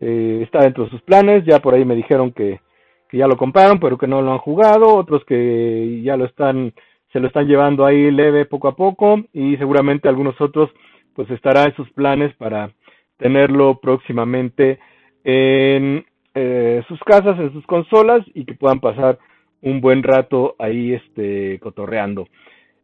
eh, 0.00 0.40
está 0.42 0.60
dentro 0.60 0.84
de 0.84 0.90
sus 0.90 1.02
planes, 1.02 1.44
ya 1.44 1.60
por 1.60 1.74
ahí 1.74 1.84
me 1.84 1.96
dijeron 1.96 2.32
que, 2.32 2.60
que 3.08 3.18
ya 3.18 3.26
lo 3.26 3.36
compraron 3.36 3.78
pero 3.80 3.98
que 3.98 4.06
no 4.06 4.22
lo 4.22 4.32
han 4.32 4.38
jugado, 4.38 4.94
otros 4.94 5.24
que 5.24 6.00
ya 6.02 6.16
lo 6.16 6.26
están, 6.26 6.72
se 7.12 7.20
lo 7.20 7.26
están 7.26 7.46
llevando 7.46 7.84
ahí 7.84 8.10
leve 8.10 8.46
poco 8.46 8.68
a 8.68 8.76
poco. 8.76 9.20
Y 9.32 9.56
seguramente 9.56 10.08
algunos 10.08 10.40
otros 10.40 10.70
pues 11.14 11.30
estará 11.30 11.64
en 11.64 11.74
sus 11.74 11.90
planes 11.92 12.34
para 12.36 12.70
tenerlo 13.16 13.80
próximamente 13.80 14.78
en 15.24 16.04
eh, 16.34 16.82
sus 16.86 17.00
casas, 17.00 17.38
en 17.38 17.52
sus 17.52 17.66
consolas 17.66 18.24
y 18.34 18.44
que 18.44 18.54
puedan 18.54 18.80
pasar 18.80 19.18
un 19.62 19.80
buen 19.80 20.02
rato 20.02 20.54
ahí 20.58 20.92
este 20.92 21.58
cotorreando. 21.60 22.28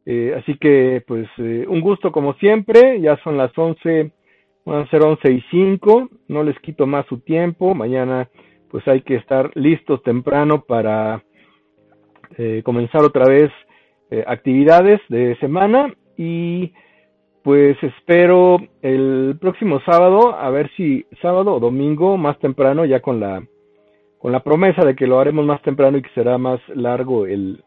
Eh, 0.05 0.35
así 0.37 0.57
que, 0.59 1.03
pues, 1.07 1.29
eh, 1.39 1.65
un 1.69 1.81
gusto 1.81 2.13
como 2.13 2.35
siempre. 2.35 3.01
Ya 3.01 3.17
son 3.23 3.37
las 3.37 3.57
11, 3.57 4.13
van 4.65 4.83
a 4.83 4.91
ser 4.91 5.03
11 5.03 5.33
y 5.33 5.41
5. 5.51 6.09
No 6.29 6.43
les 6.43 6.59
quito 6.61 6.87
más 6.87 7.07
su 7.07 7.21
tiempo. 7.21 7.75
Mañana, 7.75 8.29
pues, 8.71 8.87
hay 8.89 9.03
que 9.03 9.17
estar 9.17 9.51
listos 9.55 10.03
temprano 10.03 10.65
para 10.67 11.23
eh, 12.39 12.63
comenzar 12.65 13.03
otra 13.03 13.27
vez 13.27 13.51
actividades 14.27 15.01
de 15.09 15.37
semana. 15.39 15.95
Y, 16.19 16.73
pues, 17.43 17.79
espero 17.83 18.59
el 18.83 19.39
próximo 19.41 19.81
sábado, 19.87 20.35
a 20.35 20.51
ver 20.51 20.71
si 20.77 21.07
sábado 21.23 21.55
o 21.55 21.61
domingo, 21.61 22.19
más 22.19 22.39
temprano, 22.39 22.85
ya 22.85 23.01
con 23.01 23.21
la 23.21 23.43
con 24.19 24.31
la 24.31 24.45
promesa 24.45 24.85
de 24.85 24.95
que 24.95 25.09
lo 25.09 25.19
haremos 25.19 25.45
más 25.45 25.61
temprano 25.63 25.99
y 25.99 26.03
que 26.03 26.11
será 26.11 26.39
más 26.39 26.61
largo 26.69 27.27
el, 27.27 27.65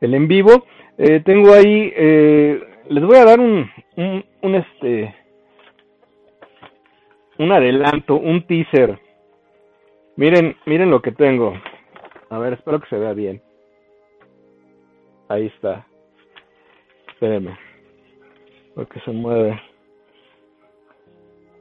el 0.00 0.14
en 0.14 0.28
vivo 0.28 0.64
eh, 1.02 1.20
tengo 1.24 1.54
ahí, 1.54 1.90
eh, 1.96 2.62
les 2.90 3.02
voy 3.02 3.16
a 3.16 3.24
dar 3.24 3.40
un, 3.40 3.70
un, 3.96 4.54
este, 4.54 5.14
un 7.38 7.50
adelanto, 7.52 8.16
un 8.16 8.46
teaser. 8.46 8.98
Miren, 10.16 10.58
miren 10.66 10.90
lo 10.90 11.00
que 11.00 11.12
tengo. 11.12 11.54
A 12.28 12.38
ver, 12.38 12.52
espero 12.52 12.80
que 12.80 12.88
se 12.90 12.98
vea 12.98 13.14
bien. 13.14 13.40
Ahí 15.28 15.46
está. 15.46 15.86
Espérenme. 17.08 17.56
Porque 18.74 19.00
se 19.00 19.12
mueve. 19.12 19.58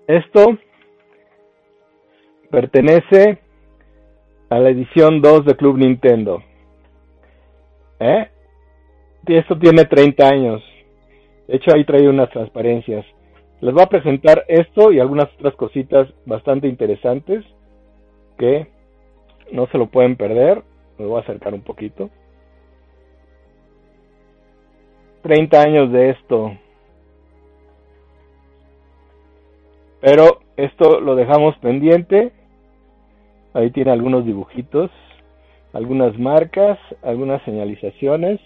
Esto 0.05 0.57
pertenece 2.51 3.39
a 4.49 4.59
la 4.59 4.69
edición 4.69 5.21
2 5.21 5.45
de 5.45 5.55
Club 5.55 5.77
Nintendo. 5.77 6.43
¿Eh? 7.99 8.29
esto 9.27 9.57
tiene 9.57 9.85
30 9.85 10.27
años. 10.27 10.63
De 11.47 11.57
hecho, 11.57 11.71
ahí 11.73 11.83
trae 11.85 12.07
unas 12.07 12.29
transparencias. 12.29 13.05
Les 13.61 13.73
voy 13.73 13.83
a 13.83 13.89
presentar 13.89 14.45
esto 14.47 14.91
y 14.91 14.99
algunas 14.99 15.27
otras 15.35 15.55
cositas 15.55 16.07
bastante 16.25 16.67
interesantes 16.67 17.43
que 18.37 18.67
no 19.51 19.67
se 19.67 19.77
lo 19.77 19.87
pueden 19.87 20.15
perder. 20.15 20.63
Me 20.97 21.05
voy 21.05 21.17
a 21.17 21.23
acercar 21.23 21.53
un 21.53 21.61
poquito. 21.61 22.09
30 25.23 25.61
años 25.61 25.91
de 25.91 26.11
esto. 26.11 26.57
Pero 30.01 30.39
esto 30.55 31.01
lo 31.01 31.15
dejamos 31.15 31.57
pendiente. 31.57 32.31
Ahí 33.53 33.71
tiene 33.71 33.91
algunos 33.91 34.25
dibujitos. 34.25 34.89
Algunas 35.73 36.17
marcas, 36.17 36.77
algunas 37.01 37.41
señalizaciones. 37.43 38.39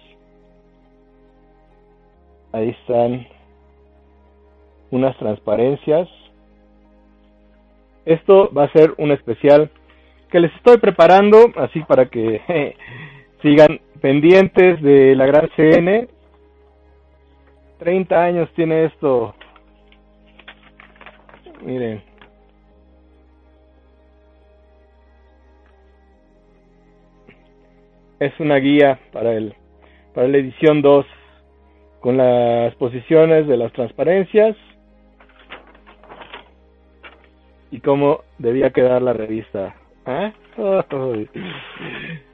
Ahí 2.52 2.70
están 2.70 3.28
unas 4.92 5.18
transparencias. 5.18 6.08
Esto 8.06 8.52
va 8.54 8.66
a 8.66 8.72
ser 8.72 8.94
un 8.98 9.12
especial 9.12 9.72
que 10.30 10.40
les 10.40 10.54
estoy 10.56 10.78
preparando, 10.78 11.52
así 11.56 11.80
para 11.82 12.08
que 12.08 12.76
sigan 13.42 13.80
pendientes 14.02 14.82
de 14.82 15.16
la 15.16 15.26
gran 15.26 15.50
CN. 15.56 16.08
30 17.80 18.24
años 18.24 18.50
tiene 18.56 18.86
esto. 18.86 19.34
Miren. 21.64 22.13
Es 28.24 28.40
una 28.40 28.56
guía 28.56 29.00
para 29.12 29.34
el 29.34 29.54
para 30.14 30.30
la 30.30 30.38
edición 30.38 30.82
2 30.82 31.06
con 32.00 32.16
las 32.16 32.74
posiciones 32.76 33.48
de 33.48 33.58
las 33.58 33.74
transparencias 33.74 34.56
y 37.70 37.82
cómo 37.82 38.22
debía 38.38 38.70
quedar 38.70 39.02
la 39.02 39.12
revista. 39.12 39.76
¿Eh? 40.06 40.32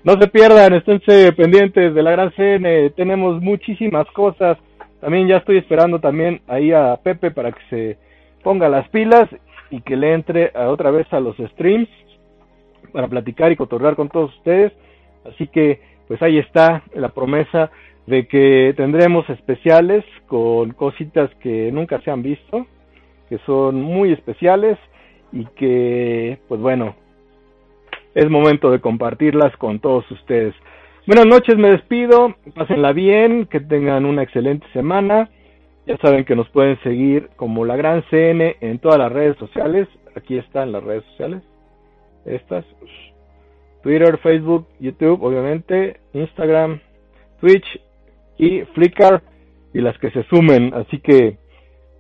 No 0.04 0.14
se 0.14 0.28
pierdan, 0.28 0.76
esténse 0.76 1.34
pendientes 1.34 1.96
de 1.96 2.04
la 2.04 2.12
gran 2.12 2.32
CN, 2.34 2.92
tenemos 2.92 3.42
muchísimas 3.42 4.06
cosas. 4.12 4.60
También 5.02 5.28
ya 5.28 5.38
estoy 5.38 5.58
esperando 5.58 6.00
también 6.00 6.42
ahí 6.48 6.72
a 6.72 7.00
Pepe 7.02 7.32
para 7.32 7.52
que 7.52 7.62
se 7.72 7.98
ponga 8.44 8.70
las 8.70 8.88
pilas 8.90 9.28
y 9.72 9.82
que 9.82 9.98
le 9.98 10.14
entre 10.14 10.52
a 10.54 10.70
otra 10.70 10.92
vez 10.92 11.12
a 11.12 11.20
los 11.20 11.36
streams 11.38 11.90
para 12.94 13.08
platicar 13.08 13.52
y 13.52 13.56
cotorrear 13.56 13.96
con 13.96 14.10
todos 14.10 14.36
ustedes. 14.36 14.72
Así 15.26 15.48
que 15.48 15.82
pues 16.08 16.22
ahí 16.22 16.40
está 16.40 16.84
la 16.96 17.10
promesa 17.10 17.70
de 18.08 18.28
que 18.28 18.74
tendremos 18.76 19.30
especiales 19.30 20.04
con 20.28 20.72
cositas 20.72 21.30
que 21.36 21.72
nunca 21.72 22.02
se 22.02 22.10
han 22.10 22.24
visto, 22.24 22.66
que 23.30 23.38
son 23.46 23.82
muy 23.82 24.12
especiales 24.12 24.80
y 25.32 25.46
que, 25.56 26.40
pues 26.48 26.60
bueno, 26.60 26.96
es 28.16 28.28
momento 28.30 28.72
de 28.72 28.80
compartirlas 28.80 29.56
con 29.58 29.80
todos 29.80 30.10
ustedes. 30.10 30.56
Buenas 31.06 31.28
noches, 31.28 31.58
me 31.58 31.70
despido, 31.70 32.36
pásenla 32.56 32.92
bien, 32.92 33.46
que 33.46 33.60
tengan 33.60 34.06
una 34.06 34.24
excelente 34.24 34.66
semana. 34.74 35.30
Ya 35.86 35.98
saben 35.98 36.26
que 36.26 36.36
nos 36.36 36.50
pueden 36.50 36.80
seguir 36.82 37.30
como 37.36 37.66
la 37.66 37.76
Gran 37.76 38.04
CN 38.10 38.58
en 38.62 38.80
todas 38.80 38.98
las 38.98 39.12
redes 39.12 39.38
sociales. 39.38 39.88
Aquí 40.16 40.38
están 40.38 40.72
las 40.72 40.84
redes 40.84 41.04
sociales. 41.06 41.44
Estas. 42.26 42.66
Twitter, 43.90 44.20
Facebook, 44.20 44.68
YouTube, 44.80 45.24
obviamente, 45.24 45.98
Instagram, 46.14 46.80
Twitch 47.42 47.66
y 48.38 48.62
Flickr 48.76 49.20
y 49.74 49.82
las 49.82 49.98
que 49.98 50.12
se 50.12 50.22
sumen. 50.26 50.72
Así 50.76 51.00
que 51.00 51.40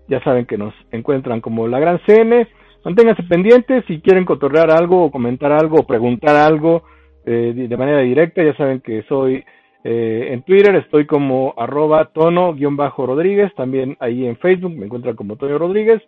ya 0.07 0.23
saben 0.23 0.45
que 0.45 0.55
nos 0.55 0.75
encuentran 0.91 1.41
como 1.41 1.67
la 1.67 1.79
Gran 1.79 1.99
CN. 2.05 2.47
Manténganse 2.85 3.23
pendientes 3.23 3.85
si 3.87 4.01
quieren 4.01 4.23
cotorrear 4.23 4.69
algo 4.69 5.03
o 5.03 5.09
comentar 5.09 5.51
algo 5.51 5.77
o 5.79 5.87
preguntar 5.87 6.35
algo 6.35 6.83
eh, 7.25 7.53
de 7.55 7.77
manera 7.77 8.01
directa. 8.01 8.43
Ya 8.43 8.55
saben 8.55 8.81
que 8.81 9.01
soy 9.09 9.43
eh, 9.83 10.27
en 10.29 10.43
Twitter, 10.43 10.75
estoy 10.75 11.07
como 11.07 11.55
arroba 11.57 12.11
tono-rodríguez. 12.13 13.51
También 13.55 13.97
ahí 13.99 14.27
en 14.27 14.37
Facebook 14.37 14.75
me 14.75 14.85
encuentran 14.85 15.15
como 15.15 15.37
Toño 15.37 15.57
Rodríguez. 15.57 16.03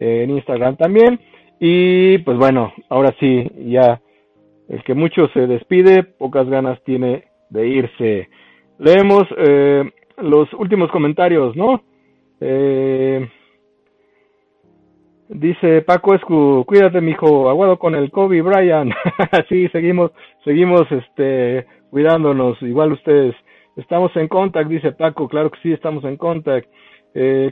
En 0.00 0.30
Instagram 0.30 0.74
también. 0.74 1.20
Y 1.60 2.18
pues 2.18 2.36
bueno, 2.36 2.72
ahora 2.88 3.14
sí, 3.20 3.48
ya 3.68 4.00
el 4.70 4.82
que 4.84 4.94
mucho 4.94 5.28
se 5.34 5.46
despide, 5.46 6.02
pocas 6.02 6.48
ganas 6.48 6.82
tiene 6.84 7.24
de 7.50 7.68
irse. 7.68 8.28
Leemos 8.78 9.24
los 10.16 10.50
últimos 10.54 10.90
comentarios, 10.90 11.54
¿no? 11.54 11.82
Eh, 12.40 13.28
Dice 15.32 15.82
Paco 15.82 16.12
Escu, 16.12 16.64
cuídate 16.66 17.00
mijo, 17.00 17.48
aguado 17.48 17.78
con 17.78 17.94
el 17.94 18.10
Kobe 18.10 18.42
Bryant. 18.42 18.92
sí, 19.48 19.68
seguimos, 19.68 20.10
seguimos 20.44 20.90
este 20.90 21.66
cuidándonos, 21.88 22.60
igual 22.62 22.90
ustedes. 22.92 23.36
Estamos 23.76 24.10
en 24.16 24.26
contact, 24.26 24.68
dice 24.68 24.90
Paco, 24.90 25.28
claro 25.28 25.52
que 25.52 25.60
sí, 25.62 25.72
estamos 25.72 26.02
en 26.02 26.16
contact. 26.16 26.68
Eh, 27.14 27.50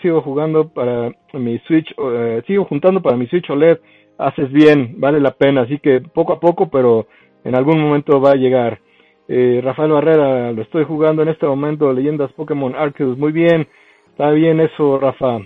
sigo 0.00 0.22
jugando 0.22 0.68
para 0.68 1.12
mi 1.34 1.58
Switch, 1.60 1.92
eh, 1.98 2.42
sigo 2.46 2.64
juntando 2.64 3.02
para 3.02 3.16
mi 3.16 3.26
Switch 3.26 3.48
OLED. 3.50 3.78
Haces 4.18 4.52
bien, 4.52 4.96
vale 4.98 5.18
la 5.20 5.30
pena, 5.30 5.62
así 5.62 5.78
que 5.78 6.00
poco 6.00 6.34
a 6.34 6.40
poco, 6.40 6.68
pero 6.68 7.06
en 7.44 7.54
algún 7.54 7.80
momento 7.80 8.20
va 8.20 8.32
a 8.32 8.36
llegar. 8.36 8.78
Eh, 9.28 9.60
Rafael 9.62 9.92
Barrera, 9.92 10.52
lo 10.52 10.62
estoy 10.62 10.84
jugando 10.84 11.22
en 11.22 11.28
este 11.28 11.46
momento, 11.46 11.92
Leyendas 11.92 12.32
Pokémon 12.32 12.74
Arceus, 12.74 13.16
muy 13.16 13.32
bien, 13.32 13.66
está 14.10 14.30
bien 14.30 14.60
eso, 14.60 14.98
Rafa. 14.98 15.40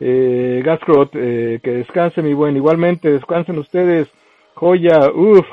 Eh, 0.00 0.62
Gascrot, 0.64 1.10
eh, 1.14 1.60
que 1.62 1.70
descanse 1.72 2.22
mi 2.22 2.32
buen. 2.32 2.56
Igualmente, 2.56 3.10
descansen 3.10 3.58
ustedes. 3.58 4.08
Joya, 4.54 5.10
uff, 5.14 5.46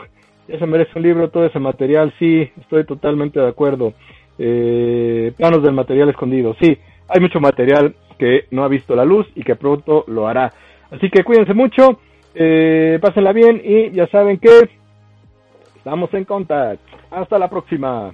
ya 0.47 0.59
se 0.59 0.65
merece 0.65 0.91
un 0.95 1.03
libro 1.03 1.29
todo 1.29 1.45
ese 1.45 1.59
material. 1.59 2.13
Sí, 2.19 2.49
estoy 2.59 2.85
totalmente 2.85 3.39
de 3.39 3.47
acuerdo. 3.47 3.93
Eh, 4.37 5.33
planos 5.37 5.63
del 5.63 5.73
material 5.73 6.09
escondido. 6.09 6.55
Sí, 6.61 6.77
hay 7.07 7.21
mucho 7.21 7.39
material 7.39 7.95
que 8.17 8.45
no 8.51 8.63
ha 8.63 8.67
visto 8.67 8.95
la 8.95 9.05
luz 9.05 9.27
y 9.35 9.43
que 9.43 9.55
pronto 9.55 10.05
lo 10.07 10.27
hará. 10.27 10.51
Así 10.91 11.09
que 11.09 11.23
cuídense 11.23 11.53
mucho, 11.53 11.99
eh, 12.33 12.99
pásenla 13.01 13.33
bien 13.33 13.61
y 13.63 13.91
ya 13.91 14.07
saben 14.07 14.37
que 14.37 14.69
estamos 15.75 16.13
en 16.13 16.25
contacto. 16.25 16.83
Hasta 17.11 17.37
la 17.37 17.49
próxima. 17.49 18.13